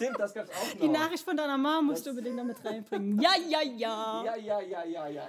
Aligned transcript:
Stimmt, 0.00 0.18
das 0.20 0.32
gab's 0.32 0.50
auch 0.50 0.74
noch. 0.74 0.80
Die 0.80 0.88
Nachricht 0.88 1.24
von 1.24 1.36
deiner 1.36 1.58
Mama 1.58 1.82
musst 1.82 2.06
du 2.06 2.10
unbedingt 2.10 2.38
damit 2.38 2.64
reinbringen. 2.64 3.20
Ja, 3.20 3.30
ja, 3.48 3.62
ja. 3.62 4.22
Ja, 4.24 4.36
ja, 4.36 4.60
ja, 4.60 4.84
ja, 4.84 5.08
ja. 5.08 5.28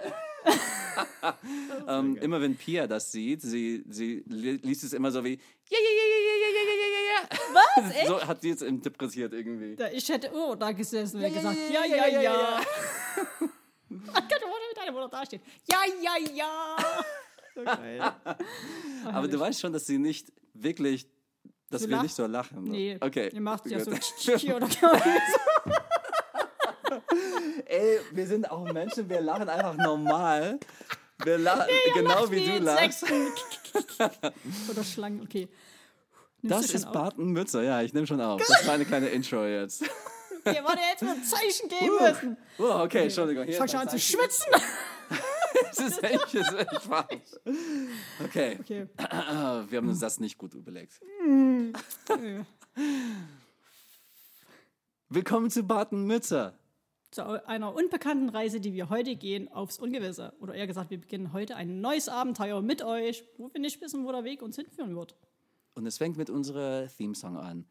ähm, 1.87 2.15
immer 2.17 2.39
wenn 2.39 2.55
Pia 2.55 2.85
das 2.87 3.11
sieht, 3.11 3.41
sie, 3.41 3.83
sie 3.89 4.23
li- 4.27 4.59
liest 4.63 4.83
es 4.83 4.93
immer 4.93 5.11
so 5.11 5.23
wie 5.23 5.33
ja, 5.71 5.77
ja, 5.77 5.89
ja, 5.99 6.05
ja, 6.05 6.35
ja, 6.35 6.49
ja, 6.55 6.61
ja, 6.61 6.75
ja, 6.75 6.87
ja, 6.93 7.01
ja. 7.11 7.53
Was? 7.53 7.95
Echt? 7.95 8.07
So 8.07 8.21
hat 8.27 8.41
sie 8.41 8.49
es 8.51 8.61
interpretiert 8.61 9.33
irgendwie. 9.33 9.75
Da- 9.75 9.89
Ich 9.91 10.07
hätte 10.09 10.31
oh, 10.33 10.55
da 10.55 10.71
gesessen 10.71 11.17
und 11.17 11.23
Ja, 11.23 11.29
gesagt, 11.29 11.57
ja, 11.71 11.85
ja, 11.85 12.07
ja, 12.07 12.21
ja. 12.21 12.59
Ach 14.13 14.21
Gott, 14.21 14.41
wie 14.71 14.75
deine 14.75 14.91
Mutter 14.91 15.09
da 15.09 15.25
steht. 15.25 15.41
Ja, 15.69 15.79
ja, 16.01 16.15
ja. 16.33 16.77
So 17.55 17.63
geil. 17.63 18.01
Aber 19.13 19.27
du 19.27 19.39
weißt 19.39 19.59
schon, 19.59 19.73
dass 19.73 19.85
sie 19.87 19.97
nicht 19.97 20.31
wirklich, 20.53 21.07
dass 21.69 21.81
wir 21.81 21.89
lacht? 21.89 22.03
nicht 22.03 22.15
so 22.15 22.25
lachen. 22.25 22.63
ne? 22.63 22.69
Nee, 22.69 22.97
okay. 22.99 23.29
ihr 23.33 23.41
macht 23.41 23.65
ja 23.67 23.79
so 23.79 23.91
oder 24.55 24.67
Ey, 27.65 27.99
wir 28.11 28.27
sind 28.27 28.49
auch 28.49 28.71
Menschen, 28.71 29.09
wir 29.09 29.21
lachen 29.21 29.47
einfach 29.47 29.75
normal. 29.75 30.59
Wir 31.23 31.37
lachen 31.37 31.67
genau 31.93 32.31
wie 32.31 32.45
du 32.45 32.59
lachst. 32.59 33.05
Oder 34.69 34.83
Schlangen, 34.83 35.21
okay. 35.21 35.47
Nimmst 36.41 36.69
Das 36.69 36.73
ist 36.73 36.87
auf? 36.87 36.93
Barton 36.93 37.31
Mützer, 37.31 37.61
ja, 37.61 37.81
ich 37.81 37.93
nehme 37.93 38.07
schon 38.07 38.21
auf. 38.21 38.41
Das 38.47 38.65
war 38.65 38.75
eine 38.75 38.85
kleine 38.85 39.09
Intro 39.09 39.45
jetzt. 39.45 39.83
Okay, 40.45 40.61
warte, 40.63 40.79
jetzt 40.89 41.03
mal 41.03 41.15
ein 41.15 41.23
Zeichen 41.23 41.67
geben 41.67 41.97
müssen. 41.99 42.37
Oh, 42.57 42.83
okay, 42.83 43.03
Entschuldigung. 43.03 43.45
Ich 43.47 43.57
fang 43.57 43.65
ist 43.65 43.71
schon 43.71 43.81
an 43.81 43.89
zu 43.89 43.99
schwitzen. 43.99 44.53
Es 45.71 45.79
ist 45.79 46.03
echt, 46.03 46.33
es 46.35 46.47
ist 46.47 46.53
echt 46.53 46.89
warm. 46.89 47.07
Okay, 48.23 48.57
Okay. 48.59 48.87
wir 48.97 49.77
haben 49.77 49.89
uns 49.89 49.99
das 49.99 50.19
nicht 50.19 50.37
gut 50.37 50.53
überlegt. 50.53 50.99
Willkommen 55.09 55.49
zu 55.49 55.63
Barton 55.63 56.05
Mützer. 56.05 56.53
Zu 57.11 57.47
einer 57.47 57.73
unbekannten 57.73 58.29
Reise, 58.29 58.59
die 58.59 58.73
wir 58.73 58.89
heute 58.89 59.15
gehen, 59.15 59.51
aufs 59.51 59.79
Ungewisse. 59.79 60.33
Oder 60.39 60.53
eher 60.53 60.67
gesagt, 60.67 60.91
wir 60.91 60.99
beginnen 61.01 61.33
heute 61.33 61.55
ein 61.55 61.81
neues 61.81 62.07
Abenteuer 62.07 62.61
mit 62.61 62.83
euch, 62.83 63.23
wo 63.37 63.51
wir 63.51 63.59
nicht 63.59 63.81
wissen, 63.81 64.05
wo 64.05 64.11
der 64.11 64.23
Weg 64.23 64.41
uns 64.43 64.55
hinführen 64.57 64.95
wird. 64.95 65.15
Und 65.73 65.87
es 65.87 65.97
fängt 65.97 66.17
mit 66.17 66.29
unserer 66.29 66.87
Theme-Song 66.87 67.37
an. 67.37 67.65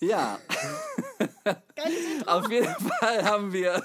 Ja, 0.00 0.38
auf 2.26 2.50
jeden 2.50 2.74
Fall 2.74 3.24
haben 3.24 3.52
wir 3.52 3.82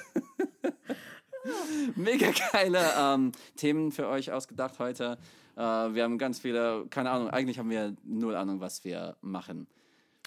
mega 1.95 2.31
geile 2.52 2.80
ähm, 2.98 3.31
Themen 3.56 3.92
für 3.92 4.08
euch 4.08 4.31
ausgedacht 4.31 4.80
heute. 4.80 5.17
Äh, 5.56 5.61
wir 5.61 6.03
haben 6.03 6.17
ganz 6.17 6.39
viele, 6.39 6.86
keine 6.89 7.11
Ahnung, 7.11 7.30
eigentlich 7.30 7.59
haben 7.59 7.70
wir 7.70 7.95
null 8.03 8.36
Ahnung, 8.36 8.59
was 8.59 8.83
wir 8.83 9.16
machen. 9.22 9.67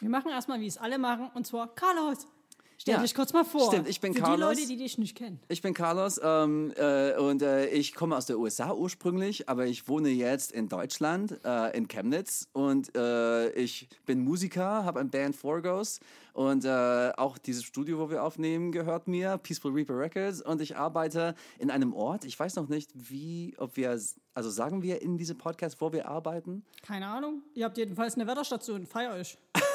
Wir 0.01 0.11
machen 0.11 0.31
erstmal, 0.31 0.61
wie 0.61 0.67
es 0.67 0.79
alle 0.79 0.99
machen, 0.99 1.31
und 1.35 1.47
zwar 1.47 1.75
Carlos. 1.75 2.27
Stell 2.81 2.95
Ja, 2.95 3.03
dich 3.03 3.13
kurz 3.15 3.33
mal 3.33 3.45
vor. 3.45 3.73
stimmt, 3.73 3.89
ich 3.89 4.01
bin 4.01 4.15
Für 4.15 4.21
Carlos. 4.21 4.55
die 4.55 4.61
Leute, 4.63 4.69
die 4.69 4.77
dich 4.77 4.99
nicht 4.99 5.17
kennen. 5.17 5.41
Ich 5.49 5.63
bin 5.63 5.75
Carlos 5.75 6.21
ähm, 6.23 6.73
äh, 6.77 7.17
und 7.17 7.43
äh, 7.43 7.67
ich 7.71 7.93
komme 7.93 8.17
aus 8.17 8.27
der 8.27 8.39
USA 8.39 8.73
ursprünglich, 8.73 9.49
aber 9.49 9.67
ich 9.67 9.89
wohne 9.89 10.11
jetzt 10.11 10.53
in 10.53 10.69
Deutschland, 10.69 11.41
äh, 11.45 11.77
in 11.77 11.89
Chemnitz 11.89 12.47
und 12.53 12.95
äh, 12.97 13.51
ich 13.51 13.89
bin 14.07 14.21
Musiker, 14.23 14.85
habe 14.85 15.01
ein 15.01 15.11
Band 15.11 15.35
Forgos 15.35 15.99
und 16.35 16.65
äh, 16.65 17.11
auch 17.17 17.37
dieses 17.37 17.65
Studio, 17.65 17.99
wo 17.99 18.11
wir 18.11 18.23
aufnehmen, 18.23 18.71
gehört 18.71 19.09
mir, 19.09 19.39
Peaceful 19.39 19.73
Reaper 19.73 19.99
Records 19.99 20.41
und 20.41 20.61
ich 20.61 20.77
arbeite 20.77 21.35
in 21.59 21.73
einem 21.73 21.93
Ort, 21.93 22.25
ich 22.25 22.39
weiß 22.39 22.55
noch 22.55 22.69
nicht, 22.69 22.91
wie, 22.95 23.57
ob 23.59 23.77
wir, 23.77 23.91
also 24.35 24.51
sagen 24.51 24.83
wir 24.83 25.03
in 25.03 25.19
diesem 25.19 25.37
Podcast, 25.37 25.81
wo 25.81 25.93
wir 25.93 26.09
arbeiten? 26.09 26.65
Keine 26.83 27.09
Ahnung. 27.09 27.43
Ihr 27.55 27.65
habt 27.65 27.77
jedenfalls 27.77 28.15
eine 28.15 28.29
Wetterstation. 28.29 28.87
Feier 28.87 29.15
euch. 29.15 29.37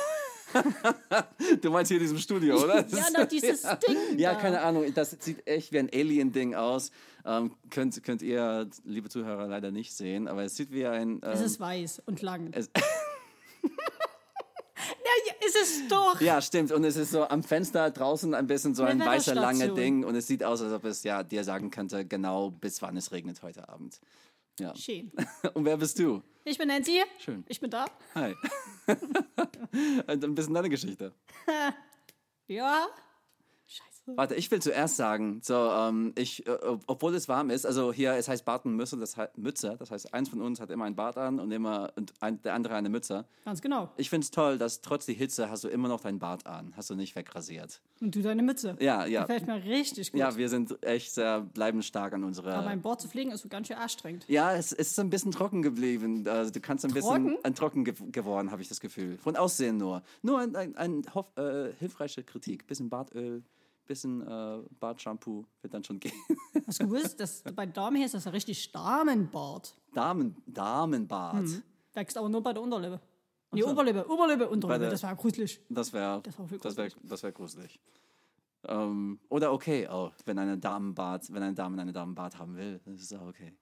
Du 1.61 1.71
meinst 1.71 1.89
hier 1.89 1.97
in 1.97 2.03
diesem 2.03 2.17
Studio, 2.17 2.61
oder? 2.63 2.85
Ja, 2.87 3.05
na, 3.13 3.25
dieses 3.25 3.61
Ding. 3.87 4.17
Ja, 4.17 4.33
da. 4.33 4.39
keine 4.39 4.61
Ahnung. 4.61 4.91
Das 4.93 5.11
sieht 5.19 5.45
echt 5.47 5.71
wie 5.71 5.79
ein 5.79 5.89
Alien-Ding 5.93 6.55
aus. 6.55 6.91
Ähm, 7.25 7.55
könnt, 7.69 8.01
könnt 8.03 8.21
ihr, 8.21 8.69
liebe 8.83 9.09
Zuhörer, 9.09 9.47
leider 9.47 9.71
nicht 9.71 9.93
sehen, 9.93 10.27
aber 10.27 10.43
es 10.43 10.55
sieht 10.55 10.71
wie 10.71 10.85
ein. 10.85 11.21
Ähm, 11.23 11.31
Es 11.31 11.41
ist 11.41 11.59
weiß 11.59 12.01
und 12.05 12.21
lang. 12.21 12.49
es, 12.53 12.69
ja, 13.63 15.33
ist 15.45 15.55
es 15.61 15.87
doch. 15.87 16.19
ja, 16.21 16.41
stimmt. 16.41 16.71
Und 16.71 16.83
es 16.83 16.95
ist 16.97 17.11
so 17.11 17.27
am 17.27 17.43
Fenster 17.43 17.91
draußen 17.91 18.33
ein 18.33 18.47
bisschen 18.47 18.75
so 18.75 18.83
ein 18.83 18.99
weißer, 18.99 19.35
langer. 19.35 19.69
Ding. 19.69 20.03
Und 20.03 20.15
es 20.15 20.27
sieht 20.27 20.43
aus, 20.43 20.61
als 20.61 20.73
ob 20.73 20.83
es 20.85 21.03
ja 21.03 21.23
dir 21.23 21.43
sagen 21.43 21.69
könnte, 21.71 22.05
genau 22.05 22.51
bis 22.51 22.81
wann 22.81 22.97
es 22.97 23.11
regnet 23.11 23.41
heute 23.41 23.69
Abend. 23.69 23.99
Ja. 24.59 24.75
Schön. 24.75 25.11
Und 25.53 25.65
wer 25.65 25.77
bist 25.77 25.97
du? 25.99 26.21
Ich 26.45 26.57
bin 26.57 26.67
Nancy. 26.67 27.01
Schön. 27.19 27.45
Ich 27.47 27.61
bin 27.61 27.69
da. 27.69 27.85
Hi. 28.15 28.35
Ein 30.07 30.35
bisschen 30.35 30.53
deine 30.53 30.69
Geschichte. 30.69 31.13
Ja. 32.47 32.87
Warte, 34.05 34.35
ich 34.35 34.51
will 34.51 34.61
zuerst 34.61 34.97
sagen, 34.97 35.39
so, 35.43 35.53
ähm, 35.55 36.13
ich, 36.17 36.45
äh, 36.45 36.51
ob- 36.51 36.83
obwohl 36.87 37.15
es 37.15 37.29
warm 37.29 37.49
ist, 37.49 37.65
also 37.65 37.93
hier, 37.93 38.13
es 38.13 38.27
heißt 38.27 38.43
Bart 38.43 38.65
und 38.65 38.75
Mütze, 38.75 38.97
das 38.97 39.15
heißt 39.15 39.37
Mütze, 39.37 39.75
das 39.79 39.91
heißt, 39.91 40.13
eins 40.13 40.29
von 40.29 40.41
uns 40.41 40.59
hat 40.59 40.69
immer 40.71 40.85
ein 40.85 40.95
Bart 40.95 41.17
an 41.17 41.39
und 41.39 41.51
immer 41.51 41.91
und 41.95 42.11
ein, 42.19 42.41
der 42.41 42.53
andere 42.53 42.75
eine 42.75 42.89
Mütze. 42.89 43.25
Ganz 43.45 43.61
genau. 43.61 43.89
Ich 43.97 44.09
finde 44.09 44.25
es 44.25 44.31
toll, 44.31 44.57
dass 44.57 44.81
trotz 44.81 45.05
der 45.05 45.15
Hitze 45.15 45.49
hast 45.49 45.63
du 45.63 45.69
immer 45.69 45.87
noch 45.87 46.01
deinen 46.01 46.19
Bart 46.19 46.45
an, 46.45 46.73
hast 46.75 46.89
du 46.89 46.95
nicht 46.95 47.15
wegrasiert. 47.15 47.81
Und 48.01 48.13
du 48.15 48.21
deine 48.21 48.43
Mütze. 48.43 48.75
Ja, 48.79 49.05
ja. 49.05 49.21
Gefällt 49.21 49.47
mir 49.47 49.63
richtig 49.63 50.11
gut. 50.11 50.19
Ja, 50.19 50.35
wir 50.35 50.49
sind 50.49 50.83
echt 50.83 51.13
sehr, 51.13 51.39
bleiben 51.41 51.81
stark 51.81 52.13
an 52.13 52.23
unserer. 52.25 52.55
Aber 52.55 52.67
ein 52.67 52.81
Board 52.81 52.99
zu 52.99 53.07
pflegen 53.07 53.31
ist 53.31 53.41
so 53.41 53.47
ganz 53.49 53.67
schön 53.67 53.77
anstrengend. 53.77 54.25
ja, 54.27 54.53
es, 54.53 54.73
es 54.73 54.91
ist 54.91 54.99
ein 54.99 55.09
bisschen 55.09 55.31
trocken 55.31 55.61
geblieben. 55.61 56.27
Also 56.27 56.51
du 56.51 56.59
kannst 56.59 56.83
ein 56.83 56.91
Trocken? 56.91 57.37
bisschen 57.37 57.55
trocken 57.55 57.83
ge 57.85 57.93
geworden, 58.11 58.51
habe 58.51 58.61
ich 58.61 58.67
das 58.67 58.79
Gefühl. 58.81 59.17
Von 59.19 59.37
Aussehen 59.37 59.77
nur. 59.77 60.03
Nur 60.21 60.39
ein, 60.39 60.55
ein, 60.55 60.75
ein 60.75 61.03
hoff, 61.15 61.31
äh, 61.37 61.71
hilfreiche 61.79 62.23
Kritik. 62.23 62.67
Bisschen 62.67 62.89
Bartöl, 62.89 63.43
bisschen 63.85 64.21
äh, 64.25 64.59
Bartshampoo 64.79 65.45
wird 65.61 65.73
dann 65.73 65.83
schon 65.83 65.99
gehen. 65.99 66.13
Hast 66.67 66.79
du 66.81 66.85
gewusst, 66.87 67.19
dass 67.19 67.43
bei 67.55 67.65
Damen 67.65 67.97
hier 67.97 68.05
ist 68.05 68.13
das 68.15 68.25
ja 68.25 68.31
richtig 68.31 68.71
Damenbart. 68.71 69.75
Damen, 69.93 70.35
Damenbart. 70.47 71.47
Wächst 71.93 72.17
aber 72.17 72.29
nur 72.29 72.41
bei 72.41 72.53
der 72.53 72.61
Unterlippe. 72.63 72.99
Nee, 73.51 73.63
Oberlippe, 73.63 74.09
Oberlippe, 74.09 74.49
Unterlippe. 74.49 74.79
der- 74.79 74.89
Das 74.91 75.03
war 75.03 75.15
gruselig. 75.15 75.59
Das 75.69 75.93
wäre 75.93 76.21
Das 76.23 76.35
viel 76.47 76.57
das 76.57 76.75
wär, 76.75 76.89
das 77.03 77.21
wär 77.23 77.31
gruselig. 77.31 77.79
Ähm, 78.65 79.19
oder 79.29 79.51
okay, 79.53 79.87
oh, 79.91 80.09
wenn 80.25 80.39
eine 80.39 80.57
Damenbart, 80.57 81.31
wenn 81.33 81.43
eine 81.43 81.53
Dame 81.53 81.79
eine 81.81 81.91
Damenbart 81.93 82.39
haben 82.39 82.55
will, 82.55 82.79
das 82.85 83.01
ist 83.01 83.13
auch 83.13 83.27
okay. 83.27 83.53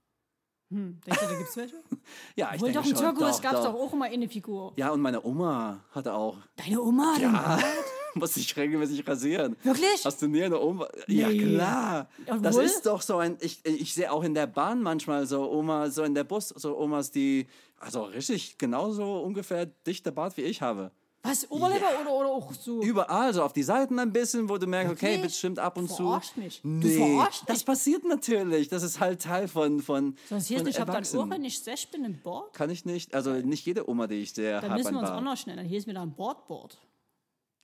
Hm, 0.70 1.02
denkst 1.06 1.20
du, 1.20 1.26
da 1.28 1.38
gibt's 1.38 1.58
welche? 1.58 1.76
Ja, 2.38 2.53
ich 2.56 2.62
Wohl 2.62 2.72
denke 2.72 2.90
doch 2.90 2.98
schon. 2.98 3.18
Zirkus 3.18 3.42
gab's 3.42 3.58
doch. 3.64 3.74
doch 3.74 3.74
auch 3.74 3.92
immer 3.94 4.06
eine 4.06 4.30
Figur. 4.30 4.72
Ja, 4.78 4.92
und 4.92 5.02
meine 5.02 5.22
Oma 5.26 5.84
hatte 5.92 6.14
auch. 6.14 6.38
Deine 6.56 6.82
Oma? 6.82 7.16
den 7.20 7.36
Ah, 7.36 7.58
muss 8.16 8.35
ich 8.38 8.55
regelmäßig 8.55 9.07
rasieren. 9.07 9.55
Wirklich? 9.63 10.05
Hast 10.05 10.22
du 10.22 10.27
nie 10.27 10.44
eine 10.44 10.59
Oma? 10.59 10.88
Ja, 11.07 11.29
Nee. 11.29 11.38
klar. 11.39 12.09
Jawohl. 12.27 12.41
Das 12.41 12.57
ist 12.57 12.85
doch 12.85 13.01
so 13.01 13.17
ein. 13.17 13.38
Ich, 13.41 13.59
ich 13.66 13.94
sehe 13.94 14.11
auch 14.11 14.23
in 14.23 14.33
der 14.33 14.47
Bahn 14.47 14.81
manchmal 14.81 15.25
so 15.27 15.49
Oma, 15.51 15.89
so 15.89 16.03
in 16.03 16.13
der 16.16 16.23
Bus, 16.23 16.49
so 16.49 16.77
Omas, 16.77 17.11
die. 17.11 17.47
Also 17.79 18.03
richtig 18.03 18.57
genauso 18.57 19.22
ungefähr 19.22 19.66
dichter 19.66 20.11
Bart 20.11 20.38
wie 20.38 20.41
ich 20.41 20.61
habe. 20.61 20.91
Was, 21.23 21.49
Oberlippe 21.51 21.85
oder, 22.01 22.11
oder 22.13 22.29
auch 22.29 22.51
so? 22.51 22.81
Überall, 22.81 23.31
so 23.31 23.44
auf 23.44 23.53
die 23.53 23.61
Seiten 23.61 23.99
ein 23.99 24.11
bisschen, 24.11 24.49
wo 24.49 24.57
du 24.57 24.66
merkst, 24.66 24.91
okay, 24.91 25.05
Wirklich? 25.11 25.22
bestimmt 25.33 25.59
ab 25.59 25.78
und 25.78 25.88
zu. 25.88 25.97
Verarscht 25.97 26.35
mich. 26.35 26.61
Du 26.63 26.67
Nee, 26.69 26.97
verarscht 26.97 27.43
das 27.45 27.57
mich. 27.57 27.66
passiert 27.67 28.03
natürlich. 28.05 28.69
Das 28.69 28.81
ist 28.81 28.99
halt 28.99 29.22
Teil 29.22 29.47
von 29.47 29.81
von. 29.81 30.16
Das 30.31 30.49
heißt, 30.49 30.57
von 30.59 30.67
ich 30.67 30.79
habe 30.79 30.91
dann 30.91 31.03
auch, 31.31 31.45
ich 31.45 31.59
sech 31.59 31.91
bin, 31.91 32.05
ein 32.05 32.19
Board. 32.23 32.53
Kann 32.53 32.72
ich 32.72 32.85
nicht. 32.85 33.13
Also 33.13 33.33
nicht 33.33 33.66
jede 33.67 33.88
Oma, 33.88 34.07
die 34.07 34.16
ich 34.16 34.33
sehe, 34.33 34.59
Dann 34.61 34.73
müssen 34.73 34.93
wir 34.93 34.99
uns 34.99 35.09
Bart. 35.09 35.17
anders 35.19 35.45
nennen. 35.45 35.63
Hier 35.67 35.78
ist 35.78 35.85
wieder 35.88 36.01
ein 36.01 36.11
Boardboard. 36.16 36.79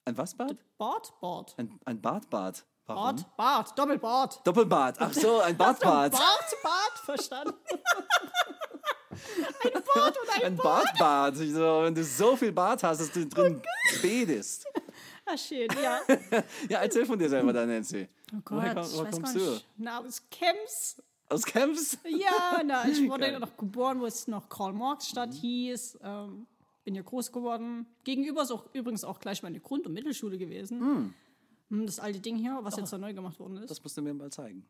Ein 0.08 0.18
was 0.18 0.34
Bart? 0.36 0.56
Bart, 0.78 1.14
Bart. 1.20 1.54
Ein, 1.58 1.78
ein 1.84 2.00
Bartbart. 2.00 2.66
Warum? 2.86 3.04
Bart, 3.04 3.36
Bart, 3.36 3.78
Doppelbart. 3.78 4.48
Doppelbart. 4.48 4.96
Ach 5.02 5.12
so, 5.12 5.42
ein 5.42 5.58
Bartbart. 5.58 6.14
Bart, 6.14 6.58
Bart, 6.64 7.00
verstanden. 7.04 7.56
ein 9.66 9.84
Bart 9.94 10.18
und 10.18 10.30
ein, 10.30 10.44
Ein 10.46 10.56
Bartbart. 10.56 11.36
So, 11.36 11.82
wenn 11.84 11.94
du 11.94 12.06
so 12.06 12.38
viel 12.38 12.54
Bart 12.54 12.84
hast, 12.84 13.02
dass 13.02 13.12
du 13.12 13.28
drin 13.28 13.62
betest. 14.02 14.66
Ah, 15.26 15.36
schön, 15.36 15.68
ja. 15.84 16.00
Ja, 16.70 16.84
erzähl 16.84 17.06
von 17.06 17.20
dir 17.20 17.28
selber 17.28 17.52
dann, 17.52 17.68
Nancy. 17.68 18.08
Oh 18.32 18.38
Woher, 18.52 18.76
Gott, 18.76 18.86
komm, 18.86 18.94
ich 18.94 19.00
woher 19.00 19.12
kommst 19.12 19.36
du? 19.36 19.60
Na, 19.76 20.00
aus 20.00 20.22
Chems. 20.32 21.04
Aus 21.28 21.44
Kempf? 21.44 21.98
Ja, 22.06 22.62
na, 22.66 22.88
ich 22.88 23.10
wurde 23.10 23.32
Geil. 23.32 23.40
noch 23.40 23.58
geboren, 23.58 24.00
wo 24.00 24.06
es 24.06 24.26
noch 24.28 24.48
Karl-Marx-Stadt 24.48 25.34
hieß. 25.34 25.98
Ähm, 26.02 26.48
bin 26.88 26.96
ja 26.96 27.02
groß 27.02 27.34
geworden. 27.34 27.86
Gegenüber 28.06 28.44
ist 28.44 28.52
auch 28.52 28.64
übrigens 28.72 29.04
auch 29.04 29.20
gleich 29.20 29.44
meine 29.44 29.60
Grund- 29.60 29.86
und 29.86 29.92
Mittelschule 29.92 30.38
gewesen. 30.38 31.14
Hm, 31.70 31.86
Das 31.86 32.00
alte 32.00 32.22
Ding 32.22 32.38
hier, 32.38 32.58
was 32.62 32.78
jetzt 32.78 32.94
da 32.94 32.98
neu 32.98 33.14
gemacht 33.14 33.38
worden 33.42 33.58
ist. 33.58 33.70
Das 33.70 33.84
musst 33.84 33.98
du 33.98 34.02
mir 34.02 34.14
mal 34.14 34.32
zeigen. 34.32 34.66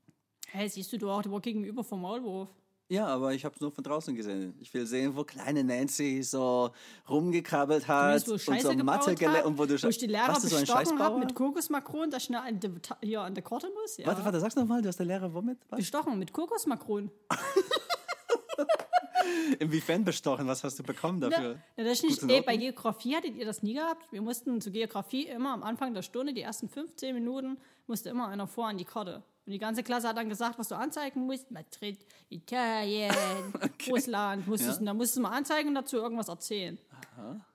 Hey, 0.47 0.67
siehst 0.67 0.91
du, 0.91 0.97
du 0.97 1.11
auch, 1.11 1.21
der 1.21 1.31
war 1.31 1.41
gegenüber 1.41 1.83
vom 1.83 2.01
Maulwurf. 2.01 2.49
Ja, 2.89 3.05
aber 3.05 3.35
ich 3.35 3.45
habe 3.45 3.53
es 3.53 3.61
nur 3.61 3.71
von 3.71 3.83
draußen 3.83 4.15
gesehen. 4.15 4.55
Ich 4.59 4.73
will 4.73 4.87
sehen, 4.87 5.15
wo 5.15 5.23
kleine 5.25 5.63
Nancy 5.63 6.23
so 6.23 6.71
rumgekrabbelt 7.07 7.87
hat 7.87 8.27
und 8.27 8.37
so 8.61 8.73
Mathe 8.83 9.13
gelernt 9.13 9.45
und 9.45 9.59
wo 9.59 9.65
du 9.67 9.79
wo 9.83 9.87
ich 9.89 9.97
die 9.99 10.07
Lehrer 10.07 10.33
du 10.33 10.47
so 10.47 10.55
ein 10.55 11.19
mit 11.19 11.35
Kokosmakron, 11.35 12.09
dass 12.09 12.23
ich 12.23 12.27
schnell 12.27 12.39
an 12.39 12.59
Ta- 12.81 12.97
hier 13.03 13.21
an 13.21 13.35
der 13.35 13.43
Karte 13.43 13.69
muss. 13.79 13.97
Ja. 13.97 14.07
Warte, 14.07 14.25
warte, 14.25 14.39
sag's 14.39 14.55
nochmal, 14.55 14.81
du 14.81 14.87
hast 14.87 14.97
der 14.97 15.05
Lehrer 15.05 15.31
womit? 15.31 15.59
Was? 15.69 15.77
Bestochen 15.77 16.17
mit 16.17 16.33
Kokosmakron. 16.33 17.11
Inwiefern 19.59 20.03
bestochen? 20.03 20.47
Was 20.47 20.63
hast 20.63 20.79
du 20.79 20.83
bekommen 20.83 21.19
dafür? 21.21 21.57
Das 21.75 21.87
ist 21.87 22.03
nicht, 22.03 22.21
ey, 22.23 22.27
Noten? 22.27 22.45
bei 22.45 22.57
Geografie 22.57 23.15
hattet 23.15 23.35
ihr 23.35 23.45
das 23.45 23.63
nie 23.63 23.73
gehabt? 23.73 24.11
Wir 24.11 24.21
mussten 24.21 24.61
zu 24.61 24.71
Geografie 24.71 25.27
immer 25.27 25.53
am 25.53 25.63
Anfang 25.63 25.93
der 25.93 26.01
Stunde, 26.01 26.33
die 26.33 26.41
ersten 26.41 26.69
15 26.69 27.13
Minuten, 27.13 27.57
musste 27.87 28.09
immer 28.09 28.27
einer 28.27 28.47
vor 28.47 28.67
an 28.67 28.77
die 28.77 28.85
Karte. 28.85 29.23
Und 29.45 29.53
die 29.53 29.59
ganze 29.59 29.81
Klasse 29.81 30.09
hat 30.09 30.17
dann 30.17 30.27
gesagt, 30.27 30.59
was 30.59 30.67
du 30.67 30.75
anzeigen 30.75 31.25
musst. 31.25 31.49
Madrid, 31.51 32.05
Italien, 32.29 33.13
Russland. 33.89 34.45
Musstest, 34.45 34.81
Ja. 34.81 34.85
Dann 34.87 34.97
musstest 34.97 35.17
du 35.17 35.21
mal 35.21 35.31
anzeigen 35.37 35.69
und 35.69 35.75
dazu 35.75 35.95
irgendwas 35.97 36.27
erzählen. 36.27 36.77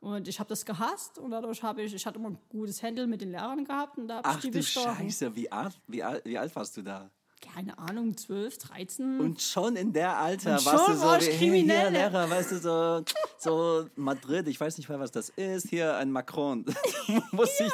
Und 0.00 0.26
ich 0.26 0.40
habe 0.40 0.48
das 0.48 0.64
gehasst 0.64 1.18
und 1.18 1.30
dadurch 1.30 1.62
habe 1.62 1.82
ich, 1.82 1.94
ich 1.94 2.04
hatte 2.04 2.18
immer 2.18 2.30
ein 2.30 2.38
gutes 2.48 2.82
Händel 2.82 3.06
mit 3.06 3.20
den 3.20 3.30
Lehrern 3.30 3.64
gehabt 3.64 3.96
und 3.98 4.08
da 4.08 4.16
habe 4.16 4.28
ich 4.28 4.34
Ach 4.34 4.40
die 4.40 4.50
du 4.50 4.58
bestochen. 4.58 4.96
Scheiße, 4.96 5.36
wie 5.36 5.52
alt, 5.52 5.78
wie, 5.86 6.02
alt, 6.02 6.24
wie 6.24 6.36
alt 6.36 6.54
warst 6.56 6.76
du 6.76 6.82
da? 6.82 7.10
Keine 7.42 7.76
Ahnung, 7.76 8.16
12, 8.16 8.58
13. 8.58 9.20
Und 9.20 9.42
schon 9.42 9.76
in 9.76 9.92
der 9.92 10.16
Alter 10.16 10.58
Und 10.58 10.64
warst 10.64 10.88
du 10.88 10.92
schon 10.92 11.00
so 11.00 11.06
war 11.06 11.18
ich 11.18 11.28
hier, 11.28 11.38
Kriminelle. 11.38 11.90
Lehrer, 11.90 12.30
weißt 12.30 12.52
du, 12.52 12.58
so, 12.58 13.04
so 13.38 13.88
Madrid, 13.96 14.46
ich 14.48 14.58
weiß 14.60 14.78
nicht 14.78 14.88
mehr, 14.88 15.00
was 15.00 15.10
das 15.10 15.28
ist, 15.30 15.68
hier 15.68 15.96
ein 15.96 16.10
Macron. 16.10 16.64
Muss 17.32 17.60
ich, 17.60 17.72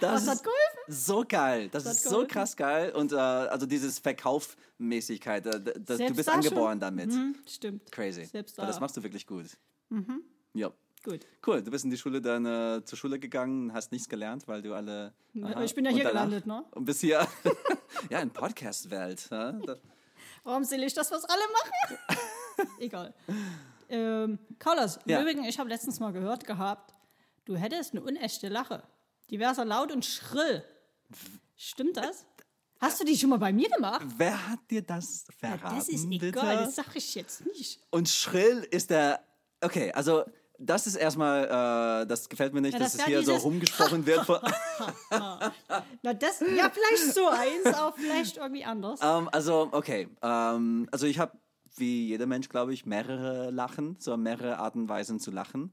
das 0.00 0.26
Was 0.26 0.34
ist 0.36 0.44
geholfen? 0.44 0.78
so 0.88 1.24
geil, 1.26 1.68
das, 1.70 1.84
hat 1.84 1.92
ist 1.92 2.04
so 2.04 2.26
krass 2.26 2.56
geil 2.56 2.92
und 2.92 3.12
äh, 3.12 3.16
also 3.16 3.66
dieses 3.66 3.98
Verkaufmäßigkeit, 3.98 5.46
äh, 5.46 5.60
das, 5.80 5.98
du 5.98 6.14
bist 6.14 6.28
da 6.28 6.32
schon? 6.32 6.44
angeboren 6.44 6.80
damit. 6.80 7.12
Hm, 7.12 7.34
stimmt. 7.46 7.90
Crazy. 7.90 8.24
Selbst 8.24 8.58
Aber 8.58 8.66
das 8.68 8.76
da. 8.76 8.80
machst 8.80 8.96
du 8.96 9.02
wirklich 9.02 9.26
gut. 9.26 9.46
Ja. 10.54 10.70
Gut. 11.02 11.20
Cool, 11.46 11.62
du 11.62 11.70
bist 11.70 11.84
in 11.84 11.90
die 11.90 11.96
Schule 11.96 12.20
dann 12.20 12.44
äh, 12.44 12.84
zur 12.84 12.98
Schule 12.98 13.18
gegangen, 13.18 13.72
hast 13.72 13.90
nichts 13.90 14.08
gelernt, 14.08 14.46
weil 14.46 14.60
du 14.60 14.74
alle. 14.74 15.14
Aber 15.42 15.64
ich 15.64 15.74
bin 15.74 15.84
ja 15.86 15.90
hier 15.90 16.04
danach- 16.04 16.24
gelandet, 16.26 16.46
ne? 16.46 16.64
Und 16.72 16.84
bist 16.84 17.00
hier. 17.00 17.26
ja, 18.10 18.20
in 18.20 18.30
Podcast-Welt. 18.30 19.28
Ja? 19.30 19.58
Warum 20.44 20.64
sehe 20.64 20.84
ich 20.84 20.92
das, 20.92 21.10
was 21.10 21.24
alle 21.24 21.42
machen? 21.52 22.68
Egal. 22.80 23.14
Ähm, 23.88 24.38
Carlos, 24.58 24.98
im 25.04 25.10
Ja. 25.10 25.22
Übrigen, 25.22 25.44
ich 25.44 25.58
habe 25.58 25.68
letztens 25.70 26.00
mal 26.00 26.12
gehört 26.12 26.44
gehabt, 26.46 26.94
du 27.46 27.56
hättest 27.56 27.92
eine 27.92 28.02
unechte 28.02 28.48
Lache. 28.48 28.82
Die 29.30 29.38
wäre 29.38 29.54
so 29.54 29.62
laut 29.62 29.90
und 29.92 30.04
schrill. 30.04 30.62
Stimmt 31.56 31.96
das? 31.96 32.26
Hast 32.78 33.00
du 33.00 33.04
die 33.04 33.16
schon 33.16 33.30
mal 33.30 33.38
bei 33.38 33.52
mir 33.52 33.68
gemacht? 33.68 34.06
Wer 34.16 34.48
hat 34.48 34.60
dir 34.70 34.82
das 34.82 35.26
Ja, 35.42 35.48
verraten? 35.56 35.76
das 35.76 35.88
ist 35.88 36.08
bitte? 36.08 36.28
egal, 36.28 36.56
das 36.58 36.76
sage 36.76 36.90
ich 36.94 37.14
jetzt 37.14 37.44
nicht. 37.46 37.80
Und 37.90 38.08
schrill 38.08 38.66
ist 38.70 38.90
der. 38.90 39.22
Okay, 39.62 39.92
also 39.92 40.24
das 40.60 40.86
ist 40.86 40.94
erstmal, 40.96 42.02
äh, 42.02 42.06
das 42.06 42.28
gefällt 42.28 42.52
mir 42.52 42.60
nicht, 42.60 42.74
Ja, 42.74 42.78
dass 42.78 42.92
das 42.92 43.00
es 43.00 43.06
hier 43.06 43.22
so 43.22 43.34
rumgesprochen 43.36 44.04
wird. 44.06 44.24
Von, 44.26 44.38
Na, 45.10 46.14
das, 46.14 46.40
ja, 46.40 46.70
vielleicht 46.70 47.14
so 47.14 47.28
eins, 47.28 47.66
aber 47.74 47.92
vielleicht 47.96 48.36
irgendwie 48.36 48.64
anders. 48.64 49.00
ähm, 49.02 49.28
also, 49.32 49.68
okay. 49.72 50.08
Ähm, 50.22 50.86
also 50.92 51.06
ich 51.06 51.18
habe, 51.18 51.32
wie 51.76 52.08
jeder 52.08 52.26
Mensch, 52.26 52.48
glaube 52.48 52.72
ich, 52.74 52.86
mehrere 52.86 53.50
Lachen, 53.50 53.96
so 53.98 54.16
mehrere 54.16 54.58
Arten 54.58 54.80
und 54.82 54.88
Weisen 54.88 55.18
zu 55.18 55.30
lachen. 55.30 55.72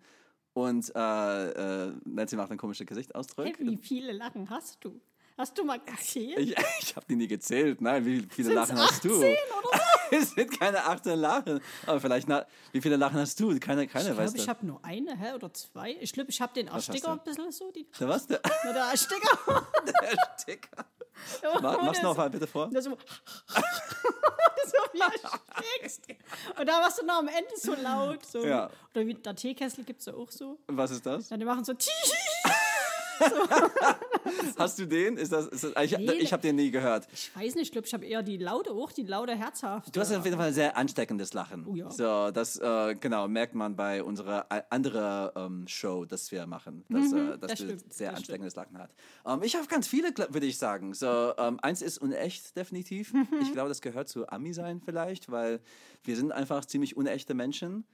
Und 0.54 0.92
äh, 0.96 1.86
äh, 1.90 1.94
Nancy 2.06 2.36
macht 2.36 2.52
ein 2.52 2.58
komisches 2.58 2.88
Gesichtsausdruck. 2.88 3.46
Hey, 3.46 3.56
wie 3.60 3.78
viele 3.78 4.12
Lachen 4.12 4.50
hast 4.50 4.84
du? 4.84 5.00
Hast 5.38 5.56
du 5.56 5.64
mal 5.64 5.80
gezählt? 5.80 6.40
Ich, 6.40 6.56
ich 6.82 6.96
habe 6.96 7.06
die 7.08 7.16
nie 7.16 7.28
gezählt. 7.28 7.80
Nein, 7.80 8.04
wie 8.06 8.28
viele 8.30 8.50
Sind's 8.50 8.56
Lachen 8.56 8.80
hast 8.80 9.04
du? 9.04 9.14
18 9.14 9.22
oder 9.22 9.82
es 10.12 10.32
sind 10.32 10.60
keine 10.60 10.84
18 10.84 11.20
Lachen. 11.20 11.62
Aber 11.86 12.02
vielleicht, 12.02 12.28
na, 12.28 12.46
wie 12.72 12.82
viele 12.82 12.96
Lachen 12.96 13.20
hast 13.20 13.40
du? 13.40 13.58
Keine, 13.60 13.88
keine 13.88 14.10
Ich 14.10 14.18
weiß 14.18 14.32
glaube, 14.32 14.38
ich 14.38 14.50
habe 14.50 14.66
nur 14.66 14.84
eine, 14.84 15.16
hä? 15.16 15.34
Oder 15.34 15.54
zwei. 15.54 15.96
Ich 16.00 16.12
glaube, 16.12 16.32
ich 16.32 16.42
habe 16.42 16.54
den 16.54 16.68
Ersticker 16.68 17.12
ein 17.12 17.24
bisschen 17.24 17.52
so. 17.52 17.72
Die, 17.72 17.88
Na, 18.00 18.10
was? 18.10 18.26
Der, 18.26 18.42
na, 18.64 18.74
der 18.74 18.84
Ersticker. 18.86 19.68
der 19.86 20.18
Sticker. 20.40 20.86
Ma, 21.62 21.84
mach's 21.84 22.02
noch 22.02 22.18
mal 22.18 22.30
bitte 22.30 22.48
vor. 22.48 22.70
Das 22.72 22.86
so, 22.86 22.92
so 22.92 22.98
wie 24.94 25.02
stickst. 25.78 26.02
Und 26.60 26.68
da 26.68 26.80
machst 26.80 27.00
du 27.00 27.06
noch 27.06 27.20
am 27.20 27.28
Ende 27.28 27.52
so 27.56 27.76
laut. 27.76 28.26
So. 28.26 28.46
Ja. 28.46 28.70
Oder 28.94 29.06
wie 29.06 29.14
der 29.14 29.36
Teekessel 29.36 29.84
gibt 29.84 30.00
es 30.00 30.08
ja 30.08 30.14
auch 30.14 30.32
so. 30.32 30.60
Was 30.68 30.92
ist 30.92 31.06
das? 31.06 31.30
Ja, 31.30 31.38
die 31.38 31.46
machen 31.46 31.64
so. 31.64 31.74
Hast 34.58 34.80
du 34.80 34.86
den? 34.86 35.18
Ist 35.18 35.32
das, 35.32 35.48
ist 35.48 35.64
das, 35.64 35.84
ich 35.84 35.98
Nee, 35.98 36.14
ich 36.14 36.34
habe 36.34 36.42
den 36.42 36.56
nie 36.56 36.72
gehört. 36.72 37.08
Ich 37.14 37.36
weiß 37.36 37.56
nicht, 37.56 37.66
ich 37.66 37.72
glaube, 37.72 37.88
ich 37.88 37.94
habe 37.94 38.06
eher 38.06 38.24
die 38.24 38.38
laute 38.38 38.72
auch, 38.72 38.92
die 38.92 39.04
laute 39.04 39.36
herzhaft. 39.36 39.96
Du 39.96 40.00
hast 40.00 40.12
auf 40.14 40.26
jeden 40.26 40.38
Fall 40.38 40.48
ein 40.48 40.54
sehr 40.54 40.76
ansteckendes 40.78 41.34
Lachen. 41.34 41.66
Oh 41.68 41.76
ja. 41.76 41.90
So, 41.90 42.32
das 42.32 42.58
äh, 42.58 42.96
genau 42.96 43.28
merkt 43.28 43.56
man 43.56 43.76
bei 43.76 44.04
unserer 44.04 44.46
äh, 44.50 44.62
anderen 44.70 45.32
ähm, 45.36 45.68
Show, 45.68 46.06
das 46.06 46.32
wir 46.32 46.46
machen, 46.46 46.84
dass, 46.90 47.12
äh, 47.12 47.16
dass 47.16 47.18
Mhm, 47.18 47.40
das 47.40 47.52
du 47.52 47.64
stimmt, 47.64 47.94
sehr 47.94 48.10
das 48.10 48.18
ansteckendes 48.20 48.56
Lachen 48.56 48.78
hast. 48.78 48.94
Ähm, 49.26 49.42
ich 49.44 49.56
habe 49.56 49.68
ganz 49.68 49.88
viele, 49.88 50.14
würde 50.30 50.46
ich 50.46 50.58
sagen. 50.58 50.94
So, 50.94 51.34
ähm, 51.38 51.60
eins 51.62 51.82
ist 51.82 51.98
unecht 52.00 52.56
definitiv. 52.56 53.14
Mhm. 53.14 53.28
Ich 53.42 53.52
glaube, 53.54 53.70
das 53.70 53.82
gehört 53.82 54.10
zu 54.10 54.28
Ami 54.30 54.54
sein 54.54 54.82
vielleicht, 54.82 55.32
weil 55.32 55.60
wir 56.04 56.16
sind 56.16 56.32
einfach 56.32 56.66
ziemlich 56.66 56.98
unechte 56.98 57.34
Menschen. 57.34 57.86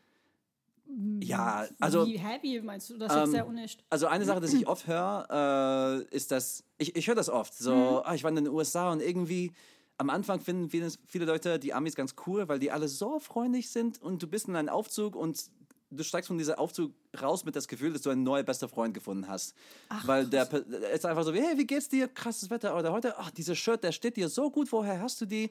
Ja, 1.21 1.65
also 1.79 2.05
wie 2.05 2.17
heavy 2.17 2.61
meinst 2.61 2.89
du? 2.89 2.97
Das 2.97 3.11
ist 3.11 3.19
jetzt 3.19 3.31
sehr 3.31 3.47
unecht. 3.47 3.83
also 3.89 4.07
eine 4.07 4.25
Sache, 4.25 4.41
die 4.41 4.57
ich 4.57 4.67
oft 4.67 4.87
höre, 4.87 6.03
äh, 6.11 6.15
ist, 6.15 6.31
dass 6.31 6.63
ich, 6.77 6.95
ich 6.95 7.07
höre 7.07 7.15
das 7.15 7.29
oft. 7.29 7.53
So, 7.57 7.71
Mhm. 7.73 8.01
ah, 8.05 8.13
ich 8.13 8.23
war 8.23 8.29
in 8.29 8.35
den 8.35 8.47
USA 8.49 8.91
und 8.91 9.01
irgendwie 9.01 9.51
am 9.97 10.09
Anfang 10.09 10.39
finden 10.41 10.69
viele, 10.69 10.91
viele 11.07 11.25
Leute 11.25 11.59
die 11.59 11.73
Amis 11.73 11.95
ganz 11.95 12.15
cool, 12.27 12.47
weil 12.49 12.59
die 12.59 12.71
alle 12.71 12.87
so 12.87 13.19
freundlich 13.19 13.69
sind 13.69 14.01
und 14.01 14.21
du 14.21 14.27
bist 14.27 14.47
in 14.47 14.55
einem 14.55 14.69
Aufzug 14.69 15.15
und 15.15 15.45
du 15.91 16.03
steigst 16.03 16.27
von 16.27 16.37
diesem 16.39 16.55
Aufzug 16.55 16.91
raus 17.21 17.45
mit 17.45 17.55
das 17.55 17.67
Gefühl, 17.67 17.93
dass 17.93 18.01
du 18.01 18.09
einen 18.09 18.23
neuen 18.23 18.43
bester 18.45 18.67
Freund 18.67 18.93
gefunden 18.95 19.27
hast. 19.27 19.53
weil 20.05 20.25
der, 20.25 20.51
ist 20.93 21.05
einfach 21.05 21.23
so 21.23 21.33
wie, 21.33 21.39
hey, 21.41 21.57
wie 21.57 21.67
geht's 21.67 21.87
dir? 21.89 22.07
Krasses 22.07 22.49
Wetter. 22.49 22.75
Oder 22.77 22.91
heute, 22.91 23.17
ach, 23.19 23.29
dieses 23.31 23.57
Shirt, 23.59 23.83
der 23.83 23.91
steht 23.91 24.17
dir 24.17 24.27
so 24.29 24.49
gut. 24.49 24.71
Woher 24.71 24.99
hast 25.01 25.21
du 25.21 25.25
die? 25.27 25.49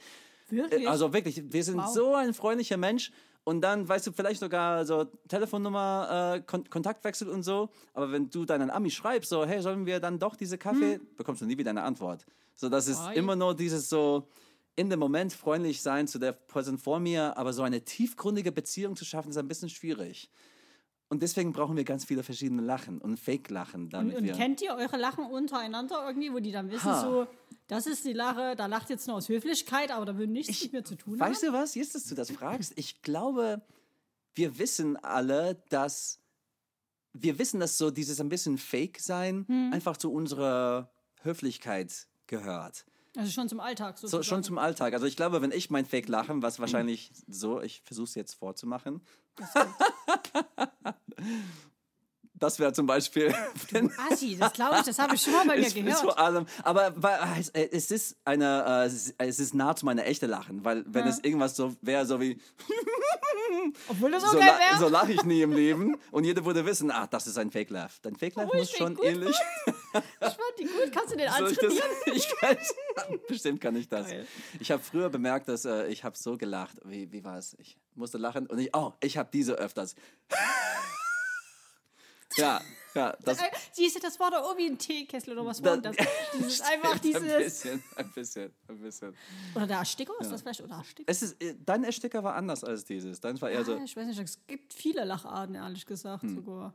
Wirklich? 0.51 0.89
Also 0.89 1.13
wirklich, 1.13 1.43
wir 1.53 1.63
sind 1.65 1.79
Wow. 1.79 1.95
so 1.95 2.15
ein 2.15 2.35
freundlicher 2.35 2.77
Mensch 2.77 3.13
und 3.45 3.61
dann 3.61 3.89
weißt 3.89 4.07
du 4.07 4.13
vielleicht 4.13 4.41
sogar 4.41 4.85
so 4.85 5.05
Telefonnummer, 5.29 6.37
äh, 6.37 6.41
Kon 6.43 6.69
Kontaktwechsel 6.69 7.29
und 7.29 7.43
so. 7.43 7.71
Aber 7.93 8.13
wenn 8.13 8.31
du 8.31 8.45
deinen 8.45 8.71
Ami 8.71 8.91
schreibst, 8.91 9.31
so, 9.31 9.45
hey, 9.45 9.61
sollen 9.61 9.85
wir 9.87 9.99
dann 10.01 10.19
doch 10.19 10.37
diese 10.37 10.59
Kaffee, 10.59 11.01
bekommst 11.17 11.43
du 11.43 11.47
nie 11.47 11.59
wieder 11.59 11.71
eine 11.71 11.83
Antwort. 11.83 12.25
So, 12.55 12.69
das 12.69 12.87
ist 12.87 13.01
Oi. 13.01 13.15
immer 13.15 13.35
nur 13.35 13.55
dieses 13.57 13.89
so 13.89 14.29
in 14.77 14.89
dem 14.89 15.01
Moment 15.01 15.33
freundlich 15.33 15.83
sein 15.83 16.07
zu 16.07 16.19
der 16.19 16.33
Person 16.33 16.79
vor 16.79 16.99
mir, 17.01 17.37
aber 17.37 17.53
so 17.53 17.63
eine 17.63 17.85
tiefgründige 17.85 18.53
Beziehung 18.53 18.97
zu 18.97 19.05
schaffen, 19.05 19.31
ist 19.31 19.37
ein 19.37 19.49
bisschen 19.49 19.69
schwierig. 19.69 20.31
Und 21.09 21.23
deswegen 21.23 21.53
brauchen 21.53 21.77
wir 21.77 21.85
ganz 21.85 22.07
viele 22.07 22.23
verschiedene 22.23 22.63
Lachen 22.63 22.99
und 22.99 23.19
Fake-Lachen, 23.19 23.93
Und, 23.93 24.15
und 24.15 24.33
kennt 24.33 24.63
ihr 24.63 24.75
eure 24.75 24.97
Lachen 24.97 25.27
untereinander 25.27 26.07
irgendwie, 26.07 26.33
wo 26.33 26.39
die 26.39 26.53
dann 26.53 26.71
wissen, 26.71 26.91
Ha. 26.91 27.03
so, 27.03 27.27
das 27.69 27.87
ist 27.87 28.05
die 28.05 28.13
Lache, 28.13 28.55
da 28.57 28.67
lacht 28.67 28.91
jetzt 28.91 29.07
nur 29.07 29.17
aus 29.17 29.29
Höflichkeit, 29.29 29.91
aber 29.91 30.05
da 30.05 30.19
will 30.19 30.27
nichts 30.27 30.63
mit 30.65 30.73
mir 30.73 30.85
zu 30.85 30.95
tun 30.97 31.21
haben? 31.21 31.31
Weißt 31.31 31.43
du 31.43 31.53
was? 31.53 31.75
Jetzt, 31.75 31.95
dass 31.95 32.05
du 32.05 32.15
das 32.15 32.31
fragst, 32.31 32.73
ich 32.77 33.03
glaube, 33.03 33.63
wir 34.35 34.59
wissen 34.59 34.97
alle, 34.97 35.63
dass 35.71 36.19
wir 37.15 37.39
wissen, 37.39 37.61
dass 37.61 37.77
so 37.79 37.91
dieses 37.91 38.21
ein 38.21 38.29
bisschen 38.31 38.57
Fake 38.59 38.99
sein 38.99 39.45
Hm. 39.49 39.73
einfach 39.73 39.97
zu 39.97 40.11
unserer 40.13 40.91
Höflichkeit 41.23 42.07
gehört. 42.27 42.87
Also 43.17 43.31
schon 43.31 43.49
zum 43.51 43.61
Alltag 43.61 43.99
So, 43.99 44.07
sozusagen. 44.07 44.25
schon 44.25 44.43
zum 44.43 44.57
Alltag. 44.59 44.95
Also 44.95 45.05
ich 45.05 45.17
glaube, 45.17 45.43
wenn 45.43 45.53
ich 45.53 45.69
mein 45.69 45.85
Fake 45.85 46.09
lachen, 46.09 46.41
was 46.43 46.59
wahrscheinlich 46.61 47.13
so, 47.29 47.61
ich 47.61 47.83
versuche 47.83 48.05
es 48.07 48.15
jetzt 48.15 48.33
vorzumachen. 48.35 49.03
Das 52.43 52.59
wäre 52.59 52.73
zum 52.73 52.87
Beispiel, 52.87 53.33
Assi, 54.11 54.37
das 54.37 54.53
glaube 54.53 54.77
ich, 54.81 54.83
das 54.83 54.99
habe 54.99 55.15
ich 55.15 55.23
schon 55.23 55.33
mal 55.33 55.47
bei 55.47 55.57
mir 55.59 55.71
gehört. 55.71 55.99
vor 56.01 56.19
allem, 56.19 56.47
aber 56.65 56.93
es- 57.39 57.51
äh, 57.51 57.69
es 57.71 57.91
ist 57.93 58.17
eine, 58.25 58.65
äh, 58.67 58.87
es 58.87 58.95
ist- 58.95 59.15
es 59.19 59.39
ist 59.39 59.55
nah 59.55 59.77
zu 59.77 59.85
meiner 59.87 60.05
echte 60.07 60.27
Lachen, 60.27 60.65
weil 60.65 60.85
wenn 60.89 61.07
es 61.07 61.21
irgendwas 61.21 61.55
so 61.55 61.77
wäre, 61.83 62.05
so 62.05 62.21
wie 62.21 62.41
Obwohl 63.89 64.11
das 64.11 64.23
so, 64.23 64.29
okay 64.37 64.39
la 64.47 64.59
wäre. 64.59 64.79
so 64.81 64.89
lache 64.89 65.13
ich 65.13 65.23
nie 65.25 65.43
im 65.43 65.53
Leben 65.53 65.97
und 66.11 66.25
jeder 66.25 66.45
würde 66.45 66.65
wissen, 66.67 66.91
ah, 66.91 67.07
das 67.07 67.27
ist 67.29 67.39
ein 67.39 67.51
Fake 67.53 67.71
Laugh. 67.71 67.99
Dein 68.03 68.17
Fake 68.17 68.35
Laugh 68.35 68.47
Obwohl 68.47 68.61
muss 68.61 68.71
schon 68.73 68.99
ähnlich. 69.03 69.37
ich 69.95 70.03
fand 70.21 70.41
die 70.59 70.65
gut. 70.65 70.91
Kannst 70.93 71.13
du 71.13 71.17
den 71.17 71.31
Soll 71.31 71.53
ich 71.53 71.59
antrainieren? 71.61 71.89
Ich 72.15 72.29
kann, 72.41 72.57
bestimmt 73.29 73.61
kann 73.61 73.77
ich 73.77 73.89
das. 73.89 74.09
Geil. 74.09 74.27
Ich 74.59 74.71
habe 74.73 74.83
früher 74.83 75.09
bemerkt, 75.11 75.49
dass 75.49 75.65
äh, 75.65 75.87
ich 75.87 76.03
habe 76.03 76.17
so 76.19 76.37
gelacht. 76.37 76.77
Wie, 76.85 77.13
wie 77.13 77.23
war 77.23 77.39
es? 77.39 77.55
Ich 77.61 77.77
musste 77.95 78.19
lachen 78.19 78.47
und 78.47 78.59
ich, 78.59 78.75
oh, 78.75 78.93
ich 79.01 79.17
habe 79.17 79.29
diese 79.33 79.53
öfters. 79.55 79.95
Ja, 82.37 82.61
ja, 82.95 83.17
das, 83.23 83.39
Äh, 83.39 83.45
Siehst 83.73 83.97
du, 83.97 84.01
das 84.01 84.21
war 84.21 84.31
doch 84.31 84.43
irgendwie 84.51 84.67
ein 84.71 84.79
Teekessel 84.79 85.33
oder 85.33 85.47
was 85.47 85.63
war 85.65 85.79
das? 85.79 85.97
Dieses 86.39 86.61
einfach 86.63 86.97
stimmt, 86.99 87.17
Ein 87.17 87.23
dieses. 87.23 87.39
bisschen, 87.63 87.83
ein 87.97 88.13
bisschen, 88.13 88.53
ein 88.69 88.79
bisschen. 88.81 89.17
Oder 89.55 89.67
der 89.67 89.77
Ersticker, 89.79 90.13
ist 90.21 90.31
das 90.31 90.43
vielleicht? 90.43 90.61
Oder 90.61 90.75
Ersticker? 90.77 91.11
Es 91.11 91.23
ist, 91.23 91.43
äh, 91.43 91.55
dein 91.65 91.85
Ersticker 91.85 92.23
war 92.23 92.35
anders 92.35 92.63
als 92.65 92.85
dieses. 92.85 93.19
Dein 93.21 93.41
war 93.41 93.51
eher 93.51 93.65
so, 93.65 93.75
Ah, 93.77 93.81
ich 93.83 93.97
weiß 93.97 94.07
nicht, 94.07 94.19
es 94.21 94.39
gibt 94.47 94.75
viele 94.75 95.05
Lacharten, 95.05 95.55
ehrlich 95.55 95.87
gesagt, 95.87 96.23
Hm. 96.23 96.35
sogar. 96.35 96.75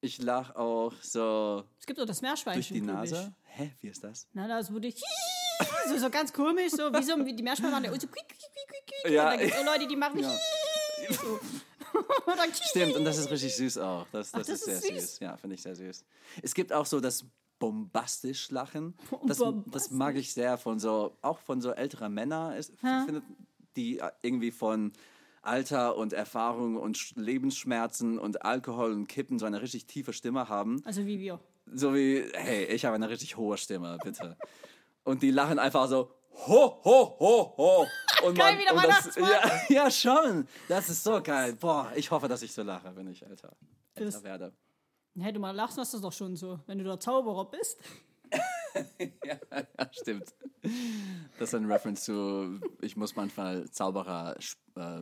ich 0.00 0.22
lach 0.22 0.54
auch 0.54 0.92
so 1.02 1.64
Es 1.80 1.86
gibt 1.86 1.98
auch 2.00 2.06
das 2.06 2.20
durch 2.20 2.28
Meerschweinchen. 2.30 2.74
die 2.76 2.80
glaub 2.82 3.04
ich. 3.04 3.10
Nase. 3.10 3.34
Hä, 3.46 3.74
wie 3.80 3.88
ist 3.88 4.04
das? 4.04 4.28
Na, 4.34 4.46
das 4.46 4.72
wurde 4.72 4.92
so, 5.88 5.98
so 5.98 6.10
ganz 6.10 6.32
komisch, 6.32 6.70
so 6.70 6.92
wie 6.92 7.02
so 7.02 7.16
wie 7.26 7.34
die 7.34 7.42
Meerschweinchen 7.42 7.82
machen, 7.82 8.00
so 8.00 8.06
quiek, 8.06 8.28
quiek, 8.28 8.38
quiek, 8.38 8.68
quiek, 8.68 9.02
quiek. 9.02 9.12
Ja. 9.12 9.24
Und 9.24 9.30
dann 9.32 9.38
gibt 9.40 9.52
es 9.52 9.58
auch 9.60 9.64
Leute, 9.66 9.86
die 9.88 9.96
machen 9.96 10.20
Ja. 10.20 10.30
so. 11.10 11.40
Stimmt, 12.70 12.96
und 12.96 13.04
das 13.04 13.18
ist 13.18 13.30
richtig 13.30 13.54
süß 13.56 13.78
auch. 13.78 14.06
Das, 14.12 14.30
das, 14.32 14.46
das 14.46 14.56
ist 14.60 14.64
sehr 14.64 14.74
ist 14.76 14.86
süß? 14.86 15.00
süß. 15.00 15.20
Ja, 15.20 15.36
finde 15.36 15.54
ich 15.54 15.62
sehr 15.62 15.74
süß. 15.74 16.04
Es 16.42 16.54
gibt 16.54 16.72
auch 16.72 16.86
so 16.86 17.00
das 17.00 17.24
bombastisch 17.58 18.50
Lachen. 18.50 18.94
Das, 19.26 19.38
das 19.38 19.38
Bombastisch. 19.38 19.90
mag 19.96 20.16
ich 20.16 20.32
sehr 20.32 20.58
von 20.58 20.78
so, 20.78 21.16
auch 21.22 21.38
von 21.40 21.60
so 21.60 21.70
älteren 21.72 22.12
Männern. 22.14 22.54
Ist, 22.54 22.72
die 23.76 24.00
irgendwie 24.22 24.50
von 24.50 24.92
Alter 25.42 25.96
und 25.96 26.12
Erfahrung 26.12 26.76
und 26.76 26.96
Sch- 26.96 27.18
Lebensschmerzen 27.20 28.18
und 28.18 28.42
Alkohol 28.44 28.92
und 28.92 29.06
Kippen 29.06 29.38
so 29.38 29.46
eine 29.46 29.62
richtig 29.62 29.86
tiefe 29.86 30.12
Stimme 30.12 30.48
haben. 30.48 30.82
Also 30.84 31.06
wie 31.06 31.18
wir. 31.18 31.40
So 31.72 31.94
wie, 31.94 32.24
hey, 32.32 32.64
ich 32.66 32.84
habe 32.84 32.94
eine 32.96 33.08
richtig 33.08 33.36
hohe 33.36 33.56
Stimme, 33.58 33.98
bitte. 34.02 34.36
Und 35.04 35.22
die 35.22 35.30
lachen 35.30 35.58
einfach 35.58 35.88
so, 35.88 36.10
ho, 36.46 36.80
ho, 36.84 37.16
ho, 37.18 37.54
ho. 37.56 37.86
Und 38.24 38.36
Geil, 38.36 38.58
wie 38.58 38.64
der 38.64 38.74
und 38.74 38.84
das, 38.84 39.14
ja, 39.16 39.60
ja, 39.84 39.90
schon. 39.90 40.46
Das 40.68 40.88
ist 40.88 41.04
so 41.04 41.22
geil. 41.22 41.54
Boah, 41.54 41.92
ich 41.94 42.10
hoffe, 42.10 42.28
dass 42.28 42.42
ich 42.42 42.52
so 42.52 42.62
lache, 42.62 42.94
wenn 42.96 43.08
ich 43.08 43.22
älter, 43.24 43.56
älter 43.94 44.10
Das- 44.10 44.22
werde. 44.24 44.52
Hey, 45.20 45.32
du 45.32 45.40
mal 45.40 45.50
lachst, 45.50 45.78
hast 45.78 45.94
du 45.94 45.98
doch 46.00 46.12
schon 46.12 46.36
so, 46.36 46.60
wenn 46.66 46.78
du 46.78 46.84
der 46.84 47.00
Zauberer 47.00 47.50
bist. 47.50 47.78
Ja, 49.24 49.38
stimmt. 49.90 50.34
Das 51.38 51.48
ist 51.48 51.54
ein 51.54 51.64
Reference 51.70 52.04
zu, 52.04 52.60
ich 52.80 52.96
muss 52.96 53.16
manchmal 53.16 53.68
Zauberer 53.70 54.36
äh, 54.76 55.00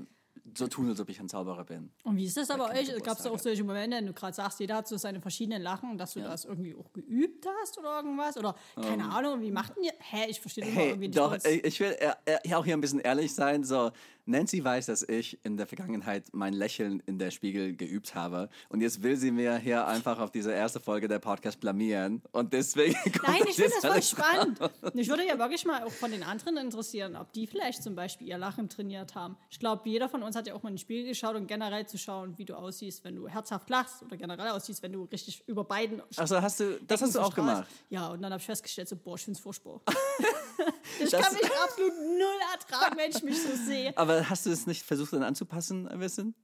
so 0.57 0.67
tun, 0.69 0.89
als 0.89 1.01
ob 1.01 1.09
ich 1.09 1.21
ein 1.21 1.29
Zauberer 1.29 1.65
bin. 1.65 1.91
Und 2.05 2.17
wie 2.17 2.25
ist 2.25 2.37
das 2.37 2.51
aber 2.51 2.71
euch? 2.71 2.91
Gab 3.03 3.19
es 3.19 3.27
auch 3.27 3.39
solche 3.39 3.65
Momente, 3.65 3.97
wenn 3.97 4.07
du 4.07 4.13
gerade 4.13 4.35
sagst, 4.35 4.61
jeder 4.61 4.77
hat 4.77 4.89
so 4.89 4.97
seine 4.97 5.21
verschiedenen 5.21 5.63
Lachen, 5.63 5.99
dass 5.99 6.15
du 6.15 6.21
das 6.21 6.45
irgendwie 6.45 6.75
auch 6.75 6.93
geübt 6.93 7.47
hast 7.61 7.79
oder 7.79 7.97
irgendwas? 7.97 8.37
Oder 8.37 8.55
keine 8.81 9.11
Ahnung, 9.11 9.41
wie 9.43 9.51
macht 9.51 9.77
denn 9.77 9.85
ihr? 9.85 9.93
Hä, 9.99 10.27
ich 10.29 10.41
verstehe 10.41 10.65
Ähm. 10.65 10.73
Hey, 10.73 10.89
irgendwie 10.89 11.09
nicht. 11.09 11.19
doch, 11.19 11.33
ganz. 11.33 11.45
ich 11.45 11.81
will 11.81 11.97
äh, 11.99 12.13
äh, 12.45 12.55
auch 12.55 12.65
hier 12.65 12.77
ein 12.77 12.81
bisschen 12.81 13.01
ehrlich 13.01 13.35
sein. 13.35 13.65
So, 13.65 13.91
Nancy 14.27 14.63
weiß, 14.63 14.87
dass 14.87 15.03
ich 15.09 15.39
in 15.45 15.57
der 15.57 15.67
Vergangenheit 15.67 16.25
mein 16.33 16.53
Lächeln 16.53 17.03
in 17.07 17.19
der 17.19 17.31
Spiegel 17.31 17.77
geübt 17.77 18.15
habe. 18.15 18.49
Und 18.69 18.81
jetzt 18.81 19.03
will 19.03 19.17
sie 19.17 19.31
mir 19.31 19.57
hier 19.57 19.87
einfach 19.87 20.19
auf 20.19 20.31
diese 20.33 20.53
erste 20.53 20.81
Folge 20.81 21.07
der 21.09 21.21
Podcast 21.21 21.61
blamieren. 21.61 22.23
Und 22.33 22.53
deswegen 22.53 22.97
Nein, 23.27 23.43
ich 23.49 23.55
finde 23.57 23.73
das 23.81 23.93
voll 23.93 24.03
spannend. 24.03 24.59
Mich 24.95 25.09
würde 25.09 25.25
ja 25.27 25.39
wirklich 25.39 25.65
mal 25.65 25.85
auch 25.85 25.93
von 25.93 26.11
den 26.11 26.23
anderen 26.25 26.57
interessieren, 26.57 27.15
ob 27.17 27.33
die 27.33 27.47
vielleicht 27.47 27.83
zum 27.83 27.95
Beispiel 27.95 28.27
ihr 28.29 28.39
Lachen 28.39 28.69
trainiert 28.69 29.15
haben. 29.15 29.37
Ich 29.49 29.59
glaube, 29.61 29.89
jeder 29.89 30.09
von 30.09 30.23
uns 30.23 30.35
hat 30.35 30.47
ja 30.47 30.55
auch 30.55 30.63
mal 30.63 30.71
in 30.71 30.75
den 30.75 30.81
Spiegel 30.81 31.07
geschaut 31.07 31.37
und 31.37 31.47
generell 31.47 31.87
zu 31.87 31.97
schauen, 31.97 32.37
wie 32.37 32.45
du 32.45 32.55
aussiehst, 32.55 33.05
wenn 33.05 33.15
du 33.17 33.29
herzhaft 33.29 33.71
lachst 33.71 34.03
oder 34.03 34.17
generell 34.17 34.49
aussiehst, 34.49 34.83
wenn 34.83 34.93
du 34.93 35.05
richtig 35.05 35.45
über 35.47 35.63
beiden. 35.65 36.03
Also 36.17 36.43
hast 36.43 36.61
du, 36.61 36.81
das 36.87 37.01
hast 37.01 37.15
du 37.15 37.21
auch 37.21 37.33
verstrahlst. 37.33 37.69
gemacht. 37.71 37.85
Ja, 37.91 38.09
und 38.09 38.23
dann 38.23 38.33
habe 38.33 38.41
ich 38.41 38.47
festgestellt, 38.47 38.89
so, 38.89 38.97
boah, 38.97 39.15
ich 39.15 39.23
finde 39.25 39.37
es 39.39 39.43
furchtbar. 39.43 39.81
ich 41.01 41.11
Das- 41.11 41.23
kann 41.23 41.33
mich 41.35 41.45
absolut 41.63 41.93
null 41.95 42.39
ertragen, 42.53 42.97
wenn 42.97 43.11
ich 43.11 43.23
mich 43.23 43.41
so 43.43 43.55
sehe. 43.55 43.97
Aber 43.97 44.16
hast 44.25 44.47
du 44.47 44.51
es 44.51 44.67
nicht 44.67 44.83
versucht, 44.83 45.13
dann 45.13 45.23
anzupassen 45.23 45.89
ein 45.89 45.99
bisschen? 45.99 46.35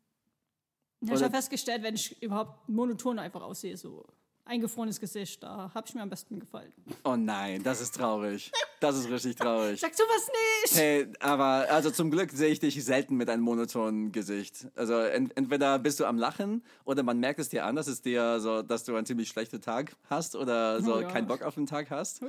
Ja, 1.01 1.15
ich 1.15 1.23
habe 1.23 1.35
festgestellt, 1.35 1.83
wenn 1.83 1.95
ich 1.95 2.23
überhaupt 2.23 2.69
monoton 2.69 3.19
einfach 3.19 3.43
aussehe, 3.43 3.77
so 3.77 4.07
eingefrorenes 4.45 4.99
Gesicht, 5.01 5.43
da 5.43 5.71
habe 5.73 5.87
ich 5.89 5.95
mir 5.95 6.03
am 6.03 6.11
besten 6.11 6.41
gefallen. 6.41 6.73
Oh 7.05 7.15
nein, 7.17 7.63
das 7.63 7.81
ist 7.81 7.95
traurig. 7.95 8.51
Das 8.81 8.97
ist 8.97 9.09
richtig 9.09 9.37
traurig. 9.37 9.81
Sag 9.81 9.95
sowas 9.95 10.29
nicht! 10.65 10.75
Hey, 10.75 11.07
aber 11.21 11.67
also 11.71 11.91
zum 11.93 12.11
Glück 12.11 12.31
sehe 12.33 12.49
ich 12.49 12.59
dich 12.59 12.85
selten 12.85 13.17
mit 13.17 13.29
einem 13.31 13.43
monotonen 13.45 14.11
Gesicht. 14.11 14.67
Also 14.75 14.95
ent 14.95 15.37
entweder 15.37 15.79
bist 15.79 16.01
du 16.01 16.05
am 16.07 16.19
Lachen 16.19 16.65
oder 16.85 17.03
man 17.05 17.19
merkt 17.21 17.39
es 17.39 17.49
dir 17.51 17.65
an, 17.65 17.77
dass 17.77 17.87
es 17.87 18.03
dir 18.03 18.41
so, 18.41 18.63
dass 18.63 18.83
du 18.85 18.97
einen 18.97 19.07
ziemlich 19.07 19.29
schlechten 19.29 19.61
Tag 19.61 19.95
hast 20.11 20.35
oder 20.35 20.83
so 20.83 20.97
Oh 20.97 21.01
ja. 21.01 21.09
keinen 21.09 21.29
Bock 21.29 21.43
auf 21.43 21.55
den 21.55 21.67
Tag 21.67 21.91
hast. 21.91 22.23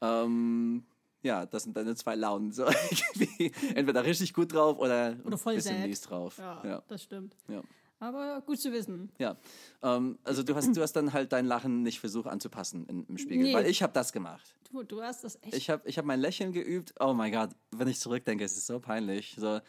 Ähm, 0.00 0.84
ja, 1.24 1.44
das 1.46 1.64
sind 1.64 1.76
deine 1.76 1.96
zwei 1.96 2.14
Launen. 2.14 2.52
So, 2.52 2.64
entweder 3.74 4.04
richtig 4.04 4.32
gut 4.32 4.52
drauf 4.52 4.78
oder, 4.78 5.16
Oder 5.24 5.36
voll 5.38 5.54
ein 5.54 5.56
bisschen 5.56 5.82
mies 5.82 6.00
drauf. 6.02 6.38
Ja, 6.38 6.62
Ja, 6.64 6.82
das 6.88 7.02
stimmt. 7.02 7.34
ja. 7.48 7.62
Aber 8.00 8.42
gut 8.44 8.58
zu 8.60 8.70
wissen. 8.72 9.10
ja. 9.18 9.36
Ähm, 9.82 10.18
also 10.24 10.42
du 10.42 10.54
hast, 10.54 10.76
du 10.76 10.82
hast 10.82 10.92
dann 10.92 11.12
halt 11.14 11.32
dein 11.32 11.46
Lachen 11.46 11.82
nicht 11.82 12.00
versucht 12.00 12.26
anzupassen 12.26 12.84
in, 12.86 13.06
im 13.06 13.16
Spiegel, 13.18 13.44
Nee. 13.44 13.54
weil 13.54 13.66
ich 13.66 13.82
habe 13.82 13.92
das 13.94 14.12
gemacht. 14.12 14.54
Du, 14.70 14.82
du 14.82 15.00
hast 15.02 15.24
das 15.24 15.38
echt. 15.42 15.54
Ich 15.54 15.70
habe 15.70 15.88
ich 15.88 15.96
hab 15.96 16.04
mein 16.04 16.20
Lächeln 16.20 16.52
geübt. 16.52 16.92
Oh 17.00 17.14
mein 17.14 17.32
Gott, 17.32 17.50
wenn 17.70 17.88
ich 17.88 17.98
zurückdenke, 18.00 18.44
es 18.44 18.56
ist 18.58 18.66
so 18.66 18.78
peinlich. 18.78 19.34
So, 19.38 19.60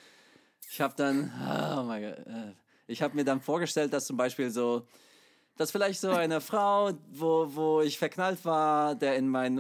ich 0.70 0.82
habe 0.82 0.94
dann, 0.98 1.32
oh 1.80 1.84
mein 1.84 2.02
Gott, 2.04 2.28
äh, 2.28 2.54
ich 2.88 3.02
habe 3.02 3.16
mir 3.16 3.24
dann 3.24 3.40
vorgestellt, 3.40 3.94
dass 3.94 4.06
zum 4.06 4.18
Beispiel 4.18 4.50
so, 4.50 4.86
dass 5.56 5.72
vielleicht 5.72 6.02
so 6.02 6.10
eine 6.10 6.42
Frau, 6.42 6.92
wo, 7.12 7.56
wo 7.56 7.82
ich 7.82 7.98
verknallt 7.98 8.44
war, 8.44 8.96
der 8.96 9.16
in 9.16 9.30
meinem 9.30 9.60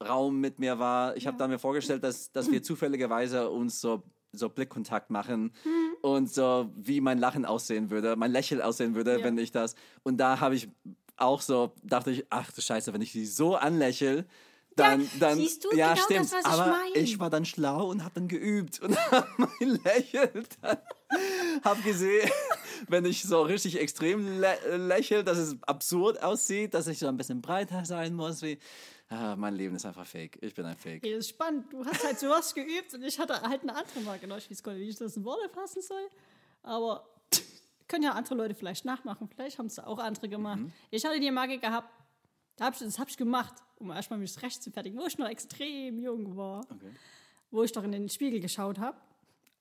Unterrichtsraum 0.00 0.40
mit 0.40 0.58
mir 0.58 0.78
war, 0.78 1.16
ich 1.16 1.26
habe 1.26 1.36
dann 1.36 1.50
mir 1.50 1.58
vorgestellt, 1.58 2.04
dass, 2.04 2.30
dass 2.32 2.50
wir 2.50 2.62
zufälligerweise 2.62 3.50
uns 3.50 3.80
so, 3.80 4.02
so 4.32 4.48
Blickkontakt 4.48 5.10
machen 5.10 5.52
und 6.02 6.32
so, 6.32 6.70
wie 6.76 7.00
mein 7.00 7.18
Lachen 7.18 7.44
aussehen 7.44 7.90
würde, 7.90 8.16
mein 8.16 8.30
Lächeln 8.32 8.60
aussehen 8.60 8.94
würde, 8.94 9.18
Ja. 9.18 9.24
wenn 9.24 9.38
ich 9.38 9.50
das. 9.50 9.74
Und 10.02 10.18
da 10.18 10.40
habe 10.40 10.54
ich 10.54 10.68
auch 11.16 11.40
so, 11.40 11.72
dachte 11.82 12.10
ich, 12.12 12.26
ach 12.30 12.52
du 12.52 12.60
Scheiße, 12.60 12.92
wenn 12.92 13.02
ich 13.02 13.12
sie 13.12 13.26
so 13.26 13.56
anlächle, 13.56 14.24
dann, 14.76 15.10
dann, 15.18 15.36
siehst 15.36 15.64
du, 15.64 15.74
ja, 15.76 15.94
genau 15.94 16.04
stimmt. 16.04 16.20
das, 16.20 16.32
was 16.34 16.40
ich 16.40 16.46
aber 16.46 16.66
meine. 16.70 16.94
ich 16.98 17.18
war 17.18 17.30
dann 17.30 17.44
schlau 17.44 17.88
und 17.90 18.04
habe 18.04 18.14
dann 18.14 18.28
geübt 18.28 18.78
und 18.80 18.96
habe 19.10 19.26
mein 19.36 19.80
Lächeln 19.82 20.46
dann, 20.60 20.76
habe 21.64 21.82
gesehen, 21.82 22.30
wenn 22.88 23.04
ich 23.04 23.24
so 23.24 23.42
richtig 23.42 23.80
extrem 23.80 24.40
lä 24.40 24.54
lächle, 24.76 25.24
dass 25.24 25.36
es 25.38 25.56
absurd 25.62 26.22
aussieht, 26.22 26.74
dass 26.74 26.86
ich 26.86 27.00
so 27.00 27.08
ein 27.08 27.16
bisschen 27.16 27.42
breiter 27.42 27.84
sein 27.84 28.14
muss, 28.14 28.40
wie, 28.42 28.60
ah, 29.08 29.36
mein 29.36 29.54
Leben 29.54 29.76
ist 29.76 29.86
einfach 29.86 30.06
fake. 30.06 30.38
Ich 30.42 30.54
bin 30.54 30.64
ein 30.64 30.76
Fake. 30.76 31.04
Ey, 31.04 31.12
das 31.12 31.26
ist 31.26 31.30
spannend. 31.30 31.72
Du 31.72 31.84
hast 31.84 32.04
halt 32.04 32.18
sowas 32.18 32.54
geübt 32.54 32.94
und 32.94 33.02
ich 33.02 33.18
hatte 33.18 33.40
halt 33.40 33.62
eine 33.62 33.74
andere 33.74 34.18
genau. 34.18 34.36
Ich 34.36 34.50
weiß 34.50 34.62
gar 34.62 34.72
nicht, 34.72 34.82
wie 34.82 34.88
ich 34.88 34.96
das 34.96 35.16
in 35.16 35.24
Worte 35.24 35.48
fassen 35.48 35.82
soll. 35.82 36.08
Aber 36.62 37.08
können 37.88 38.04
ja 38.04 38.12
andere 38.12 38.34
Leute 38.34 38.54
vielleicht 38.54 38.84
nachmachen. 38.84 39.28
Vielleicht 39.28 39.58
haben 39.58 39.66
es 39.66 39.78
auch 39.78 39.98
andere 39.98 40.28
gemacht. 40.28 40.60
Mhm. 40.60 40.72
Ich 40.90 41.04
hatte 41.04 41.18
die 41.18 41.30
Marke 41.30 41.58
gehabt, 41.58 41.88
da 42.56 42.66
hab 42.66 42.74
ich, 42.74 42.80
das 42.80 42.98
habe 42.98 43.08
ich 43.10 43.16
gemacht, 43.16 43.54
um 43.76 43.90
erstmal 43.90 44.18
mich 44.18 44.40
recht 44.42 44.62
zu 44.62 44.70
fertigen, 44.70 44.98
wo 44.98 45.06
ich 45.06 45.16
noch 45.16 45.28
extrem 45.28 45.98
jung 45.98 46.36
war. 46.36 46.60
Okay. 46.70 46.90
Wo 47.50 47.62
ich 47.62 47.72
doch 47.72 47.82
in 47.82 47.92
den 47.92 48.08
Spiegel 48.08 48.40
geschaut 48.40 48.78
habe. 48.78 48.98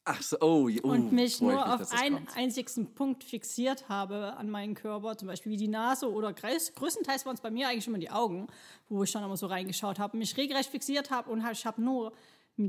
Ach 0.10 0.22
so, 0.22 0.38
oh, 0.40 0.70
uh, 0.70 0.80
und 0.84 1.12
mich 1.12 1.42
nur 1.42 1.62
auf 1.62 1.80
dass 1.80 1.90
das 1.90 2.02
einen 2.02 2.16
kommt. 2.16 2.38
einzigen 2.38 2.94
Punkt 2.96 3.26
fixiert 3.26 3.90
habe 3.90 4.38
an 4.38 4.50
meinen 4.50 4.74
Körper, 4.74 5.18
zum 5.18 5.28
Beispiel 5.28 5.52
wie 5.52 5.58
die 5.58 5.68
Nase 5.68 6.10
oder 6.10 6.30
größ- 6.30 6.74
größtenteils 6.76 7.26
waren 7.26 7.36
es 7.36 7.42
bei 7.42 7.52
mir 7.52 7.68
eigentlich 7.68 7.88
immer 7.88 7.98
die 7.98 8.10
Augen, 8.10 8.48
wo 8.88 9.04
ich 9.04 9.12
dann 9.12 9.24
immer 9.26 9.36
so 9.36 9.48
reingeschaut 9.48 10.00
habe, 10.00 10.16
mich 10.16 10.38
regelrecht 10.38 10.70
fixiert 10.70 11.12
habe 11.12 11.30
und 11.30 11.46
ich 11.52 11.66
habe 11.66 11.82
nur 11.82 12.14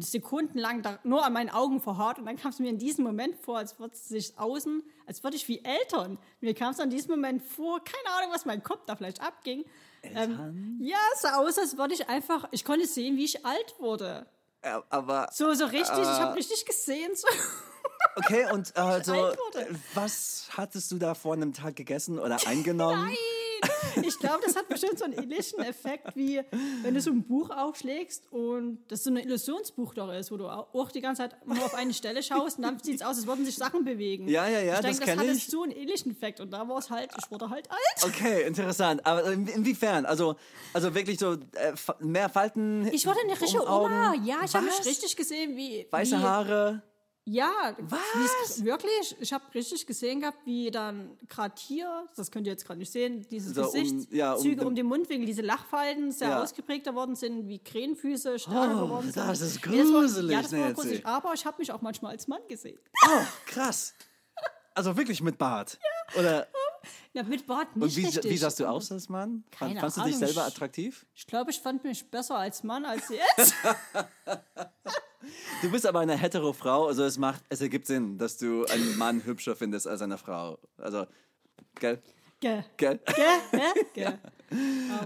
sekundenlang 0.01 0.83
da, 0.83 0.99
nur 1.05 1.25
an 1.25 1.33
meinen 1.33 1.49
Augen 1.49 1.81
verharrt 1.81 2.19
und 2.19 2.27
dann 2.27 2.37
kam 2.37 2.51
es 2.51 2.59
mir 2.59 2.71
in 2.71 2.79
diesem 2.79 3.05
Moment 3.05 3.37
vor, 3.37 3.59
als 3.59 3.79
würde 3.79 3.95
es 3.95 4.09
sich 4.09 4.37
außen, 4.37 4.83
als 5.07 5.23
würde 5.23 5.37
ich 5.37 5.47
wie 5.47 5.65
Eltern. 5.65 6.19
Mir 6.41 6.55
kam 6.55 6.73
es 6.73 6.81
in 6.81 6.91
diesem 6.91 7.13
Moment 7.13 7.41
vor, 7.41 7.83
keine 7.85 8.17
Ahnung, 8.17 8.33
was 8.35 8.45
mein 8.47 8.65
Kopf 8.65 8.85
da 8.87 8.97
vielleicht 8.97 9.23
abging. 9.23 9.65
Ähm, 10.03 10.79
ja, 10.81 10.99
es 11.15 11.23
sah 11.23 11.37
aus, 11.37 11.57
als 11.57 11.79
würde 11.79 11.95
ich 11.95 12.09
einfach, 12.09 12.49
ich 12.51 12.65
konnte 12.65 12.87
sehen, 12.87 13.17
wie 13.17 13.25
ich 13.25 13.47
alt 13.47 13.77
wurde. 13.79 14.27
Ja, 14.65 14.83
aber, 14.91 15.29
So, 15.33 15.53
so 15.55 15.65
richtig, 15.67 15.99
ich 15.99 16.05
Äh. 16.05 16.21
habe 16.21 16.35
richtig 16.37 16.65
gesehen. 16.67 17.13
So. 17.15 17.27
okay, 18.17 18.47
und 18.53 18.73
äh, 18.77 19.03
so, 19.05 19.13
alt 19.13 19.39
wurde. 19.39 19.61
äh, 19.69 19.75
was 19.95 20.49
hattest 20.57 20.91
du 20.91 20.99
da 20.99 21.15
vor 21.15 21.35
einem 21.35 21.53
Tag 21.53 21.77
gegessen 21.77 22.19
oder 22.19 22.39
eingenommen? 22.47 23.07
Nein! 23.07 23.17
Ich 24.03 24.19
glaube, 24.19 24.41
das 24.45 24.57
hat 24.57 24.69
bestimmt 24.69 24.99
so 24.99 25.05
einen 25.05 25.15
ähnlichen 25.15 25.61
Effekt, 25.61 26.15
wie 26.17 26.41
wenn 26.83 26.95
du 26.95 27.01
so 27.01 27.11
ein 27.11 27.23
Buch 27.25 27.51
aufschlägst 27.51 28.31
und 28.33 28.79
das 28.89 29.05
so 29.05 29.11
ein 29.11 29.17
Illusionsbuch 29.17 29.95
doch 29.95 30.13
ist, 30.13 30.31
wo 30.31 30.37
du 30.37 30.47
au- 30.49 30.67
auch 30.73 30.91
die 30.91 31.01
ganze 31.01 31.23
Zeit 31.23 31.47
nur 31.47 31.57
auf 31.65 31.75
eine 31.75 31.93
Stelle 31.95 32.23
schaust 32.23 32.59
und 32.59 32.65
dann 32.65 32.79
sieht 32.79 32.97
es 32.97 33.03
aus, 33.03 33.17
als 33.17 33.27
würden 33.27 33.45
sich 33.45 33.57
Sachen 33.57 33.85
bewegen. 33.85 34.29
Ja, 34.29 34.47
ja, 34.49 34.61
ja, 34.61 34.75
ich 34.77 34.81
das 34.81 34.99
denke, 34.99 35.05
kenn 35.05 35.19
das 35.19 35.27
hatte 35.27 35.37
ich. 35.39 35.47
so 35.47 35.63
einen 35.63 35.73
ähnlichen 35.73 36.13
Effekt 36.13 36.41
und 36.41 36.51
da 36.53 36.67
war 36.69 36.79
es 36.79 36.91
halt, 36.91 37.11
ich 37.19 37.31
wurde 37.31 37.51
halt 37.51 37.69
alt. 37.71 38.05
Okay, 38.05 38.43
interessant. 38.47 39.05
Aber 39.07 39.25
in- 39.33 39.47
inwiefern? 39.47 40.07
Also, 40.07 40.37
also 40.73 40.95
wirklich 40.95 41.19
so 41.19 41.33
äh, 41.33 41.73
mehr 42.01 42.29
Falten? 42.29 42.87
Ich 42.93 43.07
wurde 43.07 43.19
eine 43.25 43.41
richtige 43.41 43.63
um? 43.63 43.69
Oma. 43.87 44.15
Ja, 44.25 44.37
ich 44.45 44.55
habe 44.55 44.67
mich 44.67 44.85
richtig 44.87 45.17
gesehen, 45.17 45.57
wie. 45.57 45.87
Weiße 45.91 46.17
wie, 46.19 46.23
Haare? 46.23 46.83
Ja, 47.31 47.77
Was? 47.79 48.65
wirklich. 48.65 49.15
Ich 49.21 49.33
habe 49.35 49.45
richtig 49.55 49.87
gesehen 49.87 50.21
gehabt, 50.21 50.39
wie 50.47 50.71
dann 50.71 51.11
gerade 51.29 51.55
hier, 51.59 52.07
das 52.17 52.31
könnt 52.31 52.47
ihr 52.47 52.53
jetzt 52.53 52.65
gerade 52.67 52.79
nicht 52.79 52.91
sehen, 52.91 53.27
diese 53.31 53.53
So 53.53 53.61
um- 53.67 53.73
Gesichtszüge 53.73 54.17
ja, 54.17 54.33
um, 54.33 54.67
um 54.69 54.75
den- 54.75 54.87
Mundwinkel, 54.87 55.27
diese 55.27 55.43
Lachfalten 55.43 56.11
sehr 56.11 56.29
Ja. 56.31 56.43
ausgeprägter 56.43 56.95
worden 56.95 57.17
sind, 57.17 57.47
wie 57.49 57.59
Krähenfüße 57.59 58.39
stärker 58.39 58.79
Oh, 58.81 58.85
geworden 58.87 59.13
sind. 59.13 59.17
das 59.17 59.41
ist 59.43 59.67
Nee, 59.67 59.77
das 59.79 59.93
war- 59.93 60.01
gruselig, 60.01 60.33
Ja, 60.33 60.43
das 60.43 60.53
war 60.53 60.73
gruselig. 60.73 61.07
Aber 61.07 61.35
ich 61.35 61.45
habe 61.45 61.57
mich 61.59 61.71
auch 61.71 61.83
manchmal 61.83 62.13
als 62.13 62.29
Mann 62.29 62.41
gesehen. 62.49 62.79
Oh, 63.07 63.21
krass. 63.47 63.93
Also 64.75 64.97
wirklich 64.97 65.21
mit 65.21 65.37
Bart? 65.37 65.79
Oder, 66.19 66.47
Ja, 67.19 67.25
mit 67.25 67.49
Bart 67.49 67.67
und 67.75 67.83
nicht 67.83 67.97
wie, 67.97 68.05
richtig. 68.07 68.31
wie 68.31 68.37
sahst 68.37 68.61
du 68.61 68.67
aus 68.67 68.93
als 68.93 69.09
Mann? 69.09 69.43
Keine 69.51 69.81
Fandst 69.81 69.97
du 69.97 70.03
dich 70.03 70.15
Ahnung. 70.15 70.27
selber 70.29 70.47
attraktiv? 70.47 71.05
Ich 71.17 71.27
glaube, 71.27 71.51
ich 71.51 71.59
fand 71.59 71.83
mich 71.83 72.09
besser 72.09 72.37
als 72.37 72.63
Mann 72.63 72.85
als 72.85 73.09
jetzt. 73.09 73.55
Du 75.63 75.71
bist 75.73 75.85
aber 75.85 75.99
eine 75.99 76.17
hetero 76.17 76.53
Frau, 76.53 76.87
also 76.87 77.03
es 77.03 77.19
macht, 77.19 77.43
es 77.49 77.61
ergibt 77.61 77.89
Sinn, 77.89 78.19
dass 78.19 78.39
du 78.39 78.65
einen 78.67 78.97
Mann 78.97 79.25
hübscher 79.25 79.57
findest 79.57 79.89
als 79.89 80.01
eine 80.01 80.17
Frau. 80.17 80.59
Also, 80.77 81.07
gell? 81.81 82.01
Gell. 82.39 82.65
Gell? 82.77 83.01
Gell? 83.05 83.75
Gell? 83.95 84.19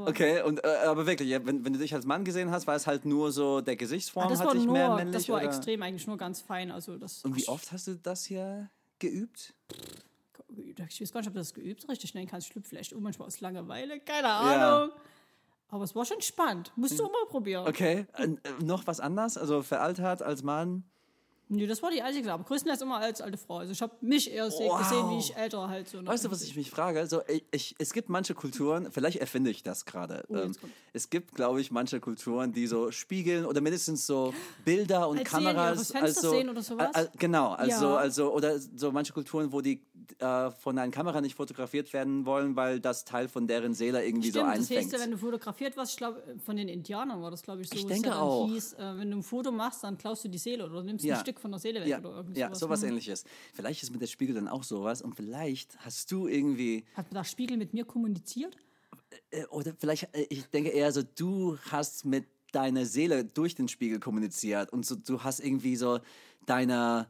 Okay, 0.05 0.41
und, 0.43 0.63
äh, 0.63 0.69
aber 0.87 1.05
wirklich, 1.05 1.29
ja, 1.29 1.45
wenn, 1.45 1.65
wenn 1.65 1.73
du 1.73 1.79
dich 1.81 1.93
als 1.93 2.05
Mann 2.05 2.25
gesehen 2.25 2.53
hast, 2.53 2.69
war 2.69 2.77
es 2.77 2.87
halt 2.87 3.05
nur 3.05 3.33
so, 3.33 3.61
der 3.61 3.75
Gesichtsform 3.75 4.29
Das 4.29 4.39
hat 4.39 4.47
war 4.47 4.55
mehr 4.55 4.87
nur, 4.89 4.97
männlich 4.97 5.17
das 5.17 5.29
war 5.31 5.39
oder? 5.39 5.47
extrem 5.47 5.83
eigentlich 5.83 6.07
nur 6.07 6.17
ganz 6.17 6.43
fein. 6.43 6.71
Also 6.71 6.97
das 6.97 7.25
Und 7.25 7.35
wie 7.35 7.49
oft 7.49 7.73
hast 7.73 7.89
du 7.89 7.97
das 7.97 8.25
hier 8.25 8.71
geübt? 9.01 9.55
Ich 10.89 11.01
weiß 11.01 11.13
gar 11.13 11.21
nicht, 11.21 11.29
ob 11.29 11.35
du 11.35 11.41
das 11.41 11.55
geübt 11.55 11.89
richtig 11.89 12.15
nennen 12.15 12.29
kannst. 12.29 12.47
Ich 12.47 12.53
schlüpfe 12.53 12.69
vielleicht 12.71 12.93
um 12.93 13.03
manchmal 13.03 13.29
aus 13.29 13.41
Langeweile. 13.41 14.01
Keine 14.01 14.29
Ja. 14.29 14.39
Ahnung. 14.81 14.91
Aber 15.69 15.85
es 15.85 15.95
war 15.95 16.05
schon 16.05 16.21
spannend. 16.21 16.71
Musst 16.77 16.99
du 16.99 17.05
mal 17.05 17.27
probieren. 17.29 17.67
Okay, 17.67 18.07
äh, 18.15 18.29
noch 18.63 18.87
was 18.87 19.01
anders? 19.01 19.39
Also 19.39 19.63
veraltert 19.63 20.21
als 20.23 20.43
Mann? 20.43 20.85
Nee, 21.55 21.67
das 21.67 21.83
war 21.83 21.91
die 21.91 22.01
einzige, 22.01 22.33
aber 22.33 22.45
größtenteils 22.45 22.81
immer 22.81 22.97
als 22.99 23.21
alte 23.21 23.37
Frau. 23.37 23.59
Also 23.59 23.73
ich 23.73 23.83
habe 23.83 23.95
mich 24.01 24.31
eher 24.33 24.49
Wow. 24.51 24.79
gesehen, 24.79 25.11
wie 25.11 25.19
ich 25.19 25.37
älter 25.37 25.69
halt 25.69 25.87
so. 25.89 26.05
Weißt 26.05 26.25
du, 26.25 26.31
was 26.31 26.43
ich 26.43 26.57
mich 26.57 26.71
frage? 26.71 27.07
So, 27.07 27.21
ich, 27.29 27.45
ich, 27.51 27.75
es 27.79 27.93
gibt 27.93 28.09
manche 28.09 28.35
Kulturen, 28.35 28.91
vielleicht 28.91 29.19
erfinde 29.19 29.51
ich 29.51 29.63
das 29.63 29.85
gerade. 29.85 30.25
Oh, 30.29 30.37
ähm, 30.37 30.57
es 30.95 31.11
gibt, 31.11 31.35
glaube 31.35 31.61
ich, 31.61 31.71
manche 31.71 32.01
Kulturen, 32.01 32.53
die 32.53 32.67
so 32.67 32.91
spiegeln 32.91 33.45
oder 33.45 33.61
mindestens 33.61 34.07
so 34.07 34.33
Bilder 34.65 35.09
und 35.09 35.19
Als 35.19 35.29
Kameras. 35.31 35.93
Fenster 35.93 36.03
also, 36.03 36.31
sehen 36.31 36.49
oder 36.49 36.63
sowas? 36.63 36.91
äh, 36.95 37.07
genau, 37.19 37.51
also, 37.53 37.85
Ja. 37.87 37.97
also, 37.97 38.33
oder 38.33 38.59
so 38.59 38.91
manche 38.91 39.13
Kulturen, 39.13 39.53
wo 39.53 39.61
die 39.61 39.83
äh, 40.19 40.51
von 40.51 40.79
einer 40.79 40.91
Kamera 40.91 41.21
nicht 41.21 41.35
fotografiert 41.35 41.93
werden 41.93 42.25
wollen, 42.25 42.57
weil 42.57 42.81
das 42.81 43.05
Teil 43.05 43.29
von 43.29 43.47
deren 43.47 43.75
Seele 43.75 44.05
irgendwie 44.05 44.31
Stimmt, 44.31 44.45
so 44.47 44.51
das 44.51 44.59
einfängt. 44.61 44.81
heißt, 44.85 44.93
ja, 44.95 45.01
wenn 45.01 45.11
du 45.11 45.19
fotografiert 45.19 45.77
warst, 45.77 45.93
ich 45.93 45.99
glaube, 45.99 46.23
von 46.45 46.57
den 46.57 46.69
Indianern 46.69 47.21
war 47.23 47.31
das, 47.31 47.43
glaube 47.43 47.63
ich, 47.63 47.69
so. 47.69 47.77
Ich 47.77 47.87
denke 47.87 48.15
auch. 48.15 48.47
Hieß, 48.49 48.75
äh, 48.75 48.99
wenn 48.99 49.11
du 49.11 49.19
ein 49.19 49.23
Foto 49.23 49.51
machst, 49.53 49.85
dann 49.85 49.99
klaust 49.99 50.25
du 50.25 50.29
die 50.29 50.39
Seele 50.39 50.65
oder 50.67 50.83
nimmst 50.83 51.05
Ja. 51.05 51.17
ein 51.17 51.21
Stück 51.21 51.41
von 51.43 51.51
der 51.51 51.61
Seele 51.61 51.81
weg 51.81 51.89
ja, 51.89 51.99
oder 51.99 52.17
irgend 52.17 52.37
ja, 52.37 52.55
sowas. 52.55 52.83
Hm. 52.83 52.91
ähnliches. 52.91 53.25
Vielleicht 53.53 53.83
ist 53.83 53.91
mit 53.91 54.01
der 54.01 54.07
Spiegel 54.07 54.35
dann 54.35 54.49
auch 54.49 54.63
sowas 54.63 55.03
und 55.03 55.15
vielleicht 55.15 55.79
hast 55.81 56.11
du 56.11 56.27
irgendwie 56.27 56.85
Hat 56.95 57.13
der 57.13 57.25
Spiegel 57.25 57.59
mit 57.59 57.75
mir 57.75 57.85
kommuniziert? 57.85 58.57
äh, 59.31 59.45
oder 59.47 59.75
vielleicht, 59.79 60.15
äh, 60.15 60.27
ich 60.31 60.47
denke 60.47 60.71
eher 60.71 60.93
so, 60.93 61.03
du 61.03 61.59
hast 61.71 62.05
mit 62.05 62.27
deiner 62.53 62.85
Seele 62.85 63.25
durch 63.25 63.55
den 63.55 63.69
Spiegel 63.69 63.99
kommuniziert 63.99 64.73
und 64.73 64.85
so, 64.85 64.95
du 64.95 65.23
hast 65.23 65.41
irgendwie 65.41 65.77
so 65.77 66.01
deine 66.47 67.07